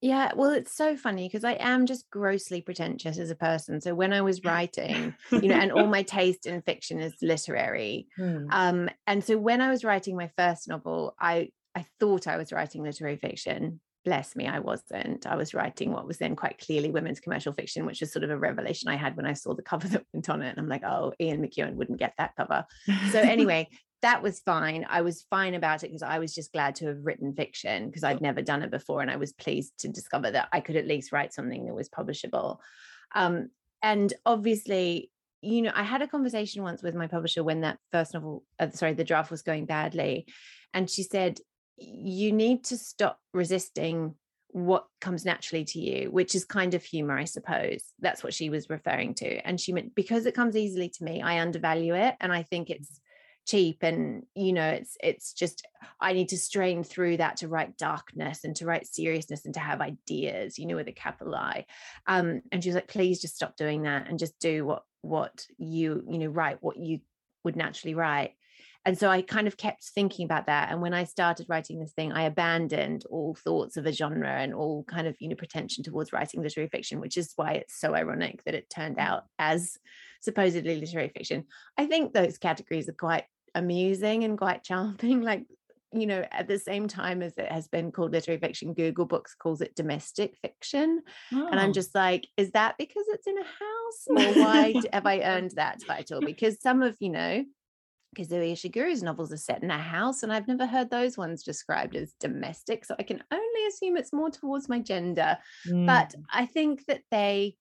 Yeah, 0.03 0.33
well, 0.35 0.51
it's 0.51 0.77
so 0.77 0.97
funny 0.97 1.29
because 1.29 1.45
I 1.45 1.53
am 1.53 1.87
just 1.87 2.11
grossly 2.11 2.61
pretentious 2.61 3.19
as 3.19 3.31
a 3.31 3.37
person. 3.37 3.81
So 3.81 3.95
when 3.95 4.13
I 4.13 4.21
was 4.21 4.43
writing, 4.45 5.15
you 5.31 5.49
know, 5.49 5.55
and 5.55 5.71
all 5.71 5.87
my 5.87 6.03
taste 6.03 6.45
in 6.45 6.61
fiction 6.63 7.01
is 7.01 7.15
literary. 7.23 8.09
Hmm. 8.17 8.47
Um, 8.51 8.91
and 9.07 9.23
so 9.23 9.39
when 9.39 9.61
I 9.61 9.71
was 9.71 9.85
writing 9.85 10.17
my 10.17 10.29
first 10.37 10.69
novel, 10.69 11.15
I 11.21 11.51
I 11.75 11.87
thought 12.01 12.27
I 12.27 12.37
was 12.37 12.53
writing 12.53 12.83
literary 12.83 13.17
fiction. 13.17 13.81
Bless 14.05 14.35
me, 14.35 14.49
I 14.49 14.59
wasn't. 14.59 15.25
I 15.25 15.37
was 15.37 15.55
writing 15.55 15.93
what 15.93 16.09
was 16.09 16.19
then 16.19 16.35
quite 16.35 16.59
clearly 16.59 16.91
women's 16.91 17.21
commercial 17.21 17.53
fiction, 17.53 17.87
which 17.87 18.01
was 18.01 18.13
sort 18.13 18.25
of 18.25 18.31
a 18.31 18.37
revelation 18.37 18.89
I 18.89 18.97
had 18.97 19.17
when 19.17 19.25
I 19.25 19.35
saw 19.35 19.55
the 19.55 19.63
cover 19.63 19.87
that 19.89 20.05
went 20.13 20.29
on 20.29 20.43
it. 20.43 20.51
And 20.51 20.59
I'm 20.59 20.69
like, 20.69 20.83
oh, 20.83 21.13
Ian 21.21 21.41
McEwan 21.41 21.75
wouldn't 21.75 22.01
get 22.01 22.15
that 22.19 22.35
cover. 22.37 22.67
So 23.13 23.21
anyway, 23.21 23.69
that 24.03 24.23
was 24.23 24.41
fine. 24.41 24.85
I 24.89 25.03
was 25.03 25.25
fine 25.31 25.55
about 25.55 25.85
it 25.85 25.89
because 25.89 26.03
I 26.03 26.19
was 26.19 26.35
just 26.35 26.53
glad 26.53 26.75
to 26.77 26.89
have 26.89 27.05
written 27.05 27.35
fiction 27.35 27.87
because 27.87 28.05
I'd 28.05 28.21
never 28.21 28.43
done 28.43 28.63
it 28.63 28.71
before. 28.71 29.01
And 29.01 29.11
I 29.11 29.17
was 29.17 29.33
pleased 29.33 29.73
to 29.79 29.89
discover 29.89 30.31
that 30.31 30.49
I 30.53 30.61
could 30.61 30.77
at 30.77 30.89
least 30.89 31.13
write 31.13 31.33
something 31.33 31.67
that 31.67 31.75
was 31.75 31.89
publishable. 31.89 32.59
Um, 33.15 33.51
and 33.81 34.13
obviously, 34.27 35.11
you 35.41 35.63
know, 35.63 35.73
I 35.75 35.85
had 35.85 36.03
a 36.03 36.09
conversation 36.09 36.63
once 36.63 36.83
with 36.83 36.95
my 36.95 37.07
publisher 37.07 37.45
when 37.45 37.61
that 37.63 37.79
first 37.93 38.13
novel, 38.15 38.45
uh, 38.59 38.71
sorry, 38.71 38.95
the 38.95 39.05
draft 39.05 39.31
was 39.31 39.43
going 39.43 39.67
badly. 39.67 40.27
And 40.75 40.91
she 40.91 41.05
said, 41.05 41.39
you 41.77 42.33
need 42.33 42.65
to 42.65 42.77
stop 42.77 43.19
resisting 43.33 44.15
what 44.49 44.87
comes 45.01 45.25
naturally 45.25 45.65
to 45.65 45.81
you 45.81 46.11
which 46.11 46.35
is 46.35 46.45
kind 46.45 46.75
of 46.75 46.85
humor 46.85 47.17
i 47.17 47.25
suppose 47.25 47.85
that's 48.01 48.23
what 48.23 48.35
she 48.35 48.51
was 48.51 48.69
referring 48.69 49.15
to 49.15 49.39
and 49.47 49.59
she 49.59 49.73
meant 49.73 49.95
because 49.95 50.27
it 50.27 50.35
comes 50.35 50.55
easily 50.55 50.91
to 50.91 51.05
me 51.05 51.23
i 51.23 51.41
undervalue 51.41 51.95
it 51.95 52.15
and 52.21 52.31
i 52.31 52.43
think 52.43 52.69
it's 52.69 53.01
cheap 53.47 53.79
and 53.83 54.25
you 54.35 54.53
know 54.53 54.69
it's 54.69 54.97
it's 55.03 55.33
just 55.33 55.67
i 56.01 56.13
need 56.13 56.29
to 56.29 56.39
strain 56.39 56.85
through 56.85 57.17
that 57.17 57.37
to 57.37 57.49
write 57.49 57.77
darkness 57.77 58.45
and 58.45 58.55
to 58.55 58.65
write 58.65 58.87
seriousness 58.87 59.45
and 59.45 59.55
to 59.55 59.61
have 59.61 59.81
ideas 59.81 60.59
you 60.59 60.67
know 60.67 60.77
with 60.77 60.89
a 60.89 60.93
capital 60.93 61.35
i 61.35 61.65
um 62.07 62.41
and 62.53 62.63
she 62.63 62.69
was 62.69 62.77
like 62.77 62.89
please 62.89 63.21
just 63.21 63.35
stop 63.35 63.57
doing 63.57 63.83
that 63.83 64.09
and 64.09 64.19
just 64.19 64.39
do 64.39 64.65
what 64.65 64.85
what 65.01 65.45
you 65.59 66.05
you 66.09 66.19
know 66.19 66.29
write 66.29 66.59
what 66.61 66.77
you 66.77 67.01
would 67.45 67.57
naturally 67.57 67.95
write 67.95 68.33
and 68.85 68.99
so 68.99 69.09
I 69.09 69.23
kind 69.23 69.47
of 69.47 69.57
kept 69.57 69.85
thinking 69.85 70.25
about 70.25 70.47
that. 70.47 70.71
And 70.71 70.83
when 70.83 70.93
I 70.93 71.05
started 71.05 71.47
writing 71.49 71.79
this 71.79 71.93
thing, 71.93 72.13
I 72.13 72.23
abandoned 72.23 73.05
all 73.09 73.35
thoughts 73.37 73.77
of 73.77 73.87
a 73.87 73.93
genre 73.93 74.29
and 74.29 74.53
all 74.53 74.83
kind 74.85 75.07
of, 75.07 75.15
you 75.21 75.29
know, 75.29 75.37
pretension 75.37 75.85
towards 75.85 76.13
writing 76.13 76.43
literary 76.43 76.69
fiction, 76.69 77.01
which 77.01 77.17
is 77.17 77.33
why 77.37 77.53
it's 77.53 77.79
so 77.79 77.95
ironic 77.95 78.43
that 78.45 78.55
it 78.57 78.69
turned 78.69 78.97
mm. 78.97 79.03
out 79.03 79.25
as 79.39 79.79
supposedly 80.23 80.77
literary 80.77 81.09
fiction. 81.09 81.45
I 81.77 81.87
think 81.87 82.13
those 82.13 82.39
categories 82.39 82.89
are 82.89 82.95
quite 82.95 83.25
amusing 83.55 84.25
and 84.25 84.39
quite 84.39 84.65
charming. 84.65 85.23
Like, 85.33 85.45
you 85.93 86.07
know, 86.07 86.25
at 86.33 86.49
the 86.49 86.59
same 86.59 86.89
time 86.89 87.23
as 87.23 87.35
it 87.37 87.53
has 87.53 87.69
been 87.69 87.93
called 87.93 88.13
literary 88.13 88.41
fiction, 88.41 88.73
Google 88.73 89.05
Books 89.05 89.35
calls 89.35 89.61
it 89.61 89.77
domestic 89.77 90.37
fiction. 90.41 91.03
Oh. 91.35 91.49
And 91.49 91.61
I'm 91.61 91.71
oh. 91.71 91.75
just 91.75 91.95
like, 91.95 92.27
is 92.39 92.51
that 92.53 92.77
because 92.79 93.05
it's 93.09 93.27
in 93.27 93.37
a 93.37 93.45
house? 93.45 94.37
Or 94.37 94.43
why 94.43 94.75
have 94.93 95.07
I 95.07 95.21
earned 95.23 95.53
that 95.57 95.81
title? 95.87 96.21
Because 96.21 96.63
some 96.63 96.83
of, 96.83 96.97
you 96.99 97.11
know, 97.11 97.45
Kazuo 98.17 98.53
Ishiguro's 98.53 99.03
novels 99.03 99.33
are 99.33 99.39
set 99.39 99.63
in 99.63 99.71
a 99.71 99.79
house, 99.79 100.23
and 100.23 100.33
I've 100.33 100.49
never 100.49 100.67
heard 100.67 100.91
those 100.91 101.17
ones 101.17 101.43
described 101.43 101.97
as 101.97 102.15
domestic. 102.21 102.85
So 102.85 102.95
I 102.99 103.03
can 103.05 103.23
only 103.31 103.67
assume 103.69 103.97
it's 103.97 104.13
more 104.13 104.31
towards 104.31 104.69
my 104.69 104.81
gender. 104.81 105.39
Mm. 105.67 105.87
But 105.87 106.15
I 106.31 106.47
think 106.47 106.85
that 106.87 107.03
they, 107.11 107.57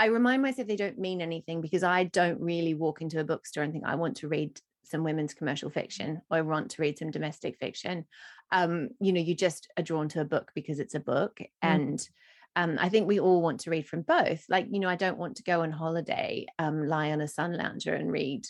I 0.00 0.06
remind 0.06 0.40
myself 0.40 0.66
they 0.66 0.76
don't 0.76 0.98
mean 0.98 1.20
anything 1.20 1.60
because 1.60 1.82
I 1.82 2.04
don't 2.04 2.40
really 2.40 2.72
walk 2.72 3.02
into 3.02 3.20
a 3.20 3.24
bookstore 3.24 3.64
and 3.64 3.70
think 3.70 3.84
I 3.84 3.96
want 3.96 4.16
to 4.16 4.28
read 4.28 4.58
some 4.82 5.04
women's 5.04 5.34
commercial 5.34 5.68
fiction 5.68 6.22
or 6.30 6.38
I 6.38 6.40
want 6.40 6.70
to 6.70 6.80
read 6.80 6.96
some 6.96 7.10
domestic 7.10 7.58
fiction. 7.58 8.06
Um, 8.50 8.88
you 8.98 9.12
know, 9.12 9.20
you 9.20 9.34
just 9.34 9.68
are 9.76 9.82
drawn 9.82 10.08
to 10.08 10.22
a 10.22 10.24
book 10.24 10.52
because 10.54 10.80
it's 10.80 10.94
a 10.94 11.00
book. 11.00 11.40
Mm. 11.40 11.48
And 11.60 12.08
um, 12.56 12.78
I 12.80 12.88
think 12.88 13.08
we 13.08 13.20
all 13.20 13.42
want 13.42 13.60
to 13.60 13.70
read 13.70 13.86
from 13.86 14.00
both. 14.00 14.42
Like, 14.48 14.68
you 14.70 14.80
know, 14.80 14.88
I 14.88 14.96
don't 14.96 15.18
want 15.18 15.36
to 15.36 15.42
go 15.42 15.60
on 15.60 15.70
holiday, 15.70 16.46
um, 16.58 16.86
lie 16.88 17.12
on 17.12 17.20
a 17.20 17.28
sun 17.28 17.52
lounger 17.52 17.94
and 17.94 18.10
read 18.10 18.46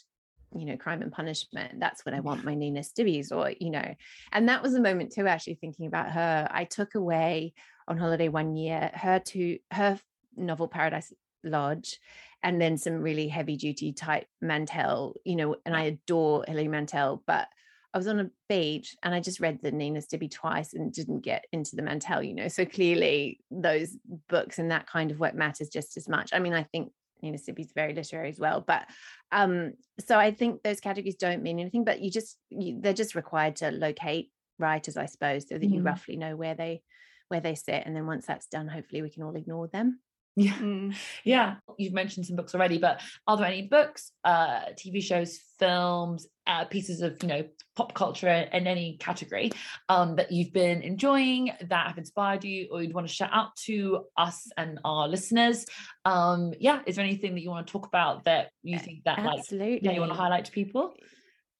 you 0.56 0.64
know 0.64 0.76
crime 0.76 1.00
and 1.00 1.12
punishment 1.12 1.78
that's 1.78 2.04
what 2.04 2.12
i 2.12 2.18
want 2.18 2.44
my 2.44 2.56
nina 2.56 2.80
stibbies 2.80 3.30
or 3.30 3.54
you 3.60 3.70
know 3.70 3.94
and 4.32 4.48
that 4.48 4.60
was 4.60 4.74
a 4.74 4.80
moment 4.80 5.12
too 5.12 5.28
actually 5.28 5.54
thinking 5.54 5.86
about 5.86 6.10
her 6.10 6.48
i 6.50 6.64
took 6.64 6.96
away 6.96 7.54
on 7.86 7.96
holiday 7.96 8.26
one 8.26 8.56
year 8.56 8.90
her 8.92 9.20
to 9.20 9.60
her 9.70 9.96
novel 10.36 10.66
paradise 10.66 11.12
lodge 11.44 11.98
and 12.42 12.60
then 12.60 12.76
some 12.76 12.94
really 12.94 13.28
heavy 13.28 13.56
duty 13.56 13.92
type 13.92 14.26
mantel 14.40 15.14
you 15.24 15.36
know 15.36 15.56
and 15.64 15.76
i 15.76 15.82
adore 15.82 16.44
hilary 16.46 16.68
mantel 16.68 17.22
but 17.26 17.48
I 17.92 17.98
was 17.98 18.06
on 18.06 18.20
a 18.20 18.30
beach 18.48 18.94
and 19.02 19.14
I 19.14 19.20
just 19.20 19.40
read 19.40 19.60
the 19.62 19.72
Nina 19.72 20.00
Stibbe 20.00 20.30
twice 20.30 20.74
and 20.74 20.92
didn't 20.92 21.20
get 21.20 21.46
into 21.52 21.74
the 21.74 21.82
Mantel, 21.82 22.22
you 22.22 22.34
know. 22.34 22.46
So 22.46 22.64
clearly 22.64 23.40
those 23.50 23.96
books 24.28 24.58
and 24.60 24.70
that 24.70 24.86
kind 24.86 25.10
of 25.10 25.18
work 25.18 25.34
matters 25.34 25.68
just 25.68 25.96
as 25.96 26.08
much. 26.08 26.30
I 26.32 26.38
mean, 26.38 26.52
I 26.52 26.62
think 26.62 26.92
Nina 27.22 27.36
Stibbe's 27.36 27.72
very 27.74 27.94
literary 27.94 28.28
as 28.28 28.38
well. 28.38 28.62
But 28.64 28.86
um, 29.32 29.72
so 30.06 30.18
I 30.18 30.30
think 30.30 30.62
those 30.62 30.80
categories 30.80 31.16
don't 31.16 31.42
mean 31.42 31.58
anything, 31.58 31.84
but 31.84 32.00
you 32.00 32.10
just 32.10 32.36
you, 32.48 32.80
they're 32.80 32.92
just 32.92 33.16
required 33.16 33.56
to 33.56 33.72
locate 33.72 34.30
writers, 34.58 34.96
I 34.96 35.06
suppose, 35.06 35.48
so 35.48 35.58
that 35.58 35.68
mm. 35.68 35.74
you 35.74 35.82
roughly 35.82 36.16
know 36.16 36.36
where 36.36 36.54
they 36.54 36.82
where 37.28 37.40
they 37.40 37.56
sit. 37.56 37.82
And 37.86 37.94
then 37.94 38.06
once 38.06 38.24
that's 38.26 38.46
done, 38.46 38.68
hopefully 38.68 39.02
we 39.02 39.10
can 39.10 39.24
all 39.24 39.34
ignore 39.34 39.66
them. 39.66 40.00
Yeah. 40.40 40.54
Mm. 40.54 40.94
Yeah. 41.24 41.56
You've 41.76 41.92
mentioned 41.92 42.24
some 42.24 42.36
books 42.36 42.54
already, 42.54 42.78
but 42.78 43.02
are 43.26 43.36
there 43.36 43.46
any 43.46 43.62
books, 43.62 44.12
uh, 44.24 44.70
TV 44.72 45.02
shows, 45.02 45.38
films, 45.58 46.26
uh, 46.46 46.64
pieces 46.64 47.02
of, 47.02 47.22
you 47.22 47.28
know, 47.28 47.44
pop 47.76 47.92
culture 47.94 48.28
in 48.28 48.66
any 48.66 48.96
category 48.98 49.52
um, 49.90 50.16
that 50.16 50.32
you've 50.32 50.52
been 50.52 50.80
enjoying 50.82 51.52
that 51.68 51.88
have 51.88 51.98
inspired 51.98 52.42
you 52.42 52.68
or 52.70 52.82
you'd 52.82 52.94
want 52.94 53.06
to 53.06 53.12
shout 53.12 53.30
out 53.32 53.54
to 53.56 54.06
us 54.16 54.48
and 54.56 54.78
our 54.82 55.08
listeners? 55.08 55.66
Um, 56.06 56.54
yeah. 56.58 56.80
Is 56.86 56.96
there 56.96 57.04
anything 57.04 57.34
that 57.34 57.42
you 57.42 57.50
want 57.50 57.66
to 57.66 57.72
talk 57.72 57.86
about 57.86 58.24
that 58.24 58.50
you 58.62 58.78
think 58.78 59.04
that 59.04 59.18
Absolutely. 59.18 59.72
like, 59.72 59.82
yeah, 59.82 59.92
you 59.92 60.00
want 60.00 60.12
to 60.12 60.18
highlight 60.18 60.46
to 60.46 60.52
people? 60.52 60.94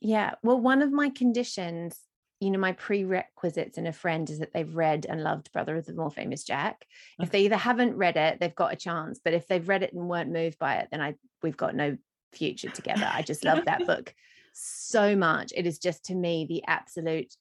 Yeah. 0.00 0.32
Well, 0.42 0.58
one 0.58 0.80
of 0.80 0.90
my 0.90 1.10
conditions 1.10 1.98
you 2.40 2.50
know, 2.50 2.58
my 2.58 2.72
prerequisites 2.72 3.76
in 3.76 3.86
a 3.86 3.92
friend 3.92 4.28
is 4.30 4.38
that 4.38 4.52
they've 4.52 4.74
read 4.74 5.06
and 5.08 5.22
loved 5.22 5.52
Brother 5.52 5.76
of 5.76 5.84
the 5.84 5.92
More 5.92 6.10
Famous 6.10 6.42
Jack. 6.42 6.86
Okay. 7.18 7.26
If 7.26 7.30
they 7.30 7.44
either 7.44 7.56
haven't 7.56 7.96
read 7.96 8.16
it, 8.16 8.40
they've 8.40 8.54
got 8.54 8.72
a 8.72 8.76
chance. 8.76 9.20
But 9.22 9.34
if 9.34 9.46
they've 9.46 9.68
read 9.68 9.82
it 9.82 9.92
and 9.92 10.08
weren't 10.08 10.32
moved 10.32 10.58
by 10.58 10.76
it, 10.76 10.88
then 10.90 11.02
I 11.02 11.14
we've 11.42 11.56
got 11.56 11.74
no 11.74 11.98
future 12.32 12.70
together. 12.70 13.08
I 13.12 13.22
just 13.22 13.44
love 13.44 13.66
that 13.66 13.86
book 13.86 14.14
so 14.54 15.14
much. 15.14 15.52
It 15.54 15.66
is 15.66 15.78
just 15.78 16.06
to 16.06 16.14
me 16.14 16.46
the 16.48 16.64
absolute 16.66 17.34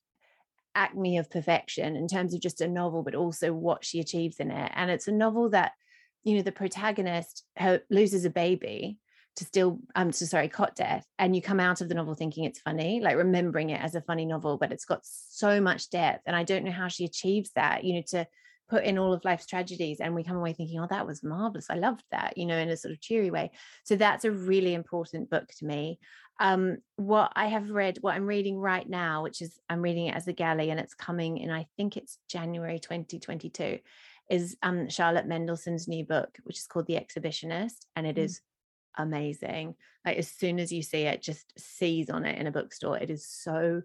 acme 0.75 1.17
of 1.17 1.29
perfection 1.29 1.95
in 1.95 2.07
terms 2.07 2.33
of 2.33 2.41
just 2.41 2.61
a 2.61 2.67
novel, 2.67 3.01
but 3.01 3.15
also 3.15 3.53
what 3.53 3.85
she 3.85 3.99
achieves 3.99 4.37
in 4.37 4.51
it. 4.51 4.71
And 4.75 4.91
it's 4.91 5.07
a 5.07 5.13
novel 5.13 5.49
that, 5.49 5.71
you 6.23 6.35
know, 6.35 6.41
the 6.41 6.51
protagonist 6.51 7.45
her, 7.57 7.81
loses 7.89 8.25
a 8.25 8.29
baby 8.29 8.97
to 9.39 9.45
still 9.45 9.79
I'm 9.95 10.11
so 10.11 10.25
sorry, 10.25 10.47
cot 10.47 10.75
death, 10.75 11.05
and 11.17 11.35
you 11.35 11.41
come 11.41 11.59
out 11.59 11.81
of 11.81 11.89
the 11.89 11.95
novel 11.95 12.13
thinking 12.13 12.43
it's 12.43 12.59
funny, 12.59 12.99
like 13.01 13.15
remembering 13.15 13.71
it 13.71 13.81
as 13.81 13.95
a 13.95 14.01
funny 14.01 14.25
novel, 14.25 14.57
but 14.57 14.71
it's 14.71 14.85
got 14.85 15.01
so 15.03 15.59
much 15.59 15.89
depth. 15.89 16.23
And 16.27 16.35
I 16.35 16.43
don't 16.43 16.63
know 16.63 16.71
how 16.71 16.87
she 16.87 17.05
achieves 17.05 17.51
that, 17.55 17.83
you 17.83 17.95
know, 17.95 18.03
to 18.09 18.27
put 18.69 18.83
in 18.83 18.99
all 18.99 19.13
of 19.13 19.25
life's 19.25 19.47
tragedies 19.47 19.99
and 19.99 20.13
we 20.13 20.23
come 20.23 20.37
away 20.37 20.53
thinking, 20.53 20.79
oh, 20.79 20.87
that 20.89 21.07
was 21.07 21.23
marvelous. 21.23 21.69
I 21.69 21.75
loved 21.75 22.03
that, 22.11 22.37
you 22.37 22.45
know, 22.45 22.57
in 22.57 22.69
a 22.69 22.77
sort 22.77 22.91
of 22.93 23.01
cheery 23.01 23.31
way. 23.31 23.51
So 23.83 23.95
that's 23.95 24.25
a 24.25 24.31
really 24.31 24.73
important 24.73 25.29
book 25.29 25.49
to 25.57 25.65
me. 25.65 25.99
Um, 26.39 26.77
what 26.95 27.31
I 27.35 27.47
have 27.47 27.71
read, 27.71 27.97
what 28.01 28.15
I'm 28.15 28.27
reading 28.27 28.57
right 28.57 28.87
now, 28.87 29.23
which 29.23 29.41
is 29.41 29.59
I'm 29.69 29.81
reading 29.81 30.05
it 30.05 30.15
as 30.15 30.27
a 30.27 30.33
galley 30.33 30.69
and 30.69 30.79
it's 30.79 30.93
coming 30.93 31.39
in, 31.39 31.49
I 31.49 31.65
think 31.77 31.97
it's 31.97 32.19
January 32.29 32.79
2022, 32.79 33.79
is 34.29 34.55
um, 34.61 34.87
Charlotte 34.89 35.27
Mendelson's 35.27 35.87
new 35.87 36.05
book, 36.05 36.37
which 36.43 36.59
is 36.59 36.67
called 36.67 36.85
The 36.85 36.99
Exhibitionist. 36.99 37.87
And 37.95 38.05
it 38.05 38.17
mm. 38.17 38.23
is 38.23 38.41
amazing. 38.97 39.75
Like 40.05 40.17
as 40.17 40.29
soon 40.29 40.59
as 40.59 40.71
you 40.71 40.81
see 40.81 41.03
it, 41.03 41.21
just 41.21 41.53
seize 41.57 42.09
on 42.09 42.25
it 42.25 42.39
in 42.39 42.47
a 42.47 42.51
bookstore. 42.51 42.97
It 42.97 43.09
is 43.09 43.25
so 43.25 43.81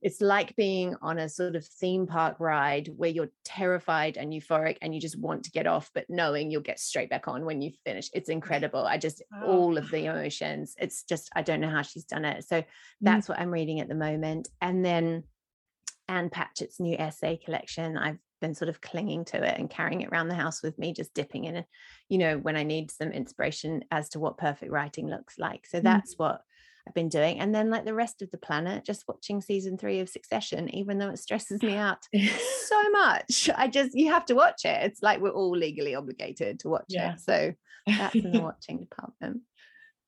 it's 0.00 0.20
like 0.20 0.56
being 0.56 0.94
on 1.02 1.18
a 1.18 1.28
sort 1.28 1.56
of 1.56 1.66
theme 1.66 2.06
park 2.06 2.36
ride 2.38 2.90
where 2.96 3.10
you're 3.10 3.30
terrified 3.44 4.16
and 4.16 4.32
euphoric 4.32 4.78
and 4.80 4.94
you 4.94 5.00
just 5.00 5.18
want 5.18 5.44
to 5.44 5.50
get 5.50 5.66
off, 5.66 5.90
but 5.94 6.08
knowing 6.08 6.50
you'll 6.50 6.62
get 6.62 6.80
straight 6.80 7.10
back 7.10 7.28
on 7.28 7.44
when 7.44 7.60
you 7.60 7.72
finish. 7.84 8.08
It's 8.14 8.28
incredible. 8.28 8.86
I 8.86 8.96
just, 8.96 9.22
all 9.44 9.76
of 9.76 9.90
the 9.90 10.06
emotions. 10.06 10.74
It's 10.78 11.02
just, 11.02 11.30
I 11.34 11.42
don't 11.42 11.60
know 11.60 11.68
how 11.68 11.82
she's 11.82 12.04
done 12.04 12.24
it. 12.24 12.44
So 12.44 12.62
mm. 12.62 12.66
that's 13.00 13.26
mm. 13.26 13.30
what 13.30 13.40
I'm 13.40 13.50
reading 13.50 13.80
at 13.80 13.88
the 13.88 13.94
moment. 13.94 14.48
And 14.60 14.84
then 14.84 15.24
Ann 16.08 16.30
Patchett's 16.30 16.80
new 16.80 16.96
essay 16.96 17.36
collection. 17.36 17.96
I've 17.96 18.18
been 18.42 18.54
sort 18.54 18.68
of 18.68 18.82
clinging 18.82 19.24
to 19.24 19.42
it 19.42 19.58
and 19.58 19.70
carrying 19.70 20.02
it 20.02 20.10
around 20.10 20.28
the 20.28 20.34
house 20.34 20.62
with 20.62 20.78
me, 20.78 20.92
just 20.92 21.14
dipping 21.14 21.44
in, 21.44 21.64
you 22.10 22.18
know, 22.18 22.36
when 22.36 22.56
I 22.56 22.64
need 22.64 22.90
some 22.90 23.10
inspiration 23.10 23.84
as 23.90 24.10
to 24.10 24.20
what 24.20 24.36
perfect 24.36 24.70
writing 24.70 25.08
looks 25.08 25.38
like. 25.38 25.66
So 25.66 25.78
mm. 25.78 25.84
that's 25.84 26.18
what 26.18 26.42
I've 26.86 26.94
been 26.94 27.08
doing. 27.08 27.38
And 27.38 27.54
then, 27.54 27.70
like 27.70 27.84
the 27.84 27.94
rest 27.94 28.20
of 28.20 28.30
the 28.30 28.38
planet, 28.38 28.84
just 28.84 29.06
watching 29.08 29.40
season 29.40 29.78
three 29.78 30.00
of 30.00 30.08
Succession, 30.08 30.74
even 30.74 30.98
though 30.98 31.10
it 31.10 31.18
stresses 31.18 31.62
me 31.62 31.76
out 31.76 32.06
so 32.12 32.90
much. 32.90 33.48
I 33.56 33.68
just, 33.68 33.94
you 33.94 34.10
have 34.10 34.26
to 34.26 34.34
watch 34.34 34.64
it. 34.64 34.82
It's 34.82 35.02
like 35.02 35.20
we're 35.20 35.30
all 35.30 35.56
legally 35.56 35.94
obligated 35.94 36.58
to 36.60 36.68
watch 36.68 36.86
yeah. 36.88 37.14
it. 37.14 37.20
So 37.20 37.54
that's 37.86 38.14
in 38.16 38.32
the 38.32 38.40
watching 38.42 38.80
department. 38.80 39.42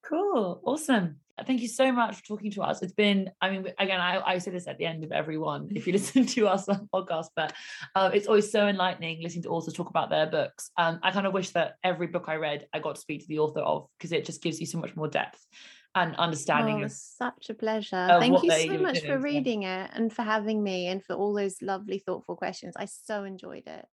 Cool. 0.09 0.61
Awesome. 0.65 1.17
Thank 1.47 1.63
you 1.63 1.69
so 1.69 1.91
much 1.91 2.17
for 2.17 2.23
talking 2.23 2.53
to 2.53 2.63
us. 2.63 2.81
It's 2.83 2.93
been, 2.93 3.31
I 3.41 3.51
mean, 3.51 3.67
again, 3.79 4.01
I, 4.01 4.21
I 4.25 4.39
say 4.39 4.53
this 4.53 4.69
at 4.69 4.79
the 4.79 4.87
end 4.87 5.03
of 5.03 5.11
every 5.11 5.37
one 5.37 5.69
if 5.75 5.87
you 5.87 5.93
listen 5.93 6.27
to 6.27 6.47
us 6.47 6.69
on 6.69 6.89
podcast, 6.95 7.27
but 7.35 7.53
um, 7.97 8.13
it's 8.13 8.29
always 8.29 8.53
so 8.53 8.69
enlightening 8.69 9.21
listening 9.23 9.43
to 9.45 9.49
authors 9.49 9.75
talk 9.75 9.91
about 9.91 10.11
their 10.11 10.27
books. 10.27 10.71
Um, 10.77 11.01
I 11.03 11.11
kind 11.11 11.27
of 11.27 11.33
wish 11.33 11.51
that 11.51 11.77
every 11.83 12.07
book 12.07 12.27
I 12.29 12.37
read, 12.37 12.69
I 12.73 12.79
got 12.79 12.95
to 12.95 13.01
speak 13.01 13.23
to 13.23 13.27
the 13.27 13.41
author 13.41 13.61
of 13.61 13.89
because 13.99 14.13
it 14.13 14.25
just 14.25 14.43
gives 14.43 14.61
you 14.61 14.67
so 14.67 14.79
much 14.79 14.95
more 14.95 15.09
depth 15.09 15.45
and 15.97 16.15
understanding. 16.17 16.83
Oh, 16.83 16.85
of, 16.85 16.93
such 16.93 17.51
a 17.51 17.55
pleasure. 17.55 18.07
Thank 18.21 18.43
you 18.43 18.51
so 18.51 18.79
much 18.79 19.01
for 19.01 19.19
reading 19.19 19.65
it 19.65 19.91
and 19.93 20.13
for 20.13 20.23
having 20.23 20.63
me 20.63 20.87
and 20.87 21.03
for 21.03 21.15
all 21.15 21.35
those 21.35 21.61
lovely, 21.63 21.99
thoughtful 21.99 22.37
questions. 22.37 22.75
I 22.77 22.85
so 22.85 23.25
enjoyed 23.25 23.67
it. 23.67 23.87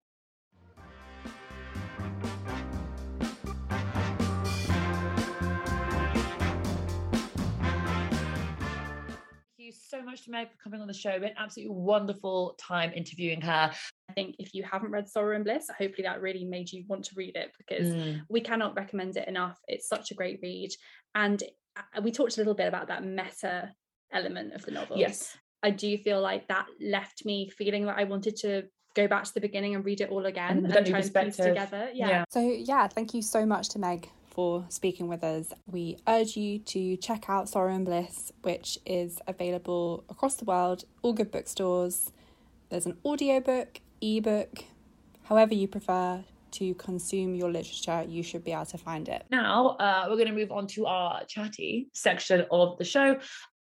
You 9.70 9.76
so 9.88 10.02
much 10.02 10.24
to 10.24 10.30
Meg 10.30 10.50
for 10.50 10.56
coming 10.62 10.80
on 10.80 10.86
the 10.86 10.94
show. 10.94 11.18
Been 11.18 11.32
absolutely 11.38 11.74
wonderful 11.74 12.56
time 12.58 12.92
interviewing 12.94 13.40
her. 13.42 13.70
I 14.08 14.12
think 14.12 14.36
if 14.38 14.54
you 14.54 14.64
haven't 14.64 14.90
read 14.90 15.08
Sorrow 15.08 15.36
and 15.36 15.44
Bliss, 15.44 15.68
hopefully 15.78 16.04
that 16.04 16.20
really 16.20 16.44
made 16.44 16.72
you 16.72 16.84
want 16.88 17.04
to 17.04 17.14
read 17.16 17.36
it 17.36 17.52
because 17.58 17.88
mm. 17.88 18.20
we 18.28 18.40
cannot 18.40 18.76
recommend 18.76 19.16
it 19.16 19.28
enough. 19.28 19.58
It's 19.68 19.88
such 19.88 20.10
a 20.10 20.14
great 20.14 20.40
read. 20.42 20.70
And 21.14 21.42
uh, 21.76 22.00
we 22.02 22.10
talked 22.10 22.36
a 22.36 22.40
little 22.40 22.54
bit 22.54 22.68
about 22.68 22.88
that 22.88 23.04
meta 23.04 23.72
element 24.12 24.54
of 24.54 24.62
the 24.62 24.72
novel. 24.72 24.98
Yes. 24.98 25.36
I 25.62 25.70
do 25.70 25.96
feel 25.98 26.20
like 26.20 26.48
that 26.48 26.66
left 26.80 27.24
me 27.24 27.50
feeling 27.50 27.86
that 27.86 27.98
I 27.98 28.04
wanted 28.04 28.36
to 28.36 28.64
go 28.96 29.06
back 29.06 29.24
to 29.24 29.34
the 29.34 29.40
beginning 29.40 29.76
and 29.76 29.84
read 29.84 30.00
it 30.00 30.10
all 30.10 30.26
again 30.26 30.58
And 30.58 30.64
and, 30.64 30.74
get 30.74 30.84
new 30.84 30.90
try 30.90 31.00
and 31.00 31.26
piece 31.26 31.36
together. 31.36 31.90
Yeah. 31.94 32.08
Yeah. 32.08 32.24
So, 32.30 32.40
yeah, 32.40 32.88
thank 32.88 33.14
you 33.14 33.22
so 33.22 33.46
much 33.46 33.68
to 33.70 33.78
Meg 33.78 34.08
for 34.30 34.64
speaking 34.68 35.08
with 35.08 35.22
us. 35.22 35.52
We 35.66 35.98
urge 36.08 36.36
you 36.36 36.58
to 36.60 36.96
check 36.96 37.28
out 37.28 37.48
Sorrow 37.48 37.74
and 37.74 37.84
Bliss, 37.84 38.32
which 38.42 38.78
is 38.86 39.20
available 39.26 40.04
across 40.08 40.36
the 40.36 40.44
world, 40.44 40.84
all 41.02 41.12
good 41.12 41.30
bookstores. 41.30 42.12
There's 42.68 42.86
an 42.86 42.96
audiobook, 43.04 43.80
ebook, 44.00 44.64
however 45.24 45.54
you 45.54 45.68
prefer 45.68 46.24
to 46.52 46.74
consume 46.74 47.34
your 47.34 47.50
literature, 47.50 48.04
you 48.08 48.22
should 48.22 48.44
be 48.44 48.52
able 48.52 48.66
to 48.66 48.78
find 48.78 49.08
it. 49.08 49.24
Now, 49.30 49.76
uh, 49.78 50.06
we're 50.08 50.16
going 50.16 50.28
to 50.28 50.34
move 50.34 50.50
on 50.50 50.66
to 50.68 50.86
our 50.86 51.24
chatty 51.24 51.88
section 51.92 52.44
of 52.50 52.76
the 52.78 52.84
show. 52.84 53.18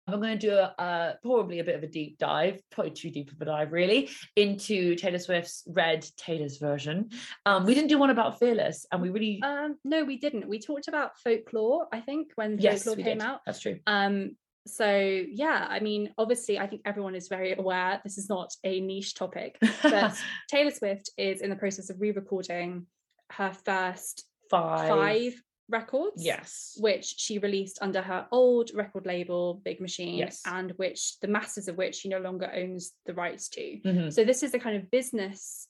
I'm 0.08 0.22
going 0.22 0.39
to 0.39 0.47
do 0.47 0.53
a, 0.53 0.74
uh, 0.80 1.14
probably 1.22 1.60
a 1.60 1.64
bit 1.64 1.76
of 1.76 1.84
a 1.84 1.88
deep 1.88 2.18
dive, 2.18 2.62
probably 2.72 2.91
too 2.91 3.10
deep 3.10 3.32
of 3.32 3.41
a 3.41 3.45
dive, 3.45 3.74
really, 3.74 4.10
into 4.36 4.95
Taylor 4.95 5.20
Swift's 5.20 5.64
Red 5.68 6.08
Taylor's 6.16 6.58
version. 6.58 7.10
Um, 7.45 7.66
we 7.66 7.74
didn't 7.74 7.89
do 7.89 7.99
one 7.99 8.10
about 8.10 8.39
Fearless, 8.39 8.86
and 8.91 9.01
we 9.01 9.10
really 9.10 9.41
Um, 9.43 9.78
no, 9.84 10.05
we 10.05 10.18
didn't. 10.18 10.47
We 10.47 10.60
talked 10.60 10.88
about 10.88 11.20
folklore, 11.20 11.88
I 11.91 11.99
think, 11.99 12.32
when 12.36 12.58
yes, 12.58 12.84
folklore 12.84 13.03
came 13.03 13.18
did. 13.18 13.28
out. 13.28 13.41
That's 13.45 13.60
true. 13.60 13.80
Um, 13.86 14.38
so 14.66 15.24
yeah, 15.30 15.66
I 15.70 15.80
mean, 15.80 16.14
obviously, 16.18 16.60
I 16.60 16.68
think 16.68 16.82
everyone 16.86 17.16
is 17.16 17.28
very 17.28 17.53
aware 17.53 18.01
this 18.03 18.18
is 18.18 18.30
not 18.30 18.53
a 18.64 18.80
niche 18.80 19.16
topic, 19.16 19.58
but 19.84 20.16
Taylor 20.49 20.72
Swift 20.72 21.10
is 21.18 21.41
in 21.41 21.49
the 21.49 21.55
process 21.55 21.89
of 21.89 21.99
re-recording 21.99 22.86
her 23.32 23.51
first 23.66 24.26
five. 24.49 24.89
five 24.89 25.41
records. 25.70 26.24
Yes. 26.24 26.78
Which 26.80 27.05
she 27.18 27.39
released 27.39 27.80
under 27.82 28.01
her 28.01 28.28
old 28.32 28.72
record 28.74 29.05
label, 29.05 29.55
Big 29.63 29.82
Machine, 29.82 30.18
Yes. 30.18 30.41
and 30.45 30.72
which 30.78 31.20
the 31.20 31.28
masters 31.28 31.68
of 31.68 31.78
which 31.78 31.95
she 31.95 32.09
no 32.09 32.20
longer 32.20 32.49
owns 32.53 32.93
the 33.05 33.13
rights 33.13 33.49
to. 33.49 33.80
Mhm. 33.84 34.13
So 34.13 34.24
this 34.24 34.43
is 34.43 34.53
a 34.53 34.59
kind 34.59 34.78
of 34.78 34.89
business 34.91 35.68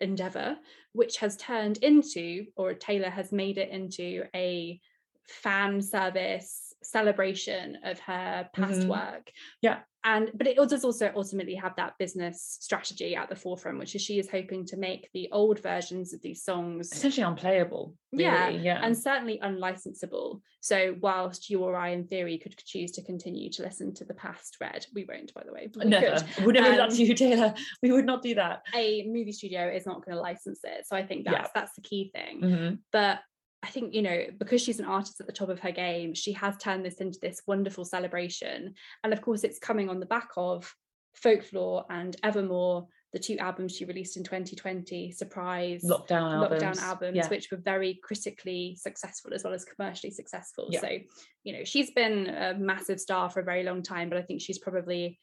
endeavor 0.00 0.58
which 0.92 1.18
has 1.18 1.36
turned 1.36 1.76
into, 1.78 2.46
or 2.56 2.74
Taylor 2.74 3.10
has 3.10 3.30
made 3.32 3.58
it 3.58 3.68
into 3.70 4.26
a 4.34 4.80
fan 5.26 5.80
service 5.82 6.74
celebration 6.82 7.76
of 7.84 7.98
her 8.00 8.48
past 8.52 8.80
Mhm. 8.80 8.88
work. 8.88 9.30
Yeah. 9.60 9.82
And 10.02 10.30
but 10.34 10.46
it 10.46 10.56
does 10.56 10.84
also 10.84 11.12
ultimately 11.14 11.54
have 11.56 11.76
that 11.76 11.92
business 11.98 12.56
strategy 12.60 13.14
at 13.14 13.28
the 13.28 13.36
forefront, 13.36 13.78
which 13.78 13.94
is 13.94 14.00
she 14.00 14.18
is 14.18 14.30
hoping 14.30 14.64
to 14.66 14.76
make 14.78 15.10
the 15.12 15.28
old 15.30 15.58
versions 15.60 16.14
of 16.14 16.22
these 16.22 16.42
songs 16.42 16.90
Essentially 16.90 17.24
unplayable. 17.26 17.94
Yeah, 18.12 18.46
really, 18.48 18.60
yeah. 18.60 18.80
and 18.82 18.96
certainly 18.96 19.38
unlicensable. 19.42 20.40
So 20.62 20.96
whilst 21.00 21.50
you 21.50 21.62
or 21.62 21.76
I, 21.76 21.90
in 21.90 22.06
theory, 22.06 22.38
could 22.38 22.56
choose 22.64 22.90
to 22.92 23.02
continue 23.02 23.50
to 23.50 23.62
listen 23.62 23.94
to 23.94 24.04
the 24.04 24.14
past 24.14 24.56
read, 24.60 24.86
we 24.94 25.04
won't, 25.08 25.32
by 25.34 25.42
the 25.44 25.52
way. 25.52 25.68
we 25.76 25.84
Never. 25.84 26.20
could. 26.34 26.44
Would 26.46 26.54
never 26.54 26.70
do 26.70 26.76
that 26.76 26.90
Um, 26.90 26.96
to 26.96 27.04
you, 27.04 27.14
Taylor. 27.14 27.54
We 27.82 27.92
would 27.92 28.06
not 28.06 28.22
do 28.22 28.34
that. 28.36 28.62
A 28.74 29.04
movie 29.06 29.32
studio 29.32 29.68
is 29.70 29.86
not 29.86 30.04
going 30.04 30.16
to 30.16 30.20
license 30.22 30.60
it, 30.64 30.86
so 30.86 30.96
I 30.96 31.04
think 31.06 31.24
Yeah. 31.26 31.32
that's 31.32 31.50
that's 31.54 31.74
the 31.74 31.82
key 31.82 32.10
thing. 32.14 32.40
Mhm. 32.40 32.78
But 32.92 33.20
I 33.62 33.68
think 33.68 33.92
you 33.94 34.02
know 34.02 34.24
because 34.38 34.62
she's 34.62 34.78
an 34.80 34.86
artist 34.86 35.20
at 35.20 35.26
the 35.26 35.32
top 35.32 35.48
of 35.50 35.60
her 35.60 35.70
game, 35.72 36.14
she 36.14 36.32
has 36.32 36.56
turned 36.56 36.84
this 36.84 36.94
into 36.96 37.18
this 37.20 37.42
wonderful 37.46 37.84
celebration, 37.84 38.74
and 39.04 39.12
of 39.12 39.20
course, 39.20 39.44
it's 39.44 39.58
coming 39.58 39.88
on 39.88 40.00
the 40.00 40.06
back 40.06 40.28
of 40.36 40.72
folklore 41.14 41.84
and 41.90 42.16
Evermore. 42.22 42.86
The 43.12 43.18
two 43.18 43.36
albums 43.38 43.74
she 43.74 43.84
released 43.86 44.16
in 44.16 44.22
2020, 44.22 45.10
Surprise, 45.10 45.82
Lockdown 45.84 46.32
albums. 46.32 46.62
lockdown 46.62 46.80
albums, 46.80 47.16
Yeah. 47.16 47.28
which 47.28 47.50
were 47.50 47.56
very 47.56 47.98
critically 48.04 48.76
successful 48.80 49.34
as 49.34 49.42
well 49.42 49.52
as 49.52 49.64
commercially 49.64 50.12
successful. 50.12 50.68
Yeah. 50.70 50.80
So, 50.80 50.88
you 51.42 51.52
know, 51.52 51.64
she's 51.64 51.90
been 51.90 52.28
a 52.28 52.54
massive 52.56 53.00
star 53.00 53.28
for 53.28 53.40
a 53.40 53.44
very 53.44 53.64
long 53.64 53.82
time, 53.82 54.10
but 54.10 54.18
I 54.18 54.22
think 54.22 54.40
she's 54.40 54.60
probably 54.60 55.18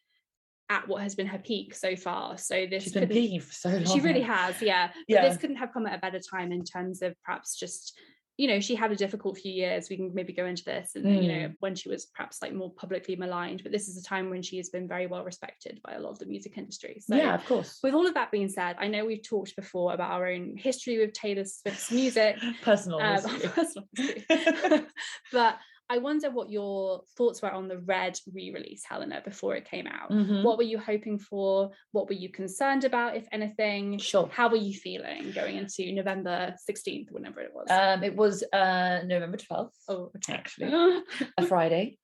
at 0.69 0.85
what 0.89 1.01
has 1.01 1.15
been 1.15 1.27
her 1.27 1.39
peak 1.39 1.73
so 1.73 1.95
far. 1.95 2.37
So 2.37 2.67
this 2.69 2.83
She's 2.83 2.91
been 2.91 3.07
peaking 3.07 3.39
for 3.39 3.53
so 3.53 3.69
long. 3.69 3.85
she 3.85 4.01
really 4.01 4.19
has, 4.21 4.61
yeah. 4.61 4.87
But 4.87 4.95
Yeah. 5.07 5.29
this 5.29 5.37
couldn't 5.37 5.55
have 5.55 5.71
come 5.71 5.87
at 5.87 5.95
a 5.97 5.99
better 6.01 6.19
time 6.19 6.51
in 6.51 6.65
terms 6.65 7.01
of 7.01 7.15
perhaps 7.23 7.57
just 7.57 7.97
you 8.37 8.47
know 8.47 8.59
she 8.59 8.75
had 8.75 8.91
a 8.91 8.95
difficult 8.95 9.37
few 9.37 9.51
years 9.51 9.89
we 9.89 9.95
can 9.97 10.13
maybe 10.13 10.31
go 10.31 10.45
into 10.45 10.63
this 10.63 10.95
and 10.95 11.05
you 11.05 11.27
Mm. 11.29 11.41
know 11.41 11.53
when 11.59 11.73
she 11.75 11.89
was 11.89 12.05
perhaps 12.05 12.39
like 12.41 12.53
more 12.53 12.71
publicly 12.71 13.15
maligned 13.15 13.63
but 13.63 13.71
this 13.71 13.87
is 13.87 13.97
a 13.97 14.03
time 14.03 14.29
when 14.29 14.41
she 14.43 14.57
has 14.57 14.69
been 14.69 14.87
very 14.87 15.07
well 15.07 15.23
respected 15.23 15.79
by 15.83 15.93
a 15.93 15.99
lot 15.99 16.11
of 16.11 16.19
the 16.19 16.25
music 16.27 16.57
industry 16.57 17.01
so 17.05 17.15
yeah, 17.15 17.33
of 17.35 17.43
course. 17.45 17.79
with 17.83 17.93
all 17.95 18.05
of 18.07 18.13
that 18.13 18.29
being 18.31 18.47
said 18.49 18.75
i 18.79 18.87
know 18.87 19.03
we've 19.05 19.23
talked 19.27 19.55
before 19.55 19.93
about 19.93 20.11
our 20.11 20.27
own 20.27 20.55
history 20.55 20.99
with 20.99 21.13
taylor 21.13 21.45
swift's 21.45 21.91
music 21.91 22.37
Personal. 22.61 22.99
um, 23.01 23.21
personal 23.55 23.87
but 25.31 25.57
i 25.89 25.97
wonder 25.97 26.29
what 26.29 26.49
your 26.49 27.01
thoughts 27.17 27.41
were 27.41 27.51
on 27.51 27.67
the 27.67 27.79
red 27.79 28.17
re-release 28.33 28.83
helena 28.83 29.21
before 29.23 29.55
it 29.55 29.65
came 29.69 29.87
out 29.87 30.09
Mhm. 30.11 30.43
what 30.43 30.57
were 30.57 30.63
you 30.63 30.77
hoping 30.77 31.17
for 31.17 31.71
what 31.91 32.07
were 32.07 32.13
you 32.15 32.29
concerned 32.29 32.83
about 32.83 33.15
if 33.15 33.25
anything 33.31 33.97
Sure. 33.97 34.27
how 34.31 34.49
were 34.49 34.57
you 34.57 34.73
feeling 34.73 35.31
going 35.31 35.55
into 35.57 35.91
november 35.93 36.53
16th 36.69 37.11
whenever 37.11 37.39
it 37.41 37.51
was 37.53 37.67
Um, 37.69 38.03
it 38.03 38.15
was 38.15 38.43
uh, 38.53 39.01
November 39.05 39.37
12th. 39.37 39.71
oh 39.87 40.11
okay 40.17 40.33
actually. 40.33 40.71
a 41.37 41.45
Friday. 41.45 41.97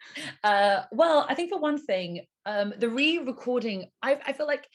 Uh, 0.44 0.84
well, 0.92 1.26
I 1.28 1.36
think 1.36 1.50
for 1.52 1.60
one 1.60 1.78
thing, 1.78 2.26
um, 2.46 2.74
the 2.78 2.90
re-recording, 2.90 3.90
I, 4.02 4.20
I 4.28 4.34
feel 4.34 4.48
like 4.48 4.68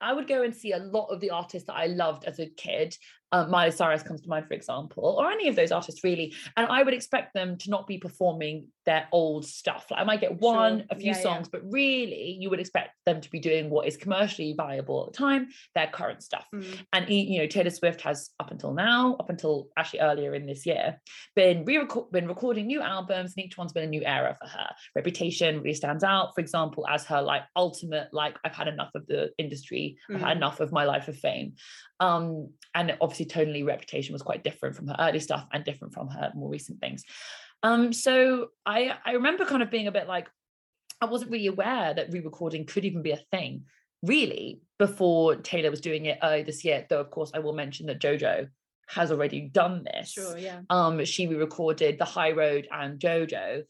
I 0.00 0.12
would 0.12 0.28
go 0.28 0.42
and 0.42 0.54
see 0.54 0.72
a 0.72 0.78
lot 0.78 1.06
of 1.06 1.20
the 1.20 1.30
artists 1.30 1.66
that 1.68 1.74
I 1.76 1.86
loved 1.86 2.24
as 2.24 2.38
a 2.38 2.48
kid. 2.50 2.94
Um, 3.32 3.50
Miley 3.50 3.72
Cyrus 3.72 4.02
comes 4.04 4.20
to 4.22 4.28
mind, 4.28 4.46
for 4.46 4.54
example, 4.54 5.16
or 5.18 5.30
any 5.30 5.48
of 5.48 5.56
those 5.56 5.72
artists 5.72 6.04
really. 6.04 6.32
And 6.56 6.66
I 6.68 6.82
would 6.84 6.94
expect 6.94 7.34
them 7.34 7.58
to 7.58 7.70
not 7.70 7.86
be 7.86 7.98
performing 7.98 8.68
their 8.84 9.08
old 9.10 9.44
stuff. 9.44 9.86
Like 9.90 10.00
I 10.00 10.04
might 10.04 10.20
get 10.20 10.40
one, 10.40 10.78
Sure. 10.78 10.86
a 10.90 10.94
few 10.94 11.06
Yeah, 11.10 11.16
yeah. 11.16 11.22
songs, 11.22 11.48
but 11.48 11.60
really 11.64 12.36
you 12.40 12.48
would 12.50 12.60
expect 12.60 12.90
them 13.04 13.20
to 13.20 13.28
be 13.30 13.40
doing 13.40 13.68
what 13.68 13.88
is 13.88 13.96
commercially 13.96 14.54
viable 14.56 15.06
at 15.06 15.12
the 15.12 15.18
time, 15.18 15.48
their 15.74 15.88
current 15.88 16.22
stuff. 16.22 16.46
Mm. 16.54 16.78
And 16.92 17.08
you 17.10 17.40
know, 17.40 17.46
Taylor 17.48 17.70
Swift 17.70 18.00
has 18.02 18.30
up 18.38 18.52
until 18.52 18.72
now, 18.72 19.16
up 19.18 19.28
until 19.28 19.68
actually 19.76 20.00
earlier 20.00 20.32
in 20.34 20.46
this 20.46 20.64
year, 20.64 21.00
been 21.34 21.64
re 21.64 21.84
been 22.12 22.28
recording 22.28 22.66
new 22.68 22.80
albums, 22.80 23.34
and 23.36 23.44
each 23.44 23.58
one's 23.58 23.72
been 23.72 23.82
a 23.84 23.88
new 23.88 24.04
era 24.04 24.36
for 24.40 24.48
her. 24.48 24.68
Reputation 24.94 25.62
really 25.62 25.74
stands 25.74 26.04
out, 26.04 26.32
for 26.36 26.40
example, 26.40 26.86
as 26.88 27.04
her 27.06 27.20
like 27.22 27.42
ultimate, 27.56 28.08
like 28.12 28.36
I've 28.44 28.54
had 28.54 28.68
enough 28.68 28.92
of 28.94 29.04
the 29.08 29.32
industry, 29.36 29.96
I've 30.10 30.20
had 30.20 30.34
Mm. 30.34 30.36
enough 30.36 30.60
of 30.60 30.70
my 30.70 30.84
life 30.84 31.08
of 31.08 31.16
fame. 31.18 31.54
Um, 31.98 32.50
and 32.74 32.94
obviously, 33.00 33.15
tonally, 33.24 33.66
Reputation 33.66 34.12
was 34.12 34.22
quite 34.22 34.44
different 34.44 34.76
from 34.76 34.88
her 34.88 34.96
early 34.98 35.20
stuff 35.20 35.46
and 35.52 35.64
different 35.64 35.94
from 35.94 36.08
her 36.08 36.32
more 36.34 36.50
recent 36.50 36.80
things. 36.80 37.04
Um, 37.62 37.92
so 37.92 38.48
I 38.64 38.92
I 39.04 39.12
remember 39.12 39.44
kind 39.44 39.62
of 39.62 39.70
being 39.70 39.86
a 39.86 39.92
bit 39.92 40.06
like, 40.06 40.28
I 41.00 41.06
wasn't 41.06 41.30
really 41.30 41.46
aware 41.46 41.94
that 41.94 42.12
re-recording 42.12 42.66
could 42.66 42.84
even 42.84 43.02
be 43.02 43.12
a 43.12 43.22
thing, 43.30 43.64
really, 44.02 44.60
before 44.78 45.36
Taylor 45.36 45.70
was 45.70 45.80
doing 45.80 46.06
it 46.06 46.18
early 46.22 46.42
this 46.42 46.64
year. 46.64 46.86
Though, 46.88 47.00
of 47.00 47.10
course, 47.10 47.30
I 47.34 47.38
will 47.38 47.54
mention 47.54 47.86
that 47.86 48.00
JoJo 48.00 48.48
has 48.88 49.10
already 49.10 49.40
done 49.40 49.84
this. 49.84 50.12
sure 50.12 50.38
yeah 50.38 50.60
Um, 50.70 51.04
she 51.04 51.26
re-recorded 51.26 51.98
The 51.98 52.04
High 52.04 52.32
Road 52.32 52.68
and 52.70 53.00
JoJo, 53.00 53.64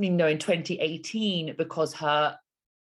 you 0.00 0.10
know, 0.10 0.26
in 0.26 0.38
2018 0.38 1.54
because 1.56 1.92
her 1.94 2.36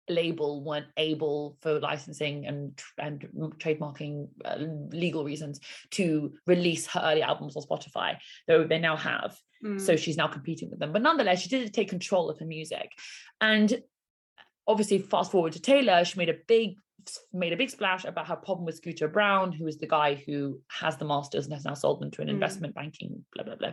label 0.09 0.63
weren't 0.63 0.87
able 0.97 1.57
for 1.61 1.79
licensing 1.79 2.45
and 2.45 2.79
and 2.97 3.27
trademarking 3.57 4.27
uh, 4.43 4.57
legal 4.91 5.23
reasons 5.23 5.59
to 5.91 6.33
release 6.47 6.85
her 6.87 7.01
early 7.03 7.21
albums 7.21 7.55
on 7.55 7.63
Spotify, 7.63 8.17
though 8.47 8.63
they 8.65 8.79
now 8.79 8.95
have. 8.95 9.35
So 9.77 9.93
Mm. 9.93 9.99
she's 9.99 10.17
now 10.17 10.27
competing 10.27 10.69
with 10.69 10.79
them. 10.79 10.91
But 10.91 11.01
nonetheless 11.01 11.41
she 11.41 11.49
did 11.49 11.73
take 11.73 11.89
control 11.89 12.29
of 12.29 12.37
her 12.39 12.45
music. 12.45 12.91
And 13.41 13.81
obviously 14.67 14.99
fast 14.99 15.31
forward 15.31 15.53
to 15.53 15.61
taylor 15.61 16.03
she 16.03 16.17
made 16.17 16.29
a 16.29 16.37
big 16.47 16.77
made 17.33 17.53
a 17.53 17.57
big 17.57 17.69
splash 17.69 18.05
about 18.05 18.27
her 18.27 18.35
problem 18.35 18.65
with 18.65 18.75
Scooter 18.77 19.07
Braun 19.07 19.51
who 19.51 19.67
is 19.67 19.77
the 19.77 19.87
guy 19.87 20.15
who 20.25 20.59
has 20.69 20.97
the 20.97 21.05
masters 21.05 21.45
and 21.45 21.53
has 21.53 21.65
now 21.65 21.73
sold 21.73 22.01
them 22.01 22.11
to 22.11 22.21
an 22.21 22.27
Mm. 22.27 22.31
investment 22.31 22.73
banking 22.75 23.25
blah 23.33 23.43
blah 23.43 23.55
blah. 23.55 23.71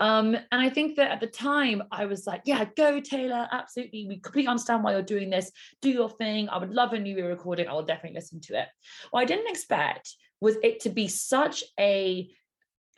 Um 0.00 0.34
and 0.34 0.60
i 0.62 0.68
think 0.68 0.96
that 0.96 1.10
at 1.10 1.20
the 1.20 1.26
time 1.26 1.82
i 1.90 2.04
was 2.06 2.26
like 2.26 2.42
yeah 2.44 2.64
go 2.76 3.00
taylor 3.00 3.48
absolutely. 3.50 4.06
We 4.08 4.20
completely 4.20 4.48
understand 4.48 4.82
why 4.84 4.92
you're 4.92 5.02
doing 5.02 5.30
this. 5.30 5.50
Do 5.82 5.90
your 5.90 6.10
thing. 6.10 6.48
I 6.48 6.58
would 6.58 6.70
love 6.70 6.92
a 6.92 6.98
new 6.98 7.24
recording. 7.26 7.68
I 7.68 7.72
will 7.72 7.82
definitely 7.84 8.18
listen 8.18 8.40
to 8.42 8.60
it. 8.60 8.68
What 9.10 9.20
i 9.20 9.24
didn't 9.24 9.48
expect 9.48 10.14
was 10.40 10.56
it 10.62 10.80
to 10.80 10.90
be 10.90 11.08
such 11.08 11.64
a 11.80 12.28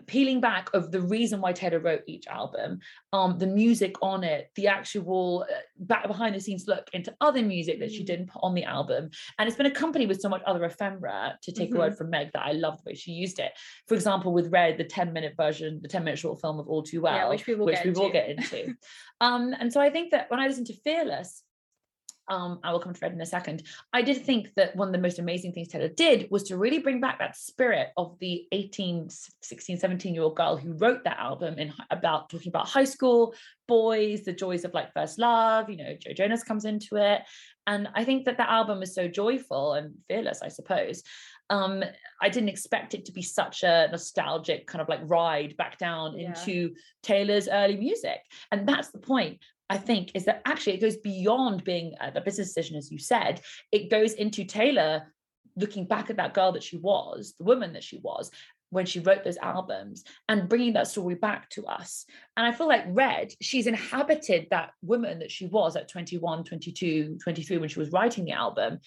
peeling 0.07 0.40
back 0.40 0.68
of 0.74 0.90
the 0.90 1.01
reason 1.01 1.40
why 1.40 1.53
Taylor 1.53 1.78
wrote 1.80 2.03
each 2.07 2.26
album, 2.26 2.78
um, 3.12 3.38
the 3.38 3.46
music 3.46 3.94
on 4.03 4.24
it, 4.24 4.51
the 4.57 4.66
actual 4.68 5.46
uh, 5.51 5.55
back 5.78 6.07
behind 6.07 6.34
the 6.34 6.40
scenes 6.40 6.66
look 6.66 6.88
into 6.92 7.14
other 7.20 7.42
music 7.42 7.80
that 7.80 7.90
she 7.92 8.03
Mm. 8.03 8.07
didn't 8.07 8.26
put 8.30 8.42
on 8.42 8.55
the 8.55 8.64
album, 8.64 9.11
and 9.38 9.48
it's 9.48 9.57
been 9.57 9.66
accompanied 9.66 10.09
with 10.09 10.20
so 10.20 10.28
much 10.28 10.42
other 10.46 10.64
ephemera. 10.64 11.38
To 11.42 11.53
take 11.53 11.74
a 11.74 11.78
word 11.78 11.96
from 11.96 12.11
Meg, 12.11 12.30
that 12.32 12.44
I 12.44 12.53
love 12.53 12.76
the 12.78 12.90
way 12.90 12.94
she 12.94 13.12
used 13.12 13.38
it. 13.38 13.53
For 13.88 13.94
example, 13.94 14.32
with 14.32 14.53
Red, 14.53 14.78
the 14.78 14.84
ten 14.84 15.12
minute 15.12 15.34
version, 15.36 15.80
the 15.82 15.88
ten 15.88 16.05
minute 16.05 16.18
short 16.18 16.40
film 16.40 16.59
of 16.59 16.68
All 16.68 16.82
Too 16.82 17.01
Well, 17.03 17.14
Yeah, 17.14 17.28
which 17.28 17.46
we 17.46 17.55
will 17.55 17.66
which 17.66 17.76
get 17.76 17.84
we 17.86 17.90
will 17.92 18.07
into. 18.07 18.12
get 18.12 18.28
into. 18.30 18.74
um, 19.20 19.55
and 19.59 19.72
so 19.72 19.80
I 19.80 19.90
think 19.90 20.11
that 20.12 20.30
when 20.30 20.40
I 20.40 20.46
listen 20.46 20.64
to 20.66 20.74
Fearless. 20.84 21.42
Um, 22.31 22.61
I 22.62 22.72
will 22.72 22.78
come 22.81 22.95
to 22.95 22.99
Red 23.03 23.12
in 23.12 23.20
a 23.20 23.26
second. 23.26 23.64
I 23.93 24.03
did 24.03 24.24
think 24.24 24.55
that 24.55 24.74
one 24.76 24.89
of 24.89 24.93
the 24.93 25.01
most 25.01 25.18
amazing 25.18 25.53
things 25.53 25.68
Taylor 25.68 25.89
did 25.89 26.28
was 26.31 26.45
to 26.45 26.57
really 26.57 26.78
bring 26.78 27.01
back 27.01 27.18
that 27.18 27.37
spirit 27.37 27.89
of 27.97 28.16
the 28.20 28.47
18, 28.53 29.09
16, 29.43 29.76
17 29.78 30.14
year 30.14 30.22
old 30.22 30.37
girl 30.37 30.57
who 30.57 30.72
wrote 30.74 31.05
that 31.05 31.18
album 31.18 31.59
in 31.59 31.72
about 31.91 32.31
talking 32.31 32.49
about 32.49 32.68
high 32.68 32.85
school, 32.85 33.35
boys, 33.68 34.22
the 34.22 34.33
joys 34.33 34.64
of 34.64 34.72
like 34.74 34.93
first 34.95 35.18
love. 35.18 35.68
You 35.68 35.76
know, 35.78 35.97
Joe 36.01 36.12
Jonas 36.12 36.45
comes 36.45 36.64
into 36.64 36.97
it. 36.97 37.22
And 37.66 37.89
I 37.95 38.05
think 38.05 38.24
that 38.24 38.39
that 38.39 38.49
album 38.49 38.83
is 38.83 38.95
so 38.95 39.07
joyful 39.09 39.74
and 39.74 39.95
fearless, 40.09 40.41
I 40.43 40.49
suppose. 40.49 41.03
um 41.51 41.83
I 42.22 42.28
didn't 42.28 42.49
expect 42.49 42.95
it 42.95 43.05
to 43.07 43.12
be 43.12 43.22
such 43.22 43.62
a 43.64 43.89
nostalgic 43.91 44.66
kind 44.66 44.83
of 44.83 44.89
like 44.89 45.01
ride 45.05 45.57
back 45.57 45.78
down 45.78 46.16
Yeah. 46.18 46.28
into 46.28 46.74
Taylor's 47.03 47.49
early 47.49 47.76
music. 47.76 48.20
And 48.53 48.68
that's 48.68 48.91
the 48.93 48.99
point. 48.99 49.39
I 49.71 49.79
think 49.79 50.11
is 50.14 50.25
that 50.25 50.43
actually 50.45 50.75
it 50.75 50.81
goes 50.81 50.97
beyond 50.97 51.64
being 51.64 51.95
uh, 52.01 52.11
a 52.14 52.18
a 52.18 52.23
business 52.23 52.49
decision, 52.49 52.77
as 52.77 52.91
you 52.91 52.99
said. 52.99 53.41
It 53.73 53.89
goes 53.89 54.12
into 54.14 54.45
Taylor 54.45 55.14
looking 55.57 55.87
back 55.87 56.11
at 56.11 56.16
that 56.16 56.35
girl 56.35 56.53
that 56.53 56.62
she 56.62 56.77
was, 56.77 57.35
the 57.39 57.45
woman 57.45 57.73
that 57.73 57.85
she 57.85 57.99
was 57.99 58.31
when 58.71 58.87
she 58.87 59.01
wrote 59.01 59.25
those 59.25 59.37
albums 59.39 60.05
and 60.29 60.49
bringing 60.49 60.73
that 60.75 60.87
story 60.87 61.16
back 61.16 61.49
to 61.51 61.66
us. 61.66 62.07
And 62.37 62.47
I 62.47 62.53
feel 62.53 62.68
like 62.68 62.85
Red, 62.89 63.33
she's 63.41 63.66
inhabited 63.66 64.47
that 64.51 64.71
woman 64.83 65.18
that 65.21 65.31
she 65.31 65.47
was 65.47 65.77
at 65.77 65.89
21, 65.89 66.45
22, 66.45 67.18
23 67.23 67.59
when 67.59 67.68
she 67.68 67.81
was 67.81 67.91
writing 67.91 68.25
the 68.25 68.33
album. 68.33 68.79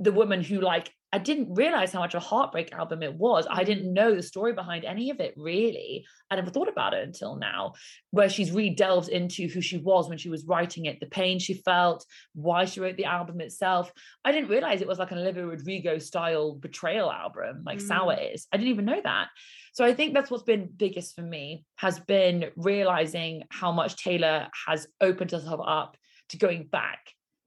The 0.00 0.12
woman 0.12 0.42
who, 0.42 0.60
like, 0.60 0.90
I 1.12 1.18
didn't 1.18 1.54
realize 1.54 1.92
how 1.92 1.98
much 1.98 2.14
of 2.14 2.22
a 2.22 2.26
heartbreak 2.26 2.72
album 2.72 3.02
it 3.02 3.14
was. 3.14 3.46
I 3.50 3.64
didn't 3.64 3.90
mm. 3.90 3.94
know 3.94 4.14
the 4.14 4.22
story 4.22 4.52
behind 4.52 4.84
any 4.84 5.10
of 5.10 5.18
it 5.18 5.34
really. 5.36 6.06
I 6.30 6.36
never 6.36 6.50
thought 6.50 6.68
about 6.68 6.94
it 6.94 7.02
until 7.02 7.36
now, 7.36 7.72
where 8.12 8.28
she's 8.28 8.52
really 8.52 8.70
delved 8.70 9.08
into 9.08 9.48
who 9.48 9.60
she 9.60 9.78
was 9.78 10.08
when 10.08 10.18
she 10.18 10.28
was 10.28 10.44
writing 10.44 10.84
it, 10.84 11.00
the 11.00 11.06
pain 11.06 11.40
she 11.40 11.54
felt, 11.54 12.06
why 12.34 12.64
she 12.64 12.80
wrote 12.80 12.96
the 12.96 13.06
album 13.06 13.40
itself. 13.40 13.92
I 14.24 14.30
didn't 14.30 14.50
realize 14.50 14.80
it 14.80 14.88
was 14.88 15.00
like 15.00 15.10
an 15.10 15.18
Olivia 15.18 15.46
Rodrigo 15.46 15.98
style 15.98 16.54
betrayal 16.54 17.10
album, 17.10 17.64
like 17.66 17.80
Sour 17.80 18.14
mm. 18.14 18.34
is. 18.34 18.46
I 18.52 18.56
didn't 18.56 18.70
even 18.70 18.84
know 18.84 19.00
that. 19.02 19.28
So 19.72 19.84
I 19.84 19.94
think 19.94 20.14
that's 20.14 20.30
what's 20.30 20.44
been 20.44 20.70
biggest 20.76 21.16
for 21.16 21.22
me 21.22 21.64
has 21.76 21.98
been 21.98 22.50
realizing 22.56 23.44
how 23.50 23.72
much 23.72 23.96
Taylor 23.96 24.48
has 24.66 24.86
opened 25.00 25.32
herself 25.32 25.60
up 25.64 25.96
to 26.28 26.38
going 26.38 26.68
back 26.70 27.00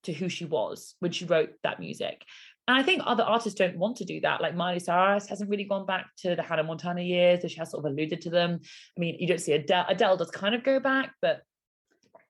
to 0.03 0.13
who 0.13 0.29
she 0.29 0.45
was 0.45 0.95
when 0.99 1.11
she 1.11 1.25
wrote 1.25 1.51
that 1.63 1.79
music. 1.79 2.23
And 2.67 2.77
I 2.77 2.83
think 2.83 3.01
other 3.05 3.23
artists 3.23 3.57
don't 3.59 3.77
want 3.77 3.97
to 3.97 4.05
do 4.05 4.21
that. 4.21 4.41
Like 4.41 4.55
Miley 4.55 4.79
Cyrus 4.79 5.27
hasn't 5.27 5.49
really 5.49 5.65
gone 5.65 5.85
back 5.85 6.07
to 6.19 6.35
the 6.35 6.41
Hannah 6.41 6.63
Montana 6.63 7.01
years, 7.01 7.41
though 7.41 7.49
she 7.49 7.57
has 7.57 7.71
sort 7.71 7.85
of 7.85 7.91
alluded 7.91 8.21
to 8.21 8.29
them. 8.29 8.59
I 8.95 8.99
mean, 8.99 9.17
you 9.19 9.27
don't 9.27 9.41
see 9.41 9.51
Adele. 9.51 9.85
Adele 9.89 10.17
does 10.17 10.31
kind 10.31 10.55
of 10.55 10.63
go 10.63 10.79
back, 10.79 11.13
but 11.21 11.41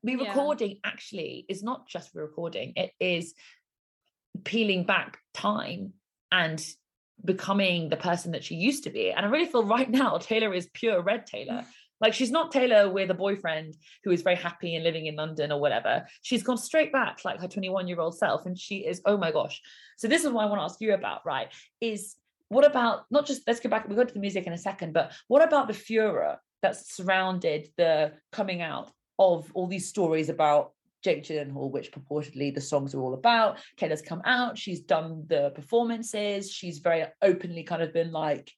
Yeah. 0.03 0.15
re-recording 0.15 0.80
actually 0.84 1.45
is 1.47 1.61
not 1.61 1.88
just 1.88 2.15
re-recording. 2.15 2.74
It 2.76 2.91
is 2.99 3.36
peeling 4.43 4.86
back 4.86 5.19
time 5.34 5.93
and 6.32 6.65
becoming 7.24 7.89
the 7.89 7.95
person 7.95 8.32
that 8.32 8.43
she 8.43 8.55
used 8.55 8.86
to 8.86 8.89
be. 8.89 9.11
And 9.11 9.26
I 9.26 9.30
really 9.30 9.45
feel 9.45 9.63
right 9.63 9.89
now 10.01 10.17
Taylor 10.17 10.53
is 10.53 10.67
pure 10.74 11.01
red 11.01 11.28
Taylor. 11.28 11.65
Like 12.04 12.14
she's 12.14 12.32
not 12.32 12.51
Taylor 12.51 12.89
with 12.89 13.10
a 13.12 13.14
boyfriend 13.14 13.78
who 14.04 14.12
is 14.12 14.24
very 14.24 14.36
happy 14.36 14.76
and 14.76 14.84
living 14.84 15.06
in 15.06 15.16
London 15.16 15.54
or 15.54 15.62
whatever. 15.62 16.06
She's 16.22 16.43
gone 16.43 16.58
straight 16.58 16.91
back 16.91 17.24
like 17.24 17.39
her 17.39 17.47
21 17.47 17.88
year 17.88 18.01
old 18.01 18.18
self. 18.18 18.45
And 18.45 18.60
she 18.60 18.80
is, 18.86 19.01
oh 19.06 19.16
my 19.16 19.32
gosh. 19.32 19.62
So 19.95 20.10
this 20.10 20.26
is 20.26 20.30
what 20.30 20.43
I 20.43 20.47
want 20.47 20.60
to 20.60 20.66
ask 20.66 20.82
you 20.82 20.93
about, 20.93 21.26
right? 21.26 21.47
Is 21.80 22.18
what 22.49 22.66
about 22.66 23.06
not 23.10 23.26
just 23.26 23.43
let's 23.47 23.62
go 23.62 23.70
back, 23.70 23.88
we'll 23.88 23.95
go 23.95 24.04
to 24.04 24.14
the 24.14 24.20
music 24.20 24.45
in 24.45 24.51
a 24.51 24.58
second, 24.58 24.91
but 24.93 25.14
what 25.30 25.41
about 25.41 25.70
the 25.70 25.74
furor 25.74 26.39
that's 26.62 26.93
surrounded 26.93 27.70
the 27.78 28.12
coming 28.34 28.62
out 28.62 28.91
of 29.18 29.49
all 29.54 29.68
these 29.68 29.88
stories 29.88 30.28
about 30.28 30.74
Jake 31.06 31.24
Gyllenhaal, 31.24 31.72
which 31.72 31.91
purportedly 31.91 32.54
the 32.54 32.62
songs 32.62 32.93
are 32.93 33.01
all 33.01 33.14
about. 33.14 33.60
Taylor's 33.78 34.01
come 34.01 34.22
out, 34.26 34.58
she's 34.58 34.82
done 34.82 35.24
the 35.28 35.51
performances, 35.56 36.51
she's 36.51 36.80
very 36.80 37.06
openly 37.22 37.64
kind 37.64 37.82
of 37.82 37.93
been 37.93 38.12
like, 38.12 38.51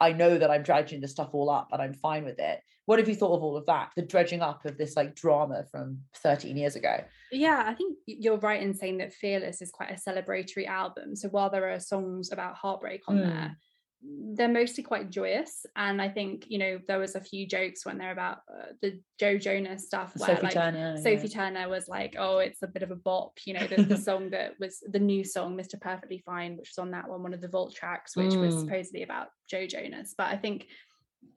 I 0.00 0.12
know 0.12 0.38
that 0.38 0.50
I'm 0.50 0.62
dredging 0.62 1.00
the 1.00 1.08
stuff 1.08 1.30
all 1.32 1.50
up 1.50 1.68
and 1.72 1.82
I'm 1.82 1.94
fine 1.94 2.24
with 2.24 2.38
it. 2.38 2.60
What 2.86 2.98
have 2.98 3.08
you 3.08 3.14
thought 3.14 3.34
of 3.36 3.42
all 3.42 3.56
of 3.56 3.66
that? 3.66 3.90
The 3.96 4.02
dredging 4.02 4.40
up 4.40 4.64
of 4.64 4.78
this 4.78 4.96
like 4.96 5.14
drama 5.14 5.64
from 5.70 5.98
13 6.16 6.56
years 6.56 6.74
ago. 6.76 6.98
Yeah, 7.30 7.64
I 7.66 7.74
think 7.74 7.98
you're 8.06 8.38
right 8.38 8.62
in 8.62 8.72
saying 8.74 8.98
that 8.98 9.12
Fearless 9.12 9.60
is 9.60 9.70
quite 9.70 9.90
a 9.90 9.94
celebratory 10.10 10.66
album. 10.66 11.14
So 11.14 11.28
while 11.28 11.50
there 11.50 11.70
are 11.70 11.80
songs 11.80 12.32
about 12.32 12.54
heartbreak 12.54 13.02
on 13.08 13.16
Mm. 13.18 13.26
there, 13.28 13.56
they're 14.00 14.48
mostly 14.48 14.84
quite 14.84 15.10
joyous. 15.10 15.66
And 15.74 16.00
I 16.00 16.08
think, 16.08 16.44
you 16.48 16.58
know, 16.58 16.78
there 16.86 17.00
was 17.00 17.16
a 17.16 17.20
few 17.20 17.46
jokes 17.46 17.84
when 17.84 17.98
they're 17.98 18.12
about 18.12 18.38
uh, 18.48 18.66
the 18.80 19.00
Joe 19.18 19.38
Jonas 19.38 19.86
stuff 19.86 20.12
where 20.16 20.28
Sophie 20.28 20.42
like 20.42 20.54
Turner. 20.54 20.96
Sophie 20.96 21.26
yeah. 21.28 21.34
Turner 21.34 21.68
was 21.68 21.88
like, 21.88 22.14
oh, 22.18 22.38
it's 22.38 22.62
a 22.62 22.68
bit 22.68 22.84
of 22.84 22.90
a 22.92 22.96
bop, 22.96 23.32
you 23.44 23.54
know, 23.54 23.66
the, 23.66 23.82
the 23.82 23.96
song 24.08 24.30
that 24.30 24.54
was 24.60 24.78
the 24.88 25.00
new 25.00 25.24
song, 25.24 25.56
Mr. 25.56 25.80
Perfectly 25.80 26.22
Fine, 26.24 26.56
which 26.56 26.70
was 26.70 26.78
on 26.78 26.92
that 26.92 27.08
one, 27.08 27.22
one 27.22 27.34
of 27.34 27.40
the 27.40 27.48
Vault 27.48 27.74
tracks, 27.74 28.16
which 28.16 28.34
was 28.34 28.54
Mm. 28.54 28.60
supposedly 28.60 29.02
about 29.02 29.28
Joe 29.50 29.66
Jonas. 29.66 30.14
But 30.16 30.28
I 30.28 30.36
think 30.36 30.66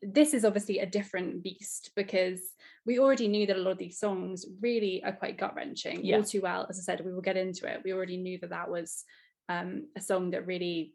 this 0.03 0.34
is 0.36 0.45
obviously 0.45 0.80
a 0.80 0.86
different 0.86 1.43
beast 1.43 1.91
because 1.95 2.41
we 2.86 2.99
already 2.99 3.28
knew 3.28 3.47
that 3.47 3.55
a 3.55 3.59
lot 3.59 3.72
of 3.72 3.78
these 3.80 3.99
songs 3.99 4.45
really 4.62 5.03
are 5.03 5.12
quite 5.12 5.38
gut 5.38 5.55
wrenching. 5.55 6.05
Yeah. 6.05 6.18
All 6.18 6.24
too 6.24 6.41
well, 6.41 6.68
as 6.70 6.78
I 6.80 6.84
said, 6.84 7.03
we 7.03 7.12
will 7.12 7.22
get 7.22 7.38
into 7.38 7.72
it. 7.72 7.82
We 7.84 7.91
already 7.93 8.18
knew 8.18 8.38
that 8.39 8.51
that 8.51 8.70
was 8.70 9.03
um, 9.49 9.87
a 9.95 10.01
song 10.01 10.31
that 10.31 10.47
really 10.47 10.93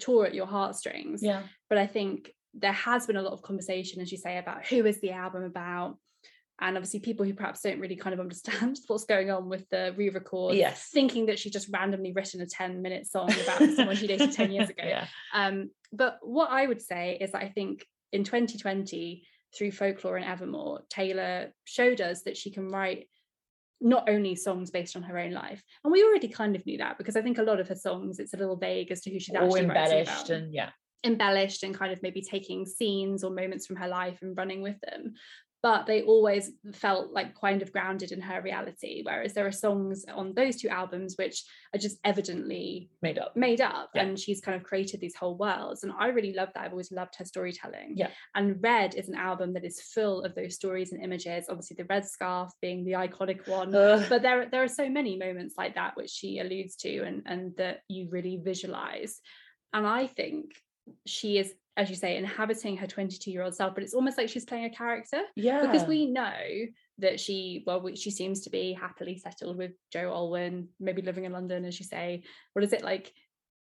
tore 0.00 0.26
at 0.26 0.34
your 0.34 0.46
heartstrings 0.46 1.22
Yeah. 1.22 1.42
but 1.68 1.78
I 1.78 1.86
think 1.86 2.30
there 2.54 2.72
has 2.72 3.06
been 3.06 3.16
a 3.16 3.22
lot 3.22 3.32
of 3.34 3.42
conversation, 3.42 4.00
as 4.00 4.10
you 4.10 4.18
say, 4.18 4.38
about 4.38 4.66
who 4.66 4.84
is 4.86 5.00
the 5.00 5.12
album 5.12 5.44
about. 5.44 5.98
And 6.60 6.76
obviously, 6.76 6.98
people 7.00 7.24
who 7.24 7.34
perhaps 7.34 7.60
don't 7.60 7.78
really 7.78 7.94
kind 7.94 8.14
of 8.14 8.18
understand 8.20 8.78
what's 8.88 9.04
going 9.04 9.30
on 9.30 9.48
with 9.48 9.68
the 9.68 9.94
re 9.96 10.08
record, 10.08 10.56
Yes. 10.56 10.88
thinking 10.92 11.26
that 11.26 11.38
she 11.38 11.50
just 11.50 11.68
randomly 11.68 12.12
written 12.12 12.40
a 12.40 12.46
10 12.46 12.82
minute 12.82 13.06
song 13.06 13.30
about 13.30 13.60
someone 13.76 13.94
she 13.94 14.08
dated 14.08 14.32
10 14.32 14.50
years 14.50 14.68
ago. 14.74 14.82
Yeah. 14.84 15.06
Um, 15.32 15.70
but 15.92 16.18
what 16.22 16.50
I 16.50 16.66
would 16.66 16.82
say 16.82 17.16
is 17.20 17.30
that 17.32 17.42
I 17.42 17.48
think 17.48 17.86
in 18.12 18.24
2020, 18.24 19.22
through 19.56 19.70
Folklore 19.72 20.16
and 20.16 20.24
Evermore, 20.26 20.80
Taylor 20.90 21.52
showed 21.64 22.00
us 22.00 22.22
that 22.22 22.36
she 22.36 22.50
can 22.50 22.68
write 22.70 23.08
not 23.80 24.08
only 24.08 24.34
songs 24.34 24.70
based 24.70 24.96
on 24.96 25.02
her 25.02 25.18
own 25.18 25.32
life. 25.32 25.62
And 25.84 25.92
we 25.92 26.02
already 26.02 26.28
kind 26.28 26.56
of 26.56 26.64
knew 26.66 26.78
that 26.78 26.98
because 26.98 27.16
I 27.16 27.22
think 27.22 27.38
a 27.38 27.42
lot 27.42 27.60
of 27.60 27.68
her 27.68 27.74
songs, 27.74 28.18
it's 28.18 28.34
a 28.34 28.36
little 28.36 28.56
vague 28.56 28.90
as 28.90 29.00
to 29.02 29.10
who 29.10 29.20
she's 29.20 29.34
All 29.34 29.44
actually 29.44 29.60
embellished 29.60 30.30
and 30.30 30.52
yeah. 30.52 30.70
embellished 31.04 31.62
and 31.62 31.76
kind 31.76 31.92
of 31.92 32.02
maybe 32.02 32.22
taking 32.22 32.66
scenes 32.66 33.22
or 33.22 33.30
moments 33.30 33.66
from 33.66 33.76
her 33.76 33.88
life 33.88 34.18
and 34.22 34.36
running 34.36 34.62
with 34.62 34.80
them 34.80 35.14
but 35.62 35.86
they 35.86 36.02
always 36.02 36.52
felt 36.72 37.12
like 37.12 37.34
kind 37.40 37.62
of 37.62 37.72
grounded 37.72 38.12
in 38.12 38.20
her 38.20 38.40
reality 38.42 39.02
whereas 39.04 39.34
there 39.34 39.46
are 39.46 39.52
songs 39.52 40.04
on 40.14 40.32
those 40.34 40.56
two 40.56 40.68
albums 40.68 41.14
which 41.18 41.42
are 41.74 41.78
just 41.78 41.98
evidently 42.04 42.88
Made 43.02 43.18
up. 43.18 43.36
made 43.36 43.60
up 43.60 43.90
Yeah. 43.94 44.02
and 44.02 44.18
she's 44.18 44.40
kind 44.40 44.56
of 44.56 44.62
created 44.62 45.00
these 45.00 45.16
whole 45.16 45.36
worlds 45.36 45.82
and 45.82 45.92
i 45.98 46.08
really 46.08 46.32
love 46.32 46.50
that 46.54 46.64
i've 46.64 46.70
always 46.72 46.92
loved 46.92 47.16
her 47.16 47.24
storytelling 47.24 47.94
Yeah. 47.96 48.10
and 48.34 48.62
red 48.62 48.94
is 48.94 49.08
an 49.08 49.16
album 49.16 49.52
that 49.54 49.64
is 49.64 49.80
full 49.80 50.22
of 50.22 50.34
those 50.34 50.54
stories 50.54 50.92
and 50.92 51.02
images 51.02 51.46
obviously 51.48 51.76
the 51.76 51.86
red 51.86 52.06
scarf 52.06 52.50
being 52.62 52.84
the 52.84 52.92
iconic 52.92 53.46
one 53.48 53.74
Ugh. 53.74 54.04
but 54.08 54.22
there 54.22 54.48
there 54.50 54.62
are 54.62 54.68
so 54.68 54.88
many 54.88 55.16
moments 55.16 55.54
like 55.58 55.74
that 55.74 55.96
which 55.96 56.10
she 56.10 56.38
alludes 56.38 56.76
to 56.76 57.02
and 57.02 57.22
and 57.26 57.56
that 57.56 57.80
you 57.88 58.08
really 58.10 58.40
visualize 58.42 59.20
and 59.72 59.86
i 59.86 60.06
think 60.06 60.52
she 61.06 61.36
is 61.38 61.52
as 61.78 61.88
you 61.88 61.96
say 61.96 62.16
inhabiting 62.16 62.76
her 62.76 62.88
22 62.88 63.30
year 63.30 63.42
old 63.42 63.54
self 63.54 63.72
but 63.74 63.84
it's 63.84 63.94
almost 63.94 64.18
like 64.18 64.28
she's 64.28 64.44
playing 64.44 64.64
a 64.64 64.70
character. 64.70 65.22
Yeah. 65.36 65.64
because 65.64 65.86
we 65.86 66.06
know 66.06 66.34
that 66.98 67.20
she 67.20 67.62
well 67.66 67.88
she 67.94 68.10
seems 68.10 68.42
to 68.42 68.50
be 68.50 68.72
happily 68.72 69.16
settled 69.16 69.56
with 69.56 69.70
joe 69.92 70.12
alwyn 70.12 70.68
maybe 70.80 71.00
living 71.00 71.24
in 71.24 71.32
london 71.32 71.64
as 71.64 71.78
you 71.78 71.86
say. 71.86 72.24
What 72.52 72.64
is 72.64 72.72
it 72.72 72.82
like 72.82 73.12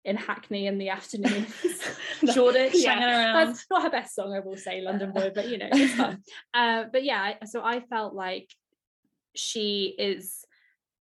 in 0.03 0.17
hackney 0.17 0.65
in 0.67 0.77
the 0.79 0.89
afternoon 0.89 1.45
Shoreditch, 2.33 2.71
yeah, 2.75 2.93
hanging 2.93 3.09
around. 3.09 3.47
that's 3.49 3.65
not 3.69 3.83
her 3.83 3.89
best 3.91 4.15
song 4.15 4.33
i 4.33 4.39
will 4.39 4.57
say 4.57 4.81
london 4.81 5.11
boy 5.11 5.31
but 5.35 5.47
you 5.47 5.59
know 5.59 5.69
it's 5.71 5.93
fun. 5.93 6.23
Uh, 6.53 6.85
but 6.91 7.03
yeah 7.03 7.33
so 7.45 7.63
i 7.63 7.81
felt 7.81 8.15
like 8.15 8.49
she 9.35 9.95
is 9.99 10.43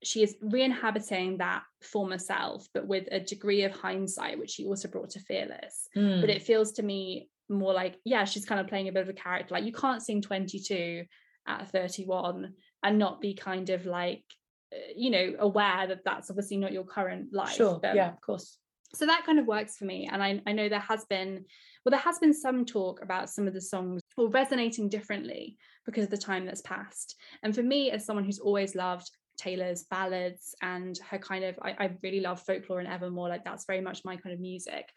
she 0.02 0.22
is 0.22 0.36
re-inhabiting 0.42 1.38
that 1.38 1.62
former 1.82 2.18
self 2.18 2.66
but 2.74 2.86
with 2.86 3.08
a 3.10 3.20
degree 3.20 3.62
of 3.62 3.72
hindsight 3.72 4.38
which 4.38 4.50
she 4.50 4.66
also 4.66 4.88
brought 4.88 5.10
to 5.10 5.20
fearless 5.20 5.88
but 5.94 6.00
Mm. 6.02 6.28
it 6.28 6.42
feels 6.42 6.72
to 6.72 6.82
me 6.82 7.28
more 7.48 7.72
like 7.72 7.96
yeah 8.04 8.24
she's 8.24 8.44
kind 8.44 8.60
of 8.60 8.66
playing 8.66 8.88
a 8.88 8.92
bit 8.92 9.02
of 9.02 9.08
a 9.08 9.12
character 9.14 9.54
like 9.54 9.64
you 9.64 9.72
can't 9.72 10.02
sing 10.02 10.20
22 10.20 11.04
at 11.48 11.70
31 11.70 12.52
and 12.82 12.98
not 12.98 13.20
be 13.20 13.34
kind 13.34 13.70
of 13.70 13.86
like 13.86 14.24
uh, 14.72 14.76
you 14.96 15.10
know 15.10 15.34
aware 15.38 15.86
that 15.86 16.04
that's 16.04 16.28
obviously 16.30 16.56
not 16.56 16.72
your 16.72 16.84
current 16.84 17.32
life 17.32 17.54
Sure. 17.54 17.78
but- 17.80 17.94
Yeah, 17.94 18.08
of 18.12 18.20
course. 18.20 18.58
so 18.94 19.06
that 19.06 19.24
kind 19.24 19.38
of 19.38 19.46
works 19.46 19.76
for 19.76 19.84
me 19.84 20.08
and 20.12 20.22
I, 20.22 20.42
I 20.46 20.52
know 20.52 20.68
there 20.68 20.80
has 20.80 21.04
been 21.06 21.44
well 21.84 21.90
there 21.90 22.00
has 22.00 22.18
been 22.18 22.34
some 22.34 22.64
talk 22.64 23.00
about 23.02 23.30
some 23.30 23.46
of 23.46 23.54
the 23.54 23.60
songs 23.60 24.00
or 24.16 24.28
resonating 24.28 24.88
differently 24.88 25.56
because 25.86 26.04
of 26.04 26.10
the 26.10 26.18
time 26.18 26.44
that's 26.44 26.62
passed 26.62 27.14
and 27.42 27.54
for 27.54 27.62
me 27.62 27.90
as 27.92 28.04
someone 28.04 28.24
who's 28.24 28.40
always 28.40 28.74
loved 28.74 29.08
taylor's 29.36 29.84
ballads 29.84 30.54
and 30.62 30.98
her 31.10 31.18
kind 31.18 31.44
of 31.44 31.54
I, 31.62 31.70
I 31.78 31.90
really 32.02 32.20
love 32.20 32.40
folklore 32.42 32.80
and 32.80 32.88
evermore 32.88 33.28
like 33.28 33.44
that's 33.44 33.66
very 33.66 33.80
much 33.80 34.04
my 34.04 34.16
kind 34.16 34.32
of 34.32 34.40
music 34.40 34.88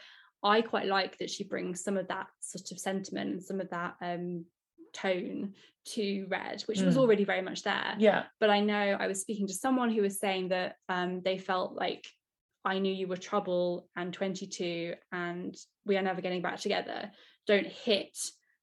i 0.43 0.61
quite 0.61 0.85
like 0.87 1.17
that 1.17 1.29
she 1.29 1.43
brings 1.43 1.83
some 1.83 1.97
of 1.97 2.07
that 2.07 2.27
sort 2.39 2.71
of 2.71 2.79
sentiment 2.79 3.29
and 3.31 3.43
some 3.43 3.59
of 3.59 3.69
that 3.71 3.95
um 4.01 4.45
tone 4.93 5.53
to 5.85 6.25
red 6.29 6.61
which 6.63 6.81
was 6.81 6.95
Mm. 6.95 6.99
already 6.99 7.23
very 7.23 7.41
much 7.41 7.63
there 7.63 7.95
Yeah. 7.97 8.23
but 8.39 8.49
I 8.49 8.59
know 8.59 8.97
I 8.99 9.07
was 9.07 9.21
speaking 9.21 9.47
to 9.47 9.53
someone 9.53 9.89
who 9.91 10.01
was 10.01 10.19
saying 10.19 10.49
that 10.49 10.75
um, 10.87 11.21
they 11.23 11.37
felt 11.37 11.73
like 11.73 12.05
I 12.65 12.79
knew 12.79 12.93
you 12.93 13.07
were 13.07 13.17
trouble 13.17 13.87
and 13.95 14.13
22 14.13 14.93
and 15.11 15.55
we 15.85 15.95
are 15.97 16.01
never 16.01 16.21
getting 16.21 16.41
back 16.41 16.59
together 16.59 17.11
don't 17.47 17.65
hit 17.67 18.17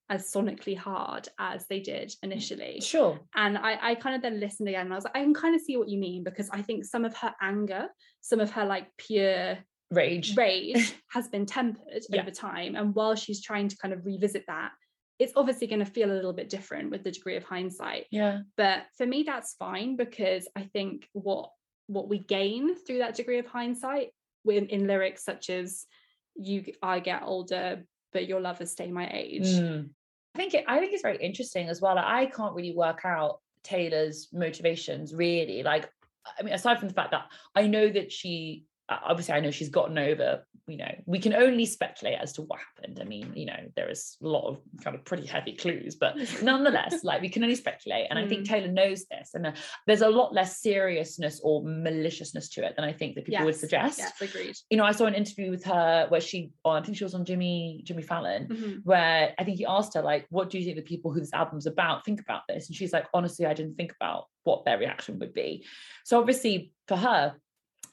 as 0.08 0.30
sonically 0.32 0.76
hard 0.76 1.28
as 1.38 1.66
they 1.68 1.80
did 1.80 2.12
initially. 2.22 2.80
Sure. 2.80 3.18
And 3.34 3.58
I, 3.58 3.78
I 3.90 3.94
kind 3.96 4.14
of 4.14 4.22
then 4.22 4.38
listened 4.40 4.68
again 4.68 4.82
and 4.86 4.92
I 4.92 4.96
was 4.96 5.04
like, 5.04 5.16
I 5.16 5.22
can 5.22 5.34
kind 5.34 5.54
of 5.54 5.60
see 5.60 5.76
what 5.76 5.88
you 5.88 5.98
mean 5.98 6.22
because 6.24 6.48
I 6.50 6.62
think 6.62 6.84
some 6.84 7.04
of 7.04 7.16
her 7.16 7.34
anger, 7.42 7.88
some 8.20 8.38
of 8.40 8.50
her 8.52 8.64
like 8.64 8.86
pure 8.98 9.58
rage. 9.90 10.36
rage 10.36 10.94
has 11.10 11.28
been 11.28 11.46
tempered 11.46 12.02
Yeah. 12.08 12.22
over 12.22 12.30
time 12.30 12.76
and 12.76 12.94
while 12.94 13.14
she's 13.16 13.42
trying 13.42 13.68
to 13.68 13.76
kind 13.76 13.92
of 13.94 14.04
revisit 14.06 14.44
that 14.48 14.70
it's 15.18 15.32
obviously 15.34 15.66
going 15.66 15.78
to 15.78 15.90
feel 15.90 16.10
a 16.10 16.12
little 16.12 16.32
bit 16.34 16.50
different 16.50 16.90
with 16.90 17.02
the 17.02 17.10
degree 17.10 17.36
of 17.36 17.44
hindsight 17.44 18.04
Yeah. 18.10 18.40
but 18.56 18.82
for 18.98 19.06
me 19.06 19.22
that's 19.22 19.54
fine 19.54 19.94
because 19.96 20.46
i 20.56 20.62
think 20.62 21.08
what 21.12 21.50
what 21.86 22.08
we 22.08 22.18
gain 22.18 22.74
through 22.74 22.98
that 22.98 23.14
degree 23.14 23.38
of 23.38 23.46
hindsight 23.46 24.08
in, 24.44 24.66
in 24.66 24.86
lyrics 24.88 25.24
such 25.24 25.50
as 25.50 25.86
you 26.34 26.64
i 26.82 26.98
get 27.00 27.22
older 27.24 27.84
but 28.12 28.26
your 28.26 28.40
lovers 28.40 28.72
stay 28.72 28.90
my 28.90 29.08
age 29.12 29.46
Mm. 29.46 29.90
I 30.36 30.38
think 30.38 30.52
it, 30.52 30.64
I 30.68 30.78
think 30.78 30.92
it's 30.92 31.00
very 31.00 31.16
interesting 31.16 31.70
as 31.70 31.80
well. 31.80 31.94
Like, 31.94 32.04
I 32.04 32.26
can't 32.26 32.54
really 32.54 32.74
work 32.74 33.06
out 33.06 33.40
Taylor's 33.62 34.28
motivations 34.34 35.14
really. 35.14 35.62
Like, 35.62 35.90
I 36.38 36.42
mean, 36.42 36.52
aside 36.52 36.78
from 36.78 36.88
the 36.88 36.94
fact 36.94 37.12
that 37.12 37.24
I 37.54 37.66
know 37.66 37.88
that 37.88 38.12
she 38.12 38.64
obviously 38.88 39.34
I 39.34 39.40
know 39.40 39.50
she's 39.50 39.68
gotten 39.68 39.98
over, 39.98 40.46
you 40.68 40.76
know, 40.76 40.90
we 41.06 41.18
can 41.18 41.32
only 41.34 41.66
speculate 41.66 42.18
as 42.20 42.32
to 42.34 42.42
what 42.42 42.58
happened. 42.60 42.98
I 43.00 43.04
mean, 43.04 43.32
you 43.34 43.46
know, 43.46 43.56
there 43.76 43.88
is 43.88 44.16
a 44.22 44.26
lot 44.26 44.46
of 44.48 44.58
kind 44.82 44.94
of 44.96 45.04
pretty 45.04 45.26
heavy 45.26 45.54
clues, 45.54 45.94
but 45.96 46.16
nonetheless, 46.42 47.02
like 47.04 47.20
we 47.22 47.28
can 47.28 47.42
only 47.42 47.54
speculate. 47.56 48.06
And 48.10 48.18
I 48.18 48.26
think 48.26 48.42
Mm. 48.42 48.48
Taylor 48.48 48.68
knows 48.68 49.06
this. 49.06 49.30
And 49.34 49.46
uh, 49.46 49.52
there's 49.86 50.02
a 50.02 50.08
lot 50.08 50.32
less 50.34 50.60
seriousness 50.60 51.40
or 51.42 51.62
maliciousness 51.64 52.48
to 52.50 52.64
it 52.66 52.76
than 52.76 52.84
I 52.84 52.92
think 52.92 53.14
that 53.14 53.24
people 53.24 53.44
would 53.44 53.56
suggest. 53.56 53.98
yes 53.98 54.12
agreed 54.20 54.56
You 54.70 54.76
know, 54.76 54.84
I 54.84 54.92
saw 54.92 55.06
an 55.06 55.14
interview 55.14 55.50
with 55.50 55.64
her 55.64 56.06
where 56.08 56.20
she, 56.20 56.50
oh, 56.64 56.70
I 56.70 56.82
think 56.82 56.96
she 56.96 57.04
was 57.04 57.14
on 57.14 57.24
Jimmy 57.24 57.80
Jimmy 57.84 58.02
Fallon, 58.02 58.48
Mhm. 58.48 58.80
where 58.84 59.34
I 59.38 59.44
think 59.44 59.58
he 59.58 59.66
asked 59.66 59.94
her, 59.94 60.02
like, 60.02 60.26
what 60.30 60.50
do 60.50 60.58
you 60.58 60.64
think 60.64 60.76
the 60.76 60.82
people 60.82 61.12
who 61.12 61.20
this 61.20 61.32
album's 61.32 61.66
about 61.66 62.04
think 62.04 62.20
about 62.20 62.42
this? 62.48 62.68
And 62.68 62.76
she's 62.76 62.92
like, 62.92 63.06
honestly, 63.14 63.46
I 63.46 63.54
didn't 63.54 63.76
think 63.76 63.92
about 64.00 64.26
what 64.44 64.64
their 64.64 64.78
reaction 64.78 65.18
would 65.18 65.32
be. 65.32 65.64
So 66.04 66.18
obviously 66.20 66.72
for 66.86 66.96
her, 66.96 67.34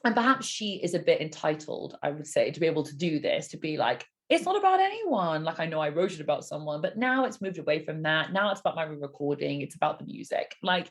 and 0.04 0.14
perhaps 0.14 0.46
she 0.46 0.80
is 0.82 0.94
a 0.94 0.98
bit 0.98 1.20
entitled, 1.20 1.96
I 2.02 2.10
would 2.10 2.26
say, 2.26 2.50
to 2.50 2.60
be 2.60 2.66
able 2.66 2.84
to 2.84 2.96
do 2.96 3.18
this, 3.18 3.48
to 3.48 3.56
be 3.56 3.76
like, 3.76 4.06
it's 4.30 4.44
not 4.44 4.56
about 4.56 4.80
anyone. 4.80 5.44
Like 5.44 5.60
I 5.60 5.66
know 5.66 5.80
I 5.80 5.90
wrote 5.90 6.12
it 6.12 6.20
about 6.20 6.44
someone, 6.44 6.80
but 6.80 6.96
now 6.96 7.26
it's 7.26 7.42
moved 7.42 7.58
away 7.58 7.84
from 7.84 8.02
that. 8.02 8.32
Now 8.32 8.50
it's 8.50 8.60
about 8.60 8.76
my 8.76 8.84
re-recording. 8.84 9.60
It's 9.60 9.74
about 9.74 9.98
the 9.98 10.06
music. 10.06 10.54
Like 10.62 10.90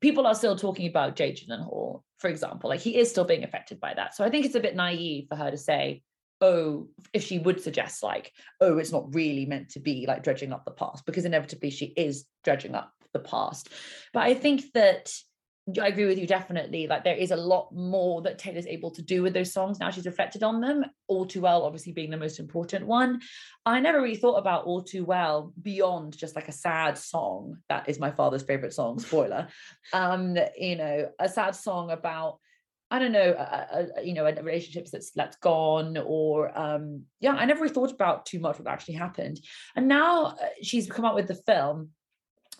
people 0.00 0.26
are 0.26 0.34
still 0.34 0.56
talking 0.56 0.88
about 0.88 1.14
Jay 1.14 1.32
Gyllenhaal, 1.32 2.02
for 2.18 2.28
example. 2.28 2.70
Like 2.70 2.80
he 2.80 2.96
is 2.96 3.08
still 3.08 3.24
being 3.24 3.44
affected 3.44 3.78
by 3.78 3.94
that. 3.94 4.16
So 4.16 4.24
I 4.24 4.30
think 4.30 4.46
it's 4.46 4.56
a 4.56 4.60
bit 4.60 4.74
naive 4.74 5.26
for 5.28 5.36
her 5.36 5.50
to 5.50 5.56
say, 5.56 6.02
oh, 6.40 6.88
if 7.12 7.22
she 7.22 7.38
would 7.38 7.60
suggest 7.60 8.02
like, 8.02 8.32
oh, 8.60 8.78
it's 8.78 8.90
not 8.90 9.14
really 9.14 9.46
meant 9.46 9.70
to 9.70 9.80
be 9.80 10.06
like 10.08 10.24
dredging 10.24 10.52
up 10.52 10.64
the 10.64 10.72
past, 10.72 11.06
because 11.06 11.24
inevitably 11.24 11.70
she 11.70 11.86
is 11.86 12.24
dredging 12.42 12.74
up 12.74 12.92
the 13.12 13.20
past. 13.20 13.68
But 14.12 14.24
I 14.24 14.34
think 14.34 14.72
that 14.74 15.12
I 15.80 15.86
agree 15.86 16.06
with 16.06 16.18
you 16.18 16.26
definitely. 16.26 16.88
Like 16.88 17.04
there 17.04 17.16
is 17.16 17.30
a 17.30 17.36
lot 17.36 17.72
more 17.72 18.20
that 18.22 18.38
Taylor's 18.38 18.66
able 18.66 18.90
to 18.90 19.02
do 19.02 19.22
with 19.22 19.32
those 19.32 19.52
songs 19.52 19.78
now 19.78 19.90
she's 19.90 20.06
reflected 20.06 20.42
on 20.42 20.60
them. 20.60 20.84
All 21.06 21.24
Too 21.24 21.40
Well, 21.40 21.62
obviously 21.62 21.92
being 21.92 22.10
the 22.10 22.16
most 22.16 22.40
important 22.40 22.84
one. 22.86 23.20
I 23.64 23.78
never 23.78 24.02
really 24.02 24.16
thought 24.16 24.38
about 24.38 24.64
All 24.64 24.82
Too 24.82 25.04
Well 25.04 25.52
beyond 25.62 26.16
just 26.16 26.34
like 26.34 26.48
a 26.48 26.52
sad 26.52 26.98
song. 26.98 27.58
That 27.68 27.88
is 27.88 28.00
my 28.00 28.10
father's 28.10 28.42
favorite 28.42 28.72
song. 28.72 28.98
Spoiler. 28.98 29.46
um, 29.92 30.36
you 30.56 30.76
know, 30.76 31.10
a 31.20 31.28
sad 31.28 31.54
song 31.54 31.90
about 31.90 32.38
I 32.90 32.98
don't 32.98 33.12
know, 33.12 33.88
you 34.04 34.12
know, 34.12 34.26
a 34.26 34.34
relationship 34.34 34.86
that's 34.92 35.12
that's 35.12 35.36
gone, 35.36 35.96
or 35.96 36.56
um, 36.58 37.04
yeah, 37.20 37.32
I 37.32 37.46
never 37.46 37.62
really 37.62 37.72
thought 37.72 37.90
about 37.90 38.26
too 38.26 38.38
much 38.38 38.58
what 38.58 38.68
actually 38.68 38.94
happened. 38.94 39.40
And 39.74 39.88
now 39.88 40.26
uh, 40.26 40.36
she's 40.62 40.90
come 40.90 41.06
up 41.06 41.14
with 41.14 41.26
the 41.26 41.40
film, 41.46 41.88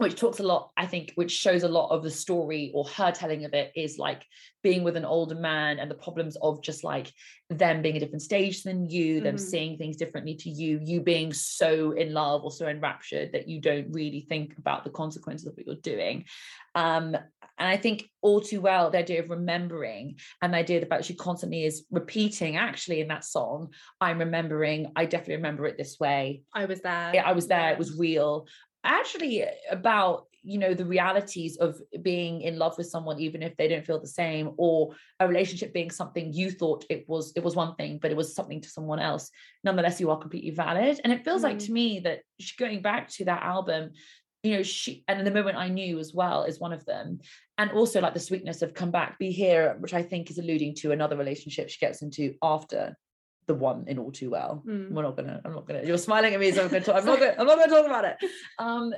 which 0.02 0.16
talks 0.16 0.40
a 0.40 0.42
lot, 0.42 0.70
I 0.76 0.86
think, 0.86 1.12
which 1.14 1.30
shows 1.30 1.62
a 1.62 1.68
lot 1.68 1.90
of 1.90 2.02
the 2.02 2.10
story 2.10 2.70
or 2.74 2.84
her 2.88 3.12
telling 3.12 3.44
of 3.44 3.54
it 3.54 3.72
is 3.76 3.98
like 3.98 4.24
being 4.62 4.84
with 4.84 4.96
an 4.96 5.04
older 5.04 5.34
man 5.34 5.78
and 5.78 5.90
the 5.90 5.94
problems 5.94 6.36
of 6.42 6.62
just 6.62 6.84
like 6.84 7.10
them 7.50 7.82
being 7.82 7.96
a 7.96 8.00
different 8.00 8.22
stage 8.22 8.62
than 8.62 8.88
you, 8.88 9.20
them 9.20 9.36
Mhm. 9.36 9.40
seeing 9.40 9.78
things 9.78 9.96
differently 9.96 10.34
to 10.36 10.50
you, 10.50 10.80
you 10.82 11.00
being 11.00 11.32
so 11.32 11.92
in 11.92 12.12
love 12.12 12.42
or 12.44 12.50
so 12.50 12.66
enraptured 12.66 13.32
that 13.32 13.48
you 13.48 13.60
don't 13.60 13.90
really 13.92 14.20
think 14.28 14.56
about 14.58 14.84
the 14.84 14.90
consequences 14.90 15.46
of 15.46 15.54
what 15.56 15.66
you're 15.66 15.76
doing. 15.76 16.24
Um, 16.74 17.14
and 17.58 17.68
I 17.68 17.76
think 17.76 18.10
all 18.22 18.40
too 18.40 18.60
well, 18.60 18.90
the 18.90 18.98
idea 18.98 19.22
of 19.22 19.30
remembering 19.30 20.18
and 20.40 20.52
the 20.52 20.58
idea 20.58 20.80
that 20.80 20.88
fact 20.88 21.04
she 21.04 21.14
constantly 21.14 21.64
is 21.64 21.84
repeating 21.90 22.56
actually 22.56 23.00
in 23.00 23.08
that 23.08 23.24
song, 23.24 23.72
I'm 24.00 24.18
remembering, 24.18 24.90
I 24.96 25.04
definitely 25.06 25.36
remember 25.36 25.66
it 25.66 25.76
this 25.76 25.98
way. 26.00 26.42
i 26.54 26.64
was 26.64 26.80
there 26.80 27.12
Yeah, 27.14 27.24
I 27.24 27.32
was 27.32 27.46
there, 27.46 27.70
it 27.72 27.78
was 27.78 27.96
real. 27.98 28.46
Actually, 28.84 29.44
about 29.70 30.26
you 30.44 30.58
know 30.58 30.74
the 30.74 30.84
realities 30.84 31.56
of 31.58 31.80
being 32.02 32.40
in 32.42 32.58
love 32.58 32.76
with 32.76 32.88
someone 32.88 33.20
even 33.20 33.42
if 33.42 33.56
they 33.56 33.68
don't 33.68 33.86
feel 33.86 34.00
the 34.00 34.06
same 34.08 34.50
or 34.56 34.92
a 35.20 35.28
relationship 35.28 35.72
being 35.72 35.88
something 35.90 36.32
you 36.32 36.50
thought 36.50 36.84
it 36.90 37.04
was 37.08 37.32
it 37.36 37.44
was 37.44 37.54
one 37.54 37.76
thing 37.76 37.98
but 38.02 38.10
it 38.10 38.16
was 38.16 38.34
something 38.34 38.60
to 38.60 38.68
someone 38.68 38.98
else. 38.98 39.30
Nonetheless 39.62 40.00
you 40.00 40.10
are 40.10 40.18
completely 40.18 40.50
valid. 40.50 41.00
And 41.04 41.12
it 41.12 41.24
feels 41.24 41.42
like 41.44 41.58
Mm. 41.58 41.66
to 41.66 41.72
me 41.72 42.00
that 42.00 42.20
sh- 42.40 42.56
going 42.56 42.82
back 42.82 43.08
to 43.10 43.24
that 43.26 43.42
album 43.42 43.92
you 44.42 44.56
know 44.56 44.62
she 44.64 45.04
and 45.06 45.24
the 45.24 45.30
moment 45.30 45.56
i 45.56 45.68
knew 45.68 46.00
as 46.00 46.12
well 46.12 46.42
is 46.42 46.58
one 46.58 46.72
of 46.72 46.84
them. 46.86 47.20
And 47.58 47.70
also 47.70 48.00
like 48.00 48.14
the 48.14 48.18
sweetness 48.20 48.62
of 48.62 48.74
come 48.74 48.90
back 48.90 49.20
be 49.20 49.30
here 49.30 49.76
which 49.78 49.94
i 49.94 50.02
think 50.02 50.28
is 50.28 50.38
alluding 50.38 50.74
to 50.76 50.90
another 50.90 51.16
relationship 51.16 51.68
she 51.68 51.78
gets 51.78 52.02
into 52.02 52.34
after 52.42 52.96
the 53.46 53.54
one 53.54 53.84
in 53.86 53.98
all 53.98 54.12
too 54.12 54.30
well. 54.30 54.62
Mm. 54.66 54.90
we're 54.90 55.02
not 55.02 55.16
gonna 55.16 55.40
i'm 55.44 55.52
not 55.52 55.66
gonna 55.66 55.82
you're 55.84 55.98
smiling 55.98 56.34
at 56.34 56.40
me 56.40 56.52
so 56.52 56.64
i'm 56.64 56.68
gonna 56.68 56.84
talk 56.84 56.96
i'm 56.96 57.06
not 57.06 57.18
gonna 57.20 57.34
i'm 57.38 57.46
not 57.46 57.58
gonna 57.58 57.72
talk 57.72 57.86
about 57.86 58.04
it. 58.04 58.16
Um 58.58 58.92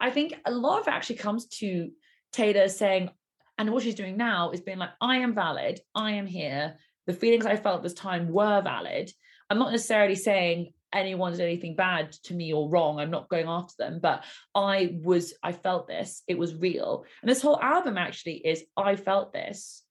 i 0.00 0.10
think 0.10 0.34
a 0.44 0.50
lot 0.50 0.80
of 0.80 0.88
it 0.88 0.90
actually 0.90 1.16
comes 1.16 1.46
to 1.46 1.90
taylor 2.32 2.68
saying 2.68 3.10
and 3.56 3.72
what 3.72 3.82
she's 3.82 3.94
doing 3.94 4.16
now 4.16 4.50
is 4.50 4.60
being 4.60 4.78
like 4.78 4.90
i 5.00 5.18
am 5.18 5.34
valid 5.34 5.80
i 5.94 6.12
am 6.12 6.26
here 6.26 6.76
the 7.06 7.12
feelings 7.12 7.46
i 7.46 7.56
felt 7.56 7.78
at 7.78 7.82
this 7.82 7.94
time 7.94 8.28
were 8.28 8.60
valid. 8.62 9.10
I'm 9.50 9.58
not 9.58 9.72
necessarily 9.72 10.14
saying 10.14 10.74
anyone 10.92 11.32
did 11.32 11.40
anything 11.40 11.74
bad 11.74 12.12
to 12.12 12.34
me 12.34 12.52
or 12.52 12.68
wrong 12.70 12.98
i'm 12.98 13.10
not 13.10 13.28
going 13.28 13.46
after 13.46 13.74
them 13.78 13.98
but 14.00 14.24
i 14.54 14.96
was 15.02 15.34
i 15.42 15.52
felt 15.52 15.86
this 15.86 16.22
it 16.26 16.38
was 16.38 16.54
real. 16.54 17.04
And 17.22 17.30
this 17.30 17.42
whole 17.42 17.60
album 17.60 17.98
actually 17.98 18.36
is 18.36 18.64
i 18.76 18.96
felt 18.96 19.32
this 19.32 19.82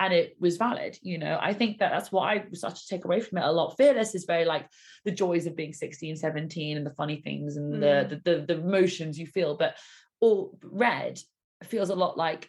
and 0.00 0.12
it 0.12 0.36
was 0.38 0.56
valid 0.56 0.96
you 1.02 1.18
know? 1.18 1.38
I 1.40 1.52
think 1.52 1.78
that 1.78 1.90
that's 1.92 2.12
what 2.12 2.22
i 2.28 2.44
started 2.52 2.78
to 2.80 2.88
take 2.88 3.04
away 3.04 3.20
from 3.20 3.38
it 3.38 3.44
a 3.44 3.52
lot. 3.52 3.76
Fearless 3.76 4.14
is 4.14 4.24
very 4.24 4.44
like 4.44 4.66
the 5.04 5.10
joys 5.10 5.46
of 5.46 5.56
being 5.56 5.72
16 5.72 6.16
17 6.16 6.76
and 6.76 6.86
the 6.86 6.94
funny 6.94 7.20
things 7.22 7.56
and 7.56 7.74
Mm. 7.74 8.08
the, 8.08 8.16
the 8.16 8.20
the 8.30 8.46
the 8.46 8.60
emotions 8.60 9.18
you 9.18 9.26
feel 9.26 9.56
but 9.56 9.76
all 10.20 10.58
red 10.62 11.18
feels 11.64 11.90
a 11.90 11.94
lot 11.94 12.16
like 12.16 12.48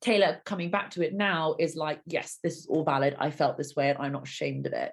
taylor 0.00 0.40
coming 0.44 0.70
back 0.70 0.90
to 0.90 1.02
it 1.02 1.14
now 1.14 1.56
is 1.58 1.76
like 1.76 2.00
yes 2.06 2.38
this 2.42 2.56
is 2.58 2.66
all 2.66 2.84
valid. 2.84 3.16
I 3.18 3.30
felt 3.30 3.56
this 3.56 3.74
way 3.74 3.88
and 3.90 3.98
i'm 3.98 4.12
not 4.12 4.24
ashamed 4.24 4.66
of 4.66 4.72
it. 4.72 4.92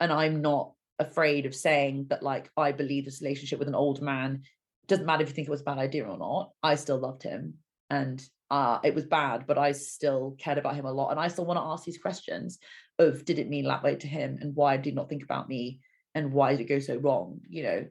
And 0.00 0.12
i'm 0.12 0.42
not 0.42 0.72
afraid 0.98 1.46
of 1.46 1.54
saying 1.54 2.06
that 2.10 2.22
like 2.24 2.50
i 2.56 2.72
believe 2.72 3.04
this 3.04 3.22
relationship 3.22 3.58
with 3.60 3.68
an 3.68 3.74
old 3.76 4.02
man. 4.02 4.42
Doesn't 4.88 5.06
matter 5.06 5.22
if 5.22 5.28
you 5.28 5.34
think 5.34 5.46
it 5.48 5.50
was 5.50 5.60
a 5.60 5.64
bad 5.64 5.78
idea 5.78 6.04
or 6.08 6.18
not 6.18 6.50
i 6.62 6.74
still 6.74 6.98
loved 6.98 7.22
him. 7.22 7.54
And 7.88 8.20
uh 8.50 8.78
it 8.82 8.94
was 8.94 9.04
bad 9.04 9.46
but 9.46 9.58
i 9.58 9.72
still 9.72 10.36
cared 10.38 10.58
about 10.58 10.74
him 10.74 10.86
a 10.86 10.92
lot 10.92 11.10
and 11.10 11.20
i 11.20 11.28
still 11.28 11.44
want 11.44 11.58
to 11.58 11.64
ask 11.64 11.84
these 11.84 11.98
questions 11.98 12.58
of 12.98 13.24
did 13.24 13.38
it 13.38 13.48
mean 13.48 13.64
that 13.64 13.82
way 13.82 13.96
to 13.96 14.06
him 14.06 14.38
and 14.40 14.54
why 14.54 14.76
did 14.76 14.86
he 14.86 14.92
not 14.92 15.08
think 15.08 15.22
about 15.22 15.48
me 15.48 15.80
and 16.14 16.32
why 16.32 16.52
did 16.52 16.60
it 16.60 16.68
go 16.68 16.78
so 16.78 16.96
wrong 16.96 17.40
you 17.48 17.62
know 17.62 17.86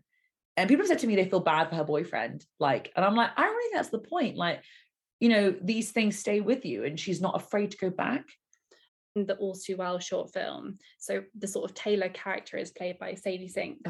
and 0.55 0.67
people 0.67 0.83
have 0.83 0.87
said 0.87 0.99
to 0.99 1.07
me 1.07 1.15
they 1.15 1.29
feel 1.29 1.39
bad 1.39 1.69
for 1.69 1.75
her 1.75 1.83
boyfriend 1.83 2.45
like 2.59 2.91
and 2.95 3.05
i'm 3.05 3.15
like 3.15 3.29
i 3.37 3.43
don't 3.43 3.55
really 3.55 3.69
think 3.69 3.75
that's 3.75 3.89
the 3.89 3.99
point 3.99 4.35
like 4.35 4.61
you 5.19 5.29
know 5.29 5.55
these 5.61 5.91
things 5.91 6.17
stay 6.17 6.41
with 6.41 6.65
you 6.65 6.83
and 6.83 6.99
she's 6.99 7.21
not 7.21 7.35
afraid 7.35 7.71
to 7.71 7.77
go 7.77 7.89
back 7.89 8.25
in 9.17 9.25
the 9.25 9.35
All 9.35 9.55
Too 9.55 9.75
Well 9.75 9.99
short 9.99 10.31
film. 10.31 10.77
So 10.99 11.23
the 11.37 11.47
sort 11.47 11.69
of 11.69 11.75
Taylor 11.75 12.09
character 12.09 12.57
is 12.57 12.71
played 12.71 12.99
by 12.99 13.15
Sadie 13.15 13.47
Sink 13.47 13.85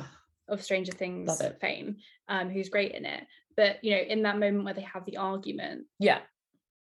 of 0.47 0.63
Stranger 0.63 0.93
Things 0.93 1.41
fame, 1.61 1.97
um, 2.29 2.49
who's 2.49 2.69
great 2.69 2.93
in 2.93 3.05
it. 3.05 3.25
But 3.55 3.83
you 3.83 3.91
know, 3.91 4.01
in 4.01 4.23
that 4.23 4.39
moment 4.39 4.63
where 4.63 4.73
they 4.73 4.81
have 4.81 5.05
the 5.05 5.17
argument, 5.17 5.85
yeah 5.99 6.19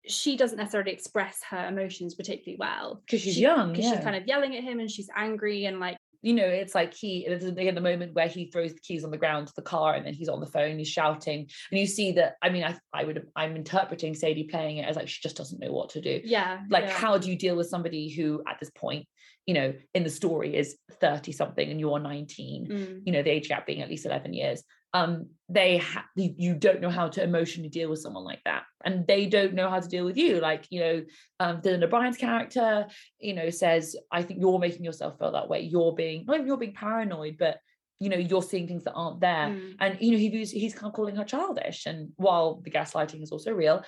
she 0.10 0.36
doesn't 0.36 0.58
necessarily 0.58 0.92
express 0.92 1.42
her 1.50 1.68
emotions 1.68 2.16
particularly 2.16 2.58
well 2.60 3.02
because 3.06 3.22
she's 3.22 3.36
She- 3.36 3.42
young 3.42 3.72
because 3.72 3.86
yeah. 3.86 3.96
she's 3.96 4.04
kind 4.04 4.16
of 4.16 4.28
yelling 4.28 4.56
at 4.58 4.64
him 4.64 4.80
and 4.80 4.90
she's 4.90 5.10
angry 5.16 5.66
and 5.66 5.80
like 5.80 5.98
you 6.22 6.34
know, 6.34 6.44
it's 6.44 6.76
like 6.76 6.94
he 6.94 7.24
there's 7.26 7.46
a- 7.46 7.48
again 7.48 7.76
the 7.76 7.80
moment 7.80 8.14
where 8.14 8.28
he 8.28 8.52
throws 8.52 8.74
the 8.74 8.80
keys 8.82 9.06
on 9.06 9.12
the 9.12 9.18
ground 9.18 9.48
to 9.48 9.54
the 9.56 9.62
car 9.62 9.94
and 9.94 10.06
then 10.06 10.14
he's 10.14 10.28
on 10.28 10.42
the 10.42 10.46
phone, 10.48 10.78
he's 10.78 10.90
shouting, 10.90 11.48
and 11.72 11.80
you 11.80 11.86
see 11.88 12.12
that. 12.12 12.36
I 12.42 12.50
mean, 12.50 12.66
I 12.66 12.76
I 12.94 13.06
would 13.06 13.26
I'm 13.38 13.56
interpreting 13.56 14.14
Sadie 14.14 14.44
playing 14.44 14.80
it 14.80 14.86
as 14.90 14.98
like 14.98 15.08
she 15.08 15.22
just 15.24 15.38
doesn't 15.38 15.60
know 15.62 15.72
what 15.72 15.92
to 15.92 16.02
do. 16.02 16.20
yeah 16.26 16.60
Like, 16.70 16.84
yeah. 16.88 16.92
how 16.92 17.18
do 17.18 17.30
you 17.30 17.38
deal 17.38 17.56
with 17.56 17.68
somebody 17.70 18.10
who 18.10 18.44
at 18.50 18.60
this 18.60 18.70
point, 18.76 19.08
you 19.50 19.56
know, 19.56 19.74
in 19.96 20.04
the 20.04 20.12
story 20.12 20.56
is 20.56 20.78
30 21.02 21.32
something 21.32 21.68
and 21.72 21.80
you're 21.80 21.98
19, 21.98 22.68
Mm, 22.68 23.02
you 23.04 23.12
know, 23.12 23.24
the 23.24 23.32
age 23.32 23.50
gap 23.50 23.66
being 23.66 23.82
at 23.82 23.90
least 23.90 24.06
11 24.06 24.32
years. 24.32 24.62
Um, 24.94 25.30
they 25.58 25.78
ha- 25.78 26.06
you 26.16 26.54
don't 26.54 26.82
know 26.82 26.92
how 26.92 27.08
to 27.08 27.24
emotionally 27.24 27.70
deal 27.70 27.90
with 27.90 27.98
someone 27.98 28.24
like 28.24 28.44
that, 28.46 28.64
and 28.86 29.08
they 29.08 29.26
don't 29.26 29.56
know 29.56 29.68
how 29.68 29.80
to 29.80 29.90
deal 29.90 30.06
with 30.06 30.18
you. 30.18 30.40
Like, 30.40 30.68
you 30.70 30.80
know, 30.82 31.04
um, 31.40 31.62
Dylan 31.62 31.84
O'Brien's 31.84 32.18
character, 32.18 32.86
you 33.20 33.34
know, 33.34 33.50
says, 33.50 33.96
I 34.12 34.22
think 34.22 34.40
you're 34.40 34.60
making 34.60 34.84
yourself 34.84 35.18
feel 35.18 35.32
that 35.32 35.50
way. 35.50 35.62
You're 35.62 35.96
being 35.96 36.26
not 36.28 36.36
even 36.36 36.48
you're 36.48 36.58
being 36.66 36.74
paranoid, 36.86 37.38
but 37.40 37.58
you 38.00 38.10
know, 38.10 38.18
you're 38.18 38.44
seeing 38.44 38.68
things 38.68 38.84
that 38.84 38.94
aren't 38.94 39.20
there. 39.20 39.48
mm. 39.50 39.76
And 39.80 39.98
you 40.00 40.12
know, 40.12 40.18
he 40.20 40.30
views 40.30 40.52
he's 40.52 40.76
kind 40.76 40.90
of 40.92 40.94
calling 40.94 41.16
her 41.16 41.26
childish. 41.26 41.88
And 41.88 42.12
while 42.18 42.62
the 42.64 42.70
gaslighting 42.70 43.24
is 43.24 43.32
also 43.32 43.52
real, 43.52 43.84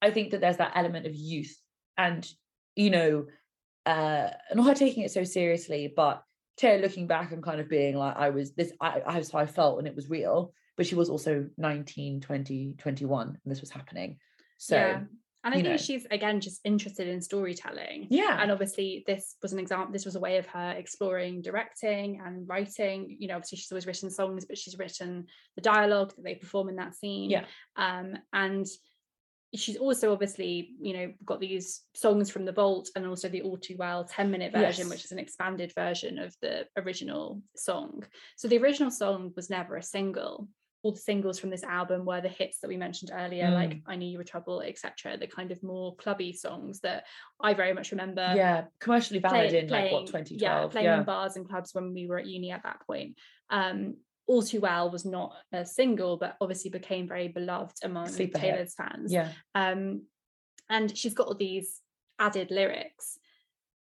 I 0.00 0.10
think 0.10 0.30
that 0.30 0.40
there's 0.40 0.62
that 0.62 0.72
element 0.74 1.06
of 1.06 1.14
youth 1.14 1.54
and 1.98 2.26
you 2.76 2.90
know, 2.90 3.26
uh 3.86 4.30
not 4.54 4.66
her 4.66 4.74
taking 4.74 5.02
it 5.02 5.10
so 5.10 5.24
seriously, 5.24 5.92
but 5.94 6.22
Taylor 6.56 6.82
looking 6.82 7.06
back 7.06 7.32
and 7.32 7.42
kind 7.42 7.60
of 7.60 7.68
being 7.68 7.96
like, 7.96 8.16
I 8.16 8.30
was 8.30 8.52
this, 8.52 8.72
I, 8.80 9.00
I 9.00 9.18
was 9.18 9.30
how 9.30 9.40
I 9.40 9.46
felt 9.46 9.78
and 9.78 9.88
it 9.88 9.96
was 9.96 10.10
real. 10.10 10.52
But 10.76 10.86
she 10.86 10.96
was 10.96 11.08
also 11.08 11.46
19, 11.56 12.20
20, 12.20 12.74
21, 12.78 13.28
and 13.28 13.38
this 13.44 13.60
was 13.60 13.70
happening. 13.70 14.18
So 14.58 14.76
yeah. 14.76 15.00
And 15.44 15.52
I 15.52 15.58
think 15.58 15.68
know. 15.68 15.76
she's 15.76 16.06
again 16.10 16.40
just 16.40 16.60
interested 16.64 17.06
in 17.06 17.20
storytelling. 17.20 18.06
yeah. 18.08 18.38
And 18.40 18.50
obviously, 18.50 19.04
this 19.06 19.36
was 19.42 19.52
an 19.52 19.58
example. 19.58 19.92
This 19.92 20.06
was 20.06 20.16
a 20.16 20.20
way 20.20 20.38
of 20.38 20.46
her 20.46 20.70
exploring 20.70 21.42
directing 21.42 22.22
and 22.24 22.48
writing. 22.48 23.14
You 23.18 23.28
know, 23.28 23.34
obviously, 23.34 23.58
she's 23.58 23.70
always 23.70 23.86
written 23.86 24.10
songs, 24.10 24.46
but 24.46 24.56
she's 24.56 24.78
written 24.78 25.26
the 25.54 25.60
dialogue 25.60 26.14
that 26.16 26.24
they 26.24 26.34
perform 26.34 26.70
in 26.70 26.76
that 26.76 26.94
scene. 26.94 27.28
Yeah. 27.28 27.44
Um, 27.76 28.14
and 28.32 28.66
she's 29.54 29.76
also 29.76 30.12
obviously, 30.12 30.70
you 30.80 30.92
know, 30.94 31.12
got 31.24 31.40
these 31.40 31.82
songs 31.94 32.30
from 32.30 32.44
the 32.44 32.52
vault 32.52 32.90
and 32.96 33.06
also 33.06 33.28
the 33.28 33.42
All 33.42 33.56
Too 33.56 33.76
Well 33.78 34.04
10 34.04 34.30
minute 34.30 34.52
version, 34.52 34.86
Yes. 34.86 34.90
which 34.90 35.04
is 35.04 35.12
an 35.12 35.18
expanded 35.18 35.72
version 35.74 36.18
of 36.18 36.34
the 36.42 36.66
original 36.76 37.40
song. 37.56 38.04
So 38.36 38.48
the 38.48 38.58
original 38.58 38.90
song 38.90 39.32
was 39.36 39.50
never 39.50 39.76
a 39.76 39.82
single. 39.82 40.48
All 40.82 40.92
the 40.92 40.98
singles 41.00 41.38
from 41.38 41.48
this 41.50 41.62
album 41.64 42.04
were 42.04 42.20
the 42.20 42.28
hits 42.28 42.58
that 42.60 42.68
we 42.68 42.76
mentioned 42.76 43.10
earlier, 43.14 43.50
like 43.50 43.70
Mm. 43.76 43.82
I 43.86 43.96
Knew 43.96 44.08
You 44.10 44.18
Were 44.18 44.24
Trouble, 44.24 44.60
etc. 44.60 45.16
The 45.16 45.26
kind 45.26 45.50
of 45.50 45.62
more 45.62 45.96
clubby 45.96 46.32
songs 46.34 46.80
that 46.80 47.04
I 47.40 47.54
very 47.54 47.72
much 47.72 47.90
remember 47.90 48.32
yeah. 48.36 48.64
Commercially 48.80 49.18
valid 49.20 49.50
play- 49.50 49.58
in 49.60 49.68
like 49.68 49.84
what, 49.92 50.06
playing- 50.10 50.24
2012? 50.26 50.40
Yeah, 50.40 50.66
playing 50.70 50.84
yeah. 50.86 50.98
in 50.98 51.04
bars 51.04 51.36
and 51.36 51.48
clubs 51.48 51.72
when 51.74 51.94
we 51.94 52.06
were 52.06 52.18
at 52.18 52.26
uni 52.26 52.50
at 52.50 52.64
that 52.64 52.80
point. 52.86 53.16
Um, 53.50 53.96
All 54.26 54.42
Too 54.42 54.60
Well 54.60 54.90
was 54.90 55.04
not 55.04 55.34
a 55.52 55.64
single, 55.66 56.16
but 56.16 56.36
obviously 56.40 56.70
became 56.70 57.06
very 57.08 57.28
beloved 57.28 57.76
among 57.82 58.12
hit. 58.12 58.34
Taylor's 58.34 58.74
fans. 58.74 59.12
yeah. 59.12 59.30
Um, 59.54 60.02
and 60.70 60.96
she's 60.96 61.14
got 61.14 61.26
all 61.26 61.34
these 61.34 61.80
added 62.18 62.50
lyrics. 62.50 63.18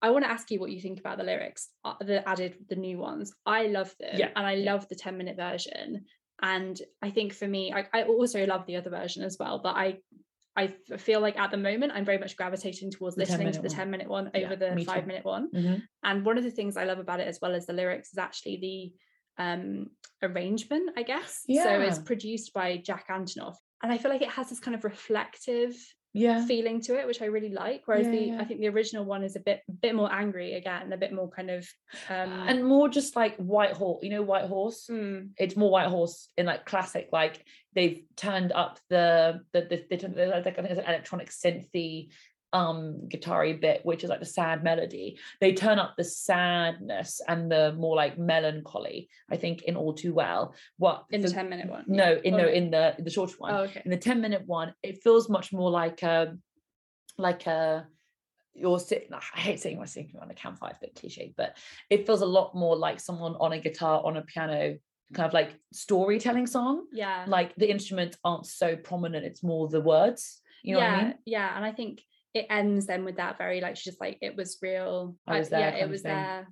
I 0.01 0.09
want 0.11 0.25
to 0.25 0.31
ask 0.31 0.51
you 0.51 0.59
what 0.59 0.69
you 0.71 0.81
think 0.81 0.99
about 0.99 1.17
the 1.17 1.23
lyrics, 1.23 1.69
uh, 1.85 1.95
the 2.01 2.27
added, 2.27 2.55
the 2.69 2.75
new 2.75 2.97
ones. 2.99 3.33
I 3.45 3.67
love 3.67 3.95
them, 3.99 4.15
Yeah, 4.19 4.29
and 4.35 4.45
I 4.45 4.53
yeah. 4.53 4.71
love 4.73 4.87
the 4.89 4.95
ten 4.95 5.17
minute 5.17 5.37
version. 5.37 6.05
And 6.41 6.79
I 7.01 7.09
think 7.09 7.33
for 7.33 7.47
me, 7.47 7.73
I, 7.73 7.87
I 7.93 8.03
also 8.03 8.45
love 8.45 8.65
the 8.67 8.75
other 8.75 8.91
version 8.91 9.23
as 9.23 9.37
well. 9.39 9.59
But 9.63 9.75
I, 9.75 9.97
I 10.55 10.67
feel 10.97 11.19
like 11.19 11.39
at 11.39 11.49
the 11.51 11.57
moment 11.57 11.93
I'm 11.95 12.05
very 12.05 12.19
much 12.19 12.35
gravitating 12.37 12.91
towards 12.91 13.15
The 13.15 13.21
listening 13.21 13.51
to 13.53 13.59
the 13.61 13.69
one. 13.69 13.75
ten 13.75 13.89
minute 13.91 14.07
one 14.07 14.29
Yeah, 14.35 14.45
over 14.45 14.55
the 14.55 14.75
me 14.75 14.83
too. 14.85 14.91
five 14.91 15.07
minute 15.07 15.25
one. 15.25 15.49
Mhm. 15.51 15.81
And 16.03 16.25
one 16.25 16.37
of 16.37 16.43
the 16.43 16.51
things 16.51 16.77
I 16.77 16.83
love 16.83 16.99
about 16.99 17.19
it 17.21 17.27
as 17.27 17.39
well 17.41 17.55
as 17.55 17.65
the 17.65 17.73
lyrics 17.73 18.11
is 18.11 18.17
actually 18.19 18.57
the 18.57 18.93
um 19.37 19.87
arrangement, 20.23 20.91
I 20.97 21.03
guess. 21.03 21.43
Yeah. 21.47 21.63
So 21.63 21.81
it's 21.81 21.99
produced 21.99 22.53
by 22.53 22.77
Jack 22.77 23.07
Antonoff. 23.09 23.55
And 23.83 23.91
I 23.91 23.97
feel 23.97 24.09
like 24.11 24.23
it 24.23 24.29
has 24.29 24.49
this 24.49 24.59
kind 24.59 24.73
of 24.73 24.83
reflective 24.83 25.75
Yeah. 26.13 26.43
feeling 26.45 26.81
to 26.81 26.99
it, 26.99 27.05
which 27.05 27.21
I 27.21 27.25
really 27.25 27.53
like. 27.53 27.83
Whereas 27.85 28.07
Yeah, 28.07 28.11
the 28.11 28.19
yeah. 28.19 28.41
I 28.41 28.45
think 28.45 28.59
the 28.59 28.69
original 28.69 29.05
one 29.05 29.23
is 29.23 29.35
a 29.35 29.39
bit 29.39 29.61
bit 29.81 29.93
more 29.93 30.11
angry 30.11 30.53
again, 30.55 30.91
a 30.91 30.97
bit 30.97 31.13
more 31.13 31.29
kind 31.29 31.51
of 31.51 31.67
um 32.09 32.31
and 32.49 32.65
more 32.65 32.89
just 32.89 33.15
like 33.15 33.35
white 33.37 33.73
horse 33.73 33.99
you 34.03 34.09
know 34.09 34.23
white 34.23 34.45
horse 34.45 34.87
mm, 34.89 35.29
it's 35.37 35.55
more 35.55 35.69
white 35.69 35.89
horse 35.89 36.29
in 36.37 36.45
like 36.47 36.65
classic 36.65 37.09
like 37.11 37.45
they've 37.75 38.01
turned 38.15 38.51
up 38.51 38.79
the 38.89 39.41
the 39.53 39.61
the, 39.69 39.77
the, 39.89 40.07
the 40.07 40.25
like 40.27 40.47
I 40.47 40.61
think 40.61 40.71
it's 40.71 40.79
an 40.79 40.85
electronic 40.93 41.29
synthy 41.29 42.09
um 42.53 43.07
guitar 43.09 43.45
bit 43.55 43.81
which 43.83 44.03
is 44.03 44.09
like 44.09 44.19
the 44.21 44.25
sad 44.25 44.63
melody 44.63 45.17
they 45.41 45.53
turn 45.53 45.79
up 45.79 45.95
the 45.97 46.03
sadness 46.03 47.19
and 47.27 47.51
the 47.51 47.73
more 47.73 47.95
like 47.95 48.17
melancholy 48.17 49.09
i 49.29 49.35
think 49.35 49.63
in 49.63 49.75
all 49.75 49.93
too 49.93 50.13
well 50.13 50.53
what 50.77 51.03
in 51.11 51.21
the 51.21 51.27
for- 51.27 51.33
10 51.35 51.49
minute 51.49 51.69
one. 51.69 51.83
no 51.87 52.19
in 52.23 52.33
Oh, 52.35 52.37
no 52.37 52.47
in 52.47 52.71
the 52.71 52.95
in 52.97 53.03
the 53.03 53.09
shorter 53.09 53.35
one 53.37 53.53
Oh, 53.53 53.57
okay. 53.63 53.81
in 53.83 53.91
the 53.91 53.97
10 53.97 54.21
minute 54.21 54.43
one 54.45 54.73
it 54.81 55.03
feels 55.03 55.29
much 55.29 55.51
more 55.51 55.69
like 55.69 56.01
a 56.03 56.37
like 57.17 57.47
a 57.47 57.85
you're 58.53 58.79
sitting 58.79 59.09
i 59.13 59.39
hate 59.39 59.59
saying 59.59 59.77
we're 59.77 59.85
sitting 59.85 60.15
on 60.21 60.31
a 60.31 60.33
campfire 60.33 60.69
it's 60.69 60.79
a 60.79 60.81
bit 60.81 60.95
cliche 60.95 61.33
but 61.35 61.57
it 61.89 62.05
feels 62.05 62.21
a 62.21 62.25
lot 62.25 62.55
more 62.55 62.75
like 62.77 62.99
someone 62.99 63.35
on 63.39 63.51
a 63.53 63.59
guitar 63.59 64.01
on 64.05 64.17
a 64.17 64.21
piano 64.21 64.77
kind 65.13 65.27
of 65.27 65.33
like 65.33 65.53
storytelling 65.73 66.47
song 66.47 66.85
Yeah. 66.93 67.25
like 67.27 67.53
the 67.55 67.69
instruments 67.69 68.17
aren't 68.23 68.45
so 68.45 68.75
prominent 68.75 69.25
it's 69.25 69.43
more 69.43 69.67
the 69.67 69.81
words 69.81 70.41
you 70.63 70.73
know 70.73 70.79
yeah, 70.79 70.91
what 70.91 70.99
i 70.99 71.03
mean 71.05 71.13
yeah. 71.25 71.55
And 71.55 71.63
I 71.65 71.71
think 71.71 72.01
it 72.37 72.47
ends 72.49 72.85
then 72.85 73.03
with 73.05 73.17
that 73.17 73.37
very 73.37 73.59
like 73.61 73.75
she's 73.75 73.85
just 73.91 74.01
like 74.01 74.17
it 74.21 74.35
was 74.35 74.57
real. 74.61 75.15
I 75.27 75.39
was 75.39 75.49
there 75.49 75.59
yeah, 75.59 75.83
it 75.83 75.89
was 75.89 76.01
thing. 76.01 76.13
there. 76.15 76.47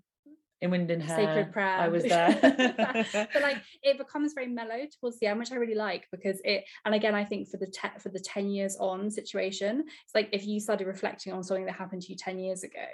in 0.62 0.72
wind 0.72 0.90
and 0.90 1.04
hair 1.04 1.18
Sacred 1.18 1.52
prayer. 1.52 1.78
i 1.86 1.88
was 1.96 2.04
there 2.14 2.38
but 3.34 3.42
like 3.42 3.62
it 3.84 3.98
becomes 3.98 4.34
very 4.34 4.48
mellow 4.48 4.80
towards 5.00 5.20
the 5.20 5.28
end, 5.28 5.40
which 5.40 5.52
I 5.52 5.56
really 5.64 5.76
like 5.76 6.04
because 6.12 6.40
it 6.44 6.64
and 6.86 6.94
again 6.96 7.16
I 7.16 7.26
think 7.26 7.50
for 7.50 7.58
the 7.58 7.68
te- 7.68 8.00
for 8.00 8.10
the 8.10 8.20
10 8.20 8.50
years 8.50 8.78
on 8.80 9.10
situation, 9.12 9.84
it's 10.04 10.16
like 10.16 10.30
if 10.32 10.44
you 10.48 10.60
started 10.60 10.88
reflecting 10.88 11.34
on 11.34 11.44
something 11.44 11.66
that 11.66 11.76
happened 11.76 12.02
to 12.04 12.12
you 12.12 12.18
10 12.18 12.40
years 12.40 12.64
ago 12.64 12.88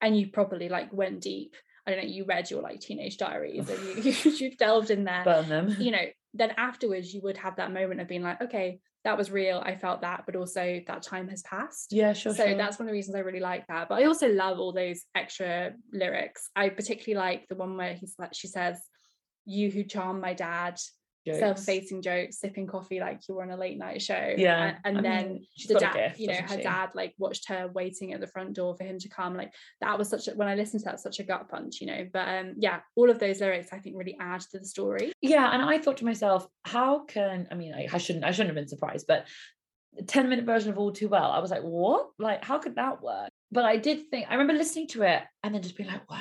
and 0.00 0.16
you 0.18 0.24
probably 0.38 0.68
like 0.68 0.92
went 0.92 1.20
deep. 1.20 1.54
I 1.84 1.90
don't 1.90 2.00
know, 2.02 2.08
you 2.16 2.24
read 2.24 2.50
your 2.50 2.62
like 2.62 2.78
teenage 2.80 3.16
diaries 3.16 3.68
and 3.68 4.04
you 4.04 4.12
you 4.40 4.56
delved 4.56 4.90
in 4.90 5.02
there. 5.04 5.24
burn 5.24 5.48
them 5.48 5.66
you 5.80 5.90
know, 5.90 6.06
then 6.34 6.52
afterwards 6.56 7.12
you 7.12 7.20
would 7.22 7.36
have 7.38 7.56
that 7.56 7.72
moment 7.72 8.00
of 8.00 8.06
being 8.08 8.22
like, 8.22 8.40
okay, 8.40 8.78
that 9.04 9.18
was 9.18 9.30
real. 9.30 9.60
I 9.64 9.76
felt 9.76 10.02
that, 10.02 10.24
but 10.26 10.36
also 10.36 10.80
that 10.86 11.02
time 11.02 11.28
has 11.28 11.42
passed. 11.42 11.92
yeah 11.92 12.12
sure 12.12 12.34
so 12.34 12.46
sure. 12.46 12.56
that's 12.56 12.78
one 12.78 12.86
of 12.86 12.90
the 12.90 12.96
reasons 12.96 13.16
I 13.16 13.20
really 13.20 13.40
like 13.40 13.66
that. 13.66 13.88
But 13.88 14.00
I 14.00 14.04
also 14.04 14.28
love 14.28 14.58
all 14.58 14.72
those 14.72 15.02
extra 15.14 15.72
lyrics. 15.92 16.50
I 16.54 16.68
particularly 16.68 17.24
like 17.24 17.48
the 17.48 17.56
one 17.56 17.76
where 17.76 17.94
he's 17.94 18.14
like, 18.18 18.34
she 18.34 18.48
says, 18.48 18.78
"You 19.44 19.70
who 19.70 19.84
charm 19.84 20.20
my 20.20 20.34
dad." 20.34 20.78
Jokes. 21.26 21.38
Self-effacing 21.38 22.02
jokes, 22.02 22.38
sipping 22.38 22.66
coffee 22.66 23.00
like 23.00 23.20
you 23.28 23.36
were 23.36 23.42
on 23.42 23.50
a 23.50 23.56
late 23.56 23.78
night 23.78 24.02
show. 24.02 24.34
Yeah, 24.36 24.76
and, 24.84 24.96
and 24.96 25.04
then 25.04 25.28
mean, 25.28 25.46
she's 25.56 25.68
the 25.68 25.74
dad, 25.74 25.94
gift, 25.94 26.18
you 26.18 26.28
know, 26.28 26.34
her 26.34 26.56
she? 26.56 26.62
dad 26.62 26.90
like 26.94 27.14
watched 27.18 27.48
her 27.48 27.68
waiting 27.72 28.12
at 28.12 28.20
the 28.20 28.26
front 28.26 28.54
door 28.54 28.76
for 28.76 28.84
him 28.84 28.98
to 28.98 29.08
come. 29.08 29.36
Like 29.36 29.52
that 29.80 29.98
was 29.98 30.08
such 30.08 30.28
a 30.28 30.32
when 30.32 30.48
I 30.48 30.54
listened 30.54 30.80
to 30.80 30.86
that, 30.86 31.00
such 31.00 31.20
a 31.20 31.22
gut 31.22 31.48
punch, 31.48 31.80
you 31.80 31.86
know. 31.86 32.08
But 32.12 32.28
um, 32.28 32.54
yeah, 32.58 32.80
all 32.96 33.10
of 33.10 33.18
those 33.18 33.40
lyrics 33.40 33.68
I 33.72 33.78
think 33.78 33.96
really 33.96 34.16
add 34.20 34.40
to 34.40 34.58
the 34.58 34.64
story. 34.64 35.12
yeah 35.20 35.52
and 35.52 35.62
i 35.62 35.78
thought 35.78 35.96
to 35.98 36.04
myself 36.04 36.46
how 36.64 37.04
can 37.04 37.46
i 37.50 37.54
mean 37.54 37.74
I, 37.74 37.88
I 37.92 37.98
shouldn't 37.98 38.24
i 38.24 38.30
shouldn't 38.30 38.50
have 38.50 38.56
been 38.56 38.68
surprised 38.68 39.06
but 39.06 39.26
the 39.94 40.04
10 40.04 40.28
minute 40.28 40.44
version 40.44 40.70
of 40.70 40.78
all 40.78 40.92
too 40.92 41.08
well 41.08 41.30
i 41.30 41.38
was 41.38 41.50
like 41.50 41.62
what 41.62 42.08
like 42.18 42.44
how 42.44 42.58
could 42.58 42.76
that 42.76 43.02
work 43.02 43.30
but 43.50 43.64
i 43.64 43.76
did 43.76 44.08
think 44.10 44.26
i 44.28 44.32
remember 44.34 44.54
listening 44.54 44.88
to 44.88 45.02
it 45.02 45.22
and 45.42 45.54
then 45.54 45.62
just 45.62 45.76
being 45.76 45.88
like 45.88 46.08
wow 46.10 46.20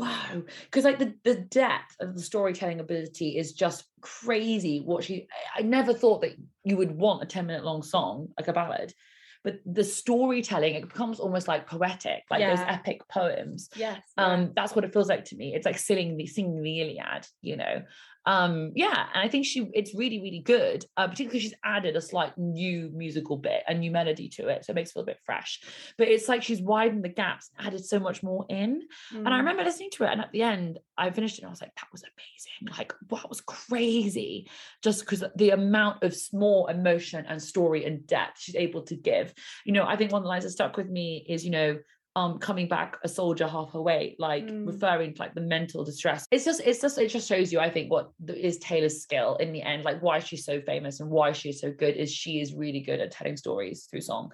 wow. 0.00 0.42
Because 0.64 0.84
like 0.84 0.98
the 0.98 1.14
the 1.24 1.36
depth 1.36 1.96
of 2.00 2.14
the 2.14 2.22
storytelling 2.22 2.80
ability 2.80 3.36
is 3.36 3.52
just 3.52 3.84
crazy 4.00 4.80
what 4.80 5.04
she 5.04 5.26
I- 5.56 5.62
never 5.62 5.92
thought 5.92 6.22
that 6.22 6.36
you 6.64 6.76
would 6.76 6.92
want 6.92 7.22
a 7.22 7.26
10 7.26 7.46
minute 7.46 7.64
long 7.64 7.82
song 7.82 8.28
like 8.38 8.48
a 8.48 8.52
ballad 8.52 8.94
but 9.42 9.58
the 9.64 9.84
storytelling 9.84 10.74
it 10.74 10.88
becomes 10.88 11.18
almost 11.18 11.48
like 11.48 11.66
poetic 11.66 12.22
like 12.30 12.40
those 12.40 12.66
epic 12.66 13.00
poems. 13.08 13.70
Yes. 13.74 14.02
um 14.18 14.52
that's 14.54 14.74
what 14.74 14.84
it 14.84 14.92
feels 14.92 15.08
like 15.08 15.24
to 15.26 15.36
me. 15.36 15.54
It's 15.54 15.66
like 15.66 15.78
singing 15.78 16.16
the 16.16 16.26
singing 16.26 16.62
the 16.62 16.80
iliad 16.80 17.26
you 17.40 17.56
know 17.56 17.82
um 18.26 18.72
yeah 18.74 19.06
and 19.14 19.22
i 19.22 19.28
think 19.28 19.46
she 19.46 19.70
it's 19.72 19.94
really 19.94 20.20
really 20.20 20.42
good 20.44 20.84
uh, 20.98 21.08
particularly 21.08 21.40
she's 21.40 21.54
added 21.64 21.96
a 21.96 22.00
slight 22.00 22.36
new 22.36 22.90
musical 22.94 23.36
bit 23.36 23.62
a 23.66 23.72
new 23.74 23.90
melody 23.90 24.28
to 24.28 24.48
it 24.48 24.62
so 24.64 24.72
it 24.72 24.74
makes 24.74 24.90
it 24.90 24.92
feel 24.94 25.02
a 25.02 25.06
bit 25.06 25.18
fresh. 25.24 25.60
But 25.96 26.08
it's 26.08 26.28
like 26.28 26.42
she's 26.42 26.60
widened 26.60 27.02
the 27.02 27.08
gaps 27.08 27.50
added 27.58 27.84
so 27.84 27.98
much 27.98 28.22
more 28.22 28.44
in. 28.48 28.82
And 29.14 29.28
i 29.28 29.30
Mm. 29.32 29.38
remember 29.38 29.64
listening 29.64 29.90
to 29.92 30.04
it 30.04 30.10
and 30.10 30.20
at 30.20 30.32
the 30.32 30.42
end 30.42 30.78
i 30.98 31.10
finished 31.10 31.38
it 31.38 31.42
and 31.42 31.48
i 31.48 31.50
was 31.50 31.62
like 31.62 31.74
that 31.76 31.88
was 31.92 32.02
amazing. 32.02 32.76
Like 32.78 32.92
wow, 33.08 33.18
that 33.22 33.28
was 33.28 33.40
crazy. 33.40 34.50
Just 34.82 35.00
because 35.00 35.24
the 35.36 35.50
amount 35.50 36.02
of 36.02 36.14
small 36.14 36.66
emotion 36.66 37.24
and 37.26 37.42
story 37.42 37.84
and 37.86 38.06
depth 38.06 38.40
she's 38.40 38.56
able 38.56 38.82
to 38.82 38.96
give. 38.96 39.32
You 39.64 39.72
know 39.72 39.84
i 39.86 39.96
think 39.96 40.12
one 40.12 40.20
of 40.20 40.24
the 40.24 40.28
lines 40.28 40.44
that 40.44 40.50
stuck 40.50 40.76
with 40.76 40.88
me 40.88 41.24
is 41.28 41.44
you 41.44 41.50
know 41.50 41.78
um 42.16 42.38
coming 42.38 42.66
back 42.66 42.96
a 43.04 43.08
soldier 43.08 43.46
half 43.46 43.72
her 43.72 43.80
weight 43.80 44.16
like 44.18 44.44
Mm. 44.44 44.66
referring 44.66 45.14
to 45.14 45.22
like 45.22 45.34
the 45.34 45.40
mental 45.40 45.84
distress. 45.84 46.26
It's 46.30 46.44
just 46.44 46.60
it's 46.64 46.80
just 46.80 46.98
it 46.98 47.08
just 47.08 47.28
shows 47.28 47.52
you 47.52 47.60
i 47.60 47.70
think 47.70 47.90
what 47.90 48.10
the, 48.18 48.34
is 48.34 48.58
taylor's 48.58 49.00
skill 49.00 49.36
in 49.36 49.52
the 49.52 49.62
end 49.62 49.84
like 49.84 50.02
why 50.02 50.18
she's 50.18 50.44
so 50.44 50.60
famous 50.60 51.00
and 51.00 51.08
why 51.08 51.32
she's 51.32 51.60
so 51.60 51.70
good 51.70 51.96
is 51.96 52.12
she 52.12 52.40
is 52.40 52.52
really 52.54 52.80
good 52.80 53.00
at 53.00 53.12
telling 53.12 53.36
stories 53.36 53.86
through 53.88 54.00
song. 54.00 54.32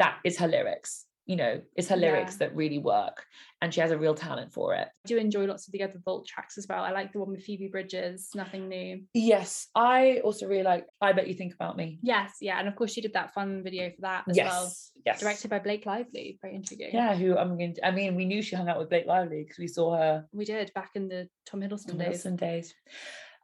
That 0.00 0.18
is 0.24 0.38
her 0.38 0.48
lyrics 0.48 1.06
you 1.26 1.36
know 1.36 1.60
it's 1.76 1.88
her 1.88 1.96
lyrics 1.96 2.32
Yeah. 2.34 2.48
that 2.48 2.56
really 2.56 2.78
work 2.78 3.24
and 3.62 3.72
she 3.72 3.80
has 3.80 3.90
a 3.90 3.96
real 3.98 4.14
talent 4.14 4.52
for 4.52 4.74
it 4.74 4.88
I 5.04 5.08
do 5.08 5.16
enjoy 5.16 5.46
lots 5.46 5.66
of 5.66 5.72
the 5.72 5.82
other 5.82 5.98
Vault 6.04 6.26
tracks 6.26 6.58
as 6.58 6.66
well. 6.68 6.84
I 6.84 6.90
like 6.90 7.12
the 7.12 7.20
one 7.20 7.30
with 7.30 7.42
Phoebe 7.44 7.68
Bridgers, 7.68 8.28
Nothing 8.34 8.68
New. 8.68 9.02
yes 9.14 9.68
i 9.74 10.20
also 10.24 10.46
really 10.46 10.62
like 10.64 10.86
i 11.00 11.12
bet 11.12 11.28
you 11.28 11.34
think 11.34 11.54
about 11.54 11.76
me 11.76 11.98
Yes, 12.02 12.32
yeah, 12.40 12.58
and 12.58 12.68
of 12.68 12.76
course 12.76 12.92
she 12.92 13.00
did 13.00 13.14
that 13.14 13.32
fun 13.32 13.62
video 13.62 13.88
for 13.90 14.02
that 14.02 14.24
as 14.28 14.36
yes 14.36 14.50
well. 14.50 14.72
yes 15.06 15.20
Directed 15.20 15.48
by 15.50 15.58
Blake 15.60 15.86
Lively, 15.86 16.38
very 16.42 16.54
intriguing. 16.56 16.90
yeah 16.92 17.14
who 17.16 17.36
i'm 17.38 17.56
going 17.56 17.74
to, 17.74 17.86
i 17.86 17.90
mean 17.90 18.14
we 18.16 18.24
knew 18.26 18.42
she 18.42 18.54
hung 18.56 18.68
out 18.68 18.78
with 18.78 18.90
blake 18.90 19.06
lively 19.06 19.42
because 19.44 19.58
we 19.58 19.66
saw 19.68 19.96
her 19.96 20.26
we 20.32 20.44
did 20.44 20.70
back 20.74 20.90
in 20.94 21.08
the 21.08 21.28
Tom 21.46 21.60
Hiddleston 21.62 21.88
Tom 21.88 21.98
days. 21.98 22.24
Hiddleston 22.24 22.36
days 22.38 22.74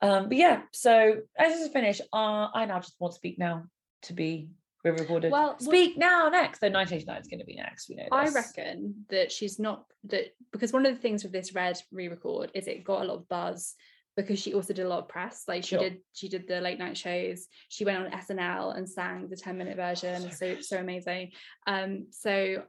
um 0.02 0.28
but 0.28 0.36
yeah 0.36 0.62
so 0.72 1.16
as 1.38 1.52
this 1.54 1.62
is 1.66 1.72
finished 1.72 2.02
uh 2.12 2.48
i 2.54 2.64
now 2.66 2.78
just 2.80 2.94
want 3.00 3.12
to 3.12 3.16
speak 3.16 3.38
now 3.38 3.64
to 4.02 4.12
be 4.12 4.48
re-recorded 4.84 5.30
Well, 5.32 5.42
well- 5.48 5.58
speak 5.60 5.96
now 5.98 6.28
next 6.28 6.60
though 6.60 6.70
1989 6.70 7.20
is 7.20 7.28
going 7.28 7.40
to 7.40 7.44
be 7.44 7.56
next 7.56 7.88
we 7.88 7.96
know 7.96 8.06
I 8.12 8.28
reckon 8.28 9.04
that 9.10 9.30
she's 9.30 9.58
not 9.58 9.84
that 10.04 10.34
because 10.52 10.72
one 10.72 10.86
of 10.86 10.94
the 10.94 11.00
things 11.00 11.22
with 11.22 11.32
this 11.32 11.54
red 11.54 11.78
re-record 11.92 12.50
is 12.54 12.66
it 12.66 12.84
got 12.84 13.02
a 13.02 13.04
lot 13.04 13.16
of 13.18 13.28
buzz 13.28 13.74
because 14.16 14.38
she 14.40 14.54
also 14.54 14.74
did 14.74 14.84
a 14.84 14.88
lot 14.88 14.98
of 14.98 15.08
press. 15.08 15.44
Like 15.46 15.62
she 15.62 15.76
Sure. 15.76 15.78
did, 15.78 15.98
she 16.12 16.28
did 16.28 16.46
the 16.48 16.60
late 16.60 16.78
night 16.78 16.98
shows. 16.98 17.46
She 17.68 17.84
went 17.84 17.96
on 17.98 18.10
SNL 18.10 18.76
and 18.76 18.86
sang 18.88 19.28
the 19.28 19.36
ten 19.36 19.56
minute 19.56 19.76
version. 19.76 20.20
So 20.22 20.28
So 20.56 20.60
so, 20.60 20.76
amazing. 20.78 21.30
Um, 21.66 22.06
so 22.10 22.64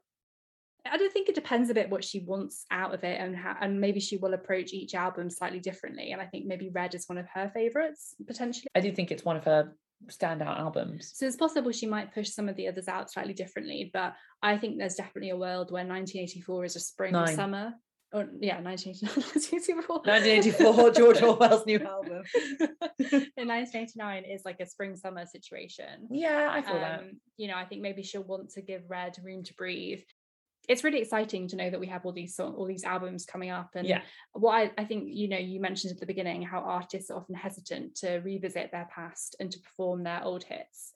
I 0.86 0.98
don't 0.98 1.12
think 1.12 1.30
it 1.30 1.36
depends 1.36 1.70
a 1.70 1.74
bit 1.74 1.90
what 1.90 2.04
she 2.04 2.20
wants 2.20 2.66
out 2.72 2.94
of 2.94 3.04
it 3.04 3.20
and 3.20 3.36
how, 3.36 3.56
and 3.60 3.82
maybe 3.82 4.00
she 4.00 4.18
will 4.18 4.34
approach 4.34 4.72
each 4.72 4.94
album 4.96 5.30
slightly 5.30 5.60
differently. 5.60 6.12
And 6.12 6.22
I 6.22 6.26
think 6.26 6.46
maybe 6.46 6.70
Red 6.70 6.96
is 6.96 7.10
one 7.10 7.18
of 7.18 7.28
her 7.34 7.52
favorites 7.54 8.16
potentially. 8.26 8.68
I 8.76 8.80
do 8.80 8.92
think 8.92 9.12
it's 9.12 9.26
one 9.26 9.36
of 9.36 9.44
her 9.46 9.74
standout 10.08 10.60
albums. 10.60 11.12
So 11.16 11.26
it's 11.26 11.36
possible 11.36 11.72
she 11.72 11.86
might 11.86 12.14
push 12.14 12.30
some 12.30 12.50
of 12.50 12.56
the 12.56 12.68
others 12.68 12.88
out 12.88 13.12
slightly 13.12 13.34
differently, 13.34 13.90
but 13.94 14.16
I 14.42 14.58
think 14.58 14.78
there's 14.78 14.96
definitely 14.96 15.30
a 15.30 15.38
world 15.38 15.72
where 15.72 15.86
1984 15.86 16.66
is 16.66 16.76
a 16.76 16.80
spring 16.80 17.14
Nine. 17.14 17.36
summer. 17.36 17.74
Or 18.14 18.28
yeah, 18.42 18.60
1984. 18.60 20.02
1984, 20.04 20.92
George 20.92 21.22
Orwell's 21.22 21.66
new 21.66 21.80
album. 21.80 22.24
In 23.00 23.48
1989 23.48 24.26
is 24.26 24.42
like 24.44 24.60
a 24.60 24.66
spring 24.66 24.98
summer 24.98 25.26
situation. 25.26 26.08
yeah, 26.10 26.50
I 26.52 26.62
feel 26.62 26.76
that. 26.76 27.00
Um, 27.00 27.12
you 27.38 27.48
know, 27.48 27.56
I 27.56 27.64
think 27.64 27.82
maybe 27.82 28.04
she'll 28.04 28.24
want 28.24 28.50
to 28.52 28.62
give 28.62 28.82
Red 28.90 29.16
room 29.24 29.44
to 29.44 29.54
breathe. 29.54 30.02
It's 30.68 30.84
really 30.84 31.00
exciting 31.02 31.48
to 31.50 31.56
know 31.56 31.70
that 31.70 31.80
we 31.80 31.88
have 31.88 32.06
all 32.06 32.14
these 32.14 32.40
all 32.40 32.66
these 32.66 32.84
albums 32.84 33.26
coming 33.26 33.50
up, 33.50 33.72
and 33.76 33.88
Yeah. 33.88 34.02
what 34.34 34.54
I, 34.54 34.72
I 34.78 34.86
think 34.86 35.06
you 35.08 35.28
know 35.28 35.38
you 35.38 35.60
mentioned 35.60 35.92
at 35.94 36.00
the 36.00 36.06
beginning 36.06 36.44
how 36.44 36.60
artists 36.60 37.10
are 37.10 37.18
often 37.18 37.36
hesitant 37.36 37.96
to 37.96 38.18
revisit 38.20 38.72
their 38.72 38.88
past 38.94 39.36
and 39.40 39.52
to 39.52 39.60
perform 39.60 40.04
their 40.04 40.24
old 40.24 40.44
hits. 40.44 40.94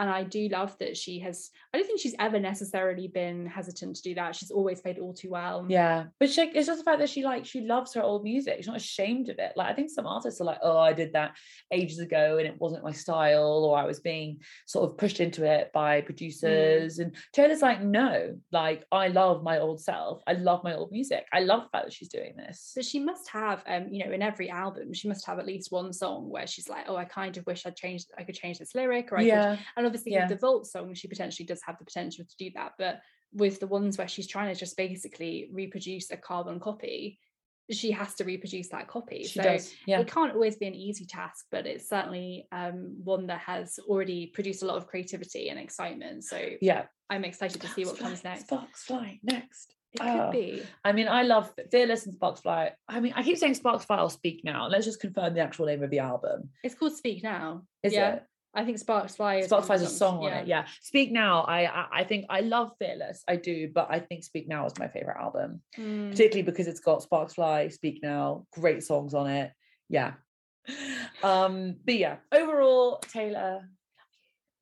And 0.00 0.08
I 0.08 0.22
do 0.22 0.48
love 0.48 0.78
that 0.78 0.96
she 0.96 1.18
has. 1.18 1.50
I 1.74 1.76
don't 1.76 1.86
think 1.86 2.00
she's 2.00 2.14
ever 2.18 2.40
necessarily 2.40 3.06
been 3.08 3.44
hesitant 3.44 3.96
to 3.96 4.02
do 4.02 4.14
that. 4.14 4.34
She's 4.34 4.50
always 4.50 4.80
played 4.80 4.98
all 4.98 5.12
too 5.12 5.28
well. 5.28 5.66
Yeah, 5.68 6.06
but 6.18 6.30
she, 6.30 6.40
it's 6.40 6.68
just 6.68 6.78
the 6.78 6.84
fact 6.84 7.00
that 7.00 7.10
she 7.10 7.22
like 7.22 7.44
she 7.44 7.60
loves 7.60 7.92
her 7.92 8.02
old 8.02 8.24
music. 8.24 8.56
She's 8.56 8.66
not 8.66 8.78
ashamed 8.78 9.28
of 9.28 9.38
it. 9.38 9.52
Like 9.56 9.68
I 9.68 9.74
think 9.74 9.90
some 9.90 10.06
artists 10.06 10.40
are 10.40 10.44
like, 10.44 10.56
oh, 10.62 10.78
I 10.78 10.94
did 10.94 11.12
that 11.12 11.36
ages 11.70 11.98
ago 11.98 12.38
and 12.38 12.46
it 12.46 12.58
wasn't 12.58 12.82
my 12.82 12.92
style, 12.92 13.62
or 13.62 13.76
I 13.76 13.84
was 13.84 14.00
being 14.00 14.38
sort 14.66 14.88
of 14.88 14.96
pushed 14.96 15.20
into 15.20 15.44
it 15.44 15.70
by 15.74 16.00
producers. 16.00 16.98
And 16.98 17.14
Taylor's 17.34 17.60
like, 17.60 17.82
no, 17.82 18.38
like 18.52 18.86
I 18.90 19.08
love 19.08 19.42
my 19.42 19.58
old 19.58 19.82
self. 19.82 20.22
I 20.26 20.32
love 20.32 20.64
my 20.64 20.72
old 20.76 20.92
music. 20.92 21.26
I 21.30 21.40
love 21.40 21.64
the 21.64 21.68
fact 21.68 21.84
that 21.84 21.92
she's 21.92 22.08
doing 22.08 22.36
this. 22.38 22.70
So 22.72 22.80
she 22.80 23.00
must 23.00 23.28
have, 23.28 23.62
um, 23.66 23.88
you 23.90 24.02
know, 24.02 24.12
in 24.12 24.22
every 24.22 24.48
album, 24.48 24.94
she 24.94 25.08
must 25.08 25.26
have 25.26 25.38
at 25.38 25.44
least 25.44 25.70
one 25.70 25.92
song 25.92 26.30
where 26.30 26.46
she's 26.46 26.70
like, 26.70 26.86
"Oh, 26.88 26.96
I 26.96 27.04
kind 27.04 27.36
of 27.36 27.44
wish 27.44 27.66
I'd 27.66 27.76
changed. 27.76 28.06
I 28.16 28.22
could 28.22 28.34
change 28.34 28.58
this 28.58 28.74
lyric, 28.74 29.12
or 29.12 29.18
I 29.18 29.20
could 29.20 29.26
Yeah, 29.28 29.56
and 29.76 29.89
obviously 29.90 30.12
Yeah. 30.12 30.22
with 30.28 30.30
the 30.40 30.46
Vault 30.46 30.66
song, 30.66 30.94
she 30.94 31.08
potentially 31.08 31.46
does 31.46 31.62
have 31.66 31.78
the 31.78 31.84
potential 31.84 32.24
to 32.24 32.36
do 32.38 32.50
that. 32.54 32.72
But 32.78 33.00
with 33.32 33.60
the 33.60 33.66
ones 33.66 33.96
where 33.98 34.08
she's 34.08 34.26
trying 34.26 34.52
to 34.52 34.58
just 34.58 34.76
basically 34.76 35.48
reproduce 35.52 36.10
a 36.10 36.16
carbon 36.16 36.58
copy, 36.60 37.18
she 37.70 37.92
has 37.92 38.14
to 38.16 38.24
reproduce 38.24 38.68
that 38.70 38.88
copy. 38.88 39.22
she 39.24 39.38
so 39.38 39.42
does. 39.44 39.72
Yeah, 39.86 40.00
it 40.00 40.08
can't 40.08 40.32
always 40.34 40.56
be 40.56 40.66
an 40.66 40.74
easy 40.74 41.06
task, 41.06 41.46
but 41.52 41.66
it's 41.66 41.88
certainly 41.88 42.48
um, 42.50 42.96
one 43.04 43.28
that 43.28 43.38
has 43.40 43.78
already 43.88 44.26
produced 44.26 44.62
a 44.62 44.66
lot 44.66 44.76
of 44.76 44.88
creativity 44.88 45.50
and 45.50 45.58
excitement. 45.58 46.24
So 46.24 46.44
yeah. 46.60 46.86
I'm 47.08 47.24
excited 47.24 47.60
to 47.60 47.68
see 47.68 47.84
what 47.84 47.98
comes 47.98 48.24
next. 48.24 48.46
Sparks 48.46 48.82
Fly 48.84 49.20
next. 49.22 49.74
It 49.92 50.00
Oh. 50.02 50.30
could 50.30 50.32
be. 50.32 50.62
I 50.84 50.92
mean, 50.92 51.08
I 51.08 51.22
love 51.22 51.52
Fearless 51.72 52.06
and 52.06 52.14
Sparks 52.14 52.40
Fly. 52.40 52.72
I 52.88 53.00
mean, 53.00 53.12
I 53.16 53.22
keep 53.24 53.36
saying 53.38 53.54
Sparks 53.54 53.84
Fly 53.84 54.00
or 54.00 54.10
Speak 54.10 54.42
Now. 54.44 54.66
Let's 54.68 54.84
just 54.84 55.00
confirm 55.00 55.34
the 55.34 55.40
actual 55.40 55.66
name 55.66 55.82
of 55.82 55.90
the 55.90 55.98
album. 56.00 56.50
It's 56.64 56.74
called 56.76 56.96
Speak 56.96 57.22
Now. 57.22 57.62
Is 57.82 57.92
yeah. 57.92 58.14
it? 58.14 58.24
I 58.54 58.64
think 58.64 58.78
Sparks 58.78 59.14
Fly 59.16 59.36
is 59.36 59.46
Fly's 59.48 59.82
a 59.82 59.86
song 59.86 60.20
songs, 60.22 60.26
on 60.26 60.32
it. 60.38 60.46
Yeah. 60.48 60.66
Speak 60.82 61.12
Now. 61.12 61.42
I, 61.42 61.66
I 61.66 61.86
I 62.00 62.04
think 62.04 62.26
I 62.28 62.40
love 62.40 62.72
Fearless. 62.78 63.22
I 63.28 63.36
do, 63.36 63.70
but 63.72 63.86
I 63.90 64.00
think 64.00 64.24
Speak 64.24 64.48
Now 64.48 64.66
is 64.66 64.76
my 64.78 64.88
favorite 64.88 65.18
album, 65.20 65.62
Mm. 65.78 66.10
particularly 66.10 66.42
because 66.42 66.66
it's 66.66 66.80
got 66.80 67.02
Sparks 67.02 67.34
Fly, 67.34 67.68
Speak 67.68 68.00
Now, 68.02 68.46
great 68.52 68.82
songs 68.82 69.14
on 69.14 69.28
it. 69.30 69.52
Yeah. 69.88 70.14
Um, 71.22 71.76
but 71.84 71.96
yeah, 71.96 72.16
overall, 72.32 72.98
Taylor, 73.12 73.68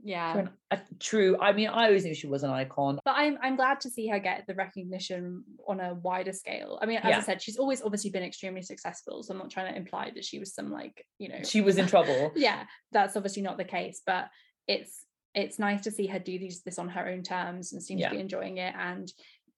Yeah. 0.03 0.38
an- 0.38 0.51
a 0.70 0.78
true. 1.01 1.36
I 1.40 1.53
mean, 1.53 1.68
I 1.68 1.86
always 1.86 2.05
knew 2.05 2.14
she 2.14 2.26
was 2.26 2.42
an 2.44 2.51
icon. 2.51 2.99
but 3.05 3.14
I'm 3.16 3.38
I'm 3.42 3.57
glad 3.57 3.80
to 3.80 3.90
see 3.90 4.07
her 4.09 4.18
get 4.18 4.46
the 4.46 4.55
recognition 4.55 5.44
on 5.66 5.80
a 5.80 5.94
wider 5.94 6.32
scale. 6.32 6.78
I 6.80 6.86
mean, 6.86 6.99
as 6.99 7.14
I 7.16 7.20
said, 7.20 7.42
she's 7.42 7.57
always 7.57 7.82
obviously 7.82 8.11
been 8.11 8.22
extremely 8.22 8.62
successful. 8.62 9.22
So 9.22 9.32
I'm 9.32 9.38
not 9.38 9.51
trying 9.51 9.72
to 9.72 9.78
imply 9.78 10.11
that 10.14 10.24
she 10.24 10.38
was 10.38 10.55
some 10.55 10.70
like, 10.70 11.05
you 11.18 11.28
know, 11.28 11.42
She 11.42 11.61
was 11.61 11.78
in 11.78 11.86
trouble. 11.86 12.32
yeah, 12.36 12.64
that's 12.92 13.16
obviously 13.16 13.42
not 13.42 13.57
the 13.59 13.64
case. 13.64 14.03
But 14.07 14.28
it's 14.66 15.05
it's 15.34 15.59
nice 15.59 15.82
to 15.82 15.90
see 15.90 16.07
her 16.07 16.18
do 16.18 16.38
these 16.38 16.62
this 16.62 16.78
on 16.78 16.88
her 16.88 17.07
own 17.09 17.22
terms 17.22 17.72
and 17.72 17.82
seem 17.82 17.99
Yeah. 17.99 18.09
to 18.11 18.14
be 18.14 18.20
enjoying 18.20 18.59
it. 18.59 18.74
And 18.78 19.12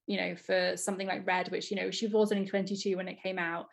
you 0.06 0.16
know, 0.16 0.34
for 0.36 0.76
something 0.76 1.06
like 1.06 1.26
Red, 1.26 1.50
which 1.50 1.70
you 1.70 1.76
know, 1.76 1.90
she 1.90 2.06
was 2.08 2.32
only 2.32 2.46
22 2.46 2.96
when 2.96 3.08
it 3.08 3.22
came 3.22 3.38
out, 3.38 3.66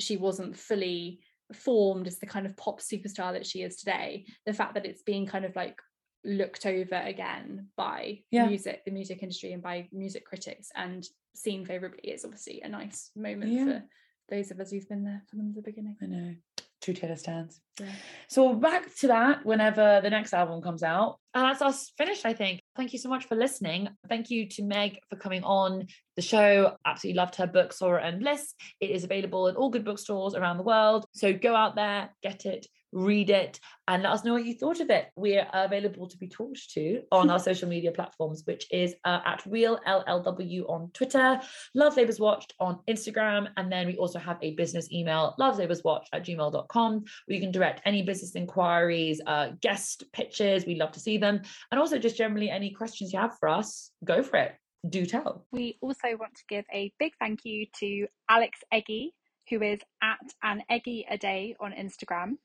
she 0.00 0.16
wasn't 0.16 0.56
fully 0.56 1.20
formed 1.52 2.06
as 2.06 2.18
the 2.18 2.26
kind 2.26 2.46
of 2.46 2.56
pop 2.56 2.80
superstar 2.80 3.32
that 3.32 3.46
she 3.46 3.62
is 3.62 3.76
today. 3.76 4.24
The 4.46 4.52
fact 4.52 4.74
that 4.74 4.86
it's 4.86 5.02
being 5.02 5.26
kind 5.26 5.44
of 5.44 5.54
like 5.54 5.76
looked 6.24 6.66
over 6.66 6.96
again 6.96 7.68
by 7.76 8.22
Yeah. 8.30 8.46
music, 8.46 8.84
the 8.84 8.90
music 8.90 9.22
industry, 9.22 9.52
and 9.52 9.62
by 9.62 9.88
music 9.92 10.24
critics, 10.24 10.70
and 10.74 11.06
seen 11.34 11.64
favorably 11.66 12.00
is 12.10 12.24
obviously 12.24 12.62
a 12.62 12.68
nice 12.68 13.10
moment 13.16 13.52
Yeah. 13.52 13.64
for 13.64 13.84
those 14.28 14.50
of 14.50 14.60
us 14.60 14.70
who've 14.70 14.88
been 14.88 15.04
there 15.04 15.22
from 15.28 15.52
the 15.52 15.62
beginning. 15.62 15.96
I 16.00 16.06
know. 16.06 16.34
True 16.80 16.92
Taylor 16.94 17.16
stands. 17.16 17.62
Yeah. 17.80 17.92
So 18.28 18.54
back 18.54 18.94
to 18.96 19.06
that 19.06 19.46
whenever 19.46 20.00
the 20.02 20.10
next 20.10 20.34
album 20.34 20.60
comes 20.60 20.82
out. 20.82 21.18
And 21.32 21.44
that's 21.44 21.62
us 21.62 21.90
finished, 21.96 22.26
I 22.26 22.34
think. 22.34 22.60
Thank 22.76 22.92
you 22.92 22.98
so 22.98 23.08
much 23.08 23.24
for 23.24 23.36
listening. 23.36 23.88
Thank 24.06 24.28
you 24.30 24.46
to 24.50 24.62
Meg 24.62 24.98
for 25.08 25.16
coming 25.16 25.42
on 25.44 25.86
the 26.16 26.22
show. 26.22 26.76
Absolutely 26.84 27.16
loved 27.16 27.36
her 27.36 27.46
book, 27.46 27.72
Sorrow 27.72 28.02
and 28.02 28.20
Bliss. 28.20 28.52
It 28.80 28.90
is 28.90 29.02
available 29.02 29.48
in 29.48 29.56
all 29.56 29.70
good 29.70 29.84
bookstores 29.84 30.34
around 30.34 30.58
the 30.58 30.62
world. 30.62 31.06
So 31.14 31.32
go 31.32 31.56
out 31.56 31.74
there, 31.74 32.10
get 32.22 32.44
it, 32.44 32.66
read 32.94 33.30
it, 33.30 33.60
and 33.88 34.02
let 34.02 34.12
us 34.12 34.24
know 34.24 34.32
what 34.32 34.46
you 34.46 34.54
thought 34.54 34.80
of 34.80 34.88
it. 34.88 35.10
We're 35.16 35.46
available 35.52 36.08
to 36.08 36.16
be 36.16 36.28
talked 36.28 36.70
to 36.74 37.02
on 37.12 37.28
our 37.28 37.38
social 37.50 37.68
media 37.68 37.92
platforms, 37.92 38.42
which 38.46 38.66
is 38.70 38.94
uh, 39.04 39.20
at 39.26 39.44
Real 39.46 39.78
LLW 39.86 40.70
on 40.70 40.90
Twitter, 40.94 41.40
Love 41.74 41.96
Labours 41.96 42.20
Watched 42.20 42.54
on 42.60 42.78
Instagram, 42.88 43.48
and 43.56 43.70
then 43.70 43.86
we 43.86 43.96
also 43.96 44.18
have 44.18 44.38
a 44.40 44.54
business 44.54 44.90
email, 44.92 45.34
loveslaborswatch 45.38 46.04
at 46.12 46.24
gmail.com, 46.24 47.04
where 47.26 47.34
you 47.34 47.40
can 47.40 47.52
direct 47.52 47.82
any 47.84 48.02
business 48.02 48.34
inquiries, 48.34 49.20
uh, 49.26 49.48
guest 49.60 50.04
pitches. 50.12 50.64
We 50.64 50.76
love 50.76 50.92
to 50.92 51.00
see 51.00 51.18
them. 51.18 51.42
And 51.70 51.80
also 51.80 51.98
just 51.98 52.16
generally 52.16 52.50
any 52.50 52.70
questions 52.70 53.12
you 53.12 53.18
have 53.18 53.36
for 53.38 53.48
us, 53.48 53.90
go 54.04 54.22
for 54.22 54.36
it. 54.38 54.54
Do 54.88 55.06
tell. 55.06 55.46
We 55.50 55.78
also 55.80 56.08
want 56.18 56.34
to 56.34 56.44
give 56.48 56.64
a 56.72 56.92
big 56.98 57.12
thank 57.18 57.40
you 57.44 57.66
to 57.80 58.06
Alex 58.28 58.60
Eggy, 58.70 59.14
who 59.48 59.62
is 59.62 59.80
at 60.02 60.18
an 60.42 60.62
Eggy 60.68 61.06
a 61.08 61.16
day 61.16 61.56
on 61.58 61.72
Instagram, 61.72 62.36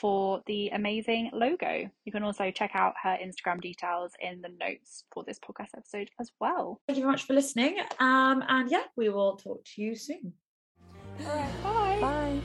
for 0.00 0.42
the 0.46 0.68
amazing 0.68 1.30
logo. 1.32 1.88
You 2.04 2.12
can 2.12 2.22
also 2.22 2.50
check 2.50 2.72
out 2.74 2.94
her 3.02 3.16
Instagram 3.22 3.60
details 3.60 4.12
in 4.20 4.42
the 4.42 4.50
notes 4.60 5.04
for 5.12 5.24
this 5.24 5.38
podcast 5.38 5.76
episode 5.76 6.10
as 6.20 6.30
well. 6.40 6.80
Thank 6.86 6.98
you 6.98 7.04
very 7.04 7.12
much 7.12 7.24
for 7.24 7.34
listening. 7.34 7.78
Um, 7.98 8.44
and 8.48 8.70
yeah, 8.70 8.84
we 8.96 9.08
will 9.08 9.36
talk 9.36 9.64
to 9.64 9.82
you 9.82 9.96
soon. 9.96 10.32
All 11.64 11.74
right. 11.74 12.42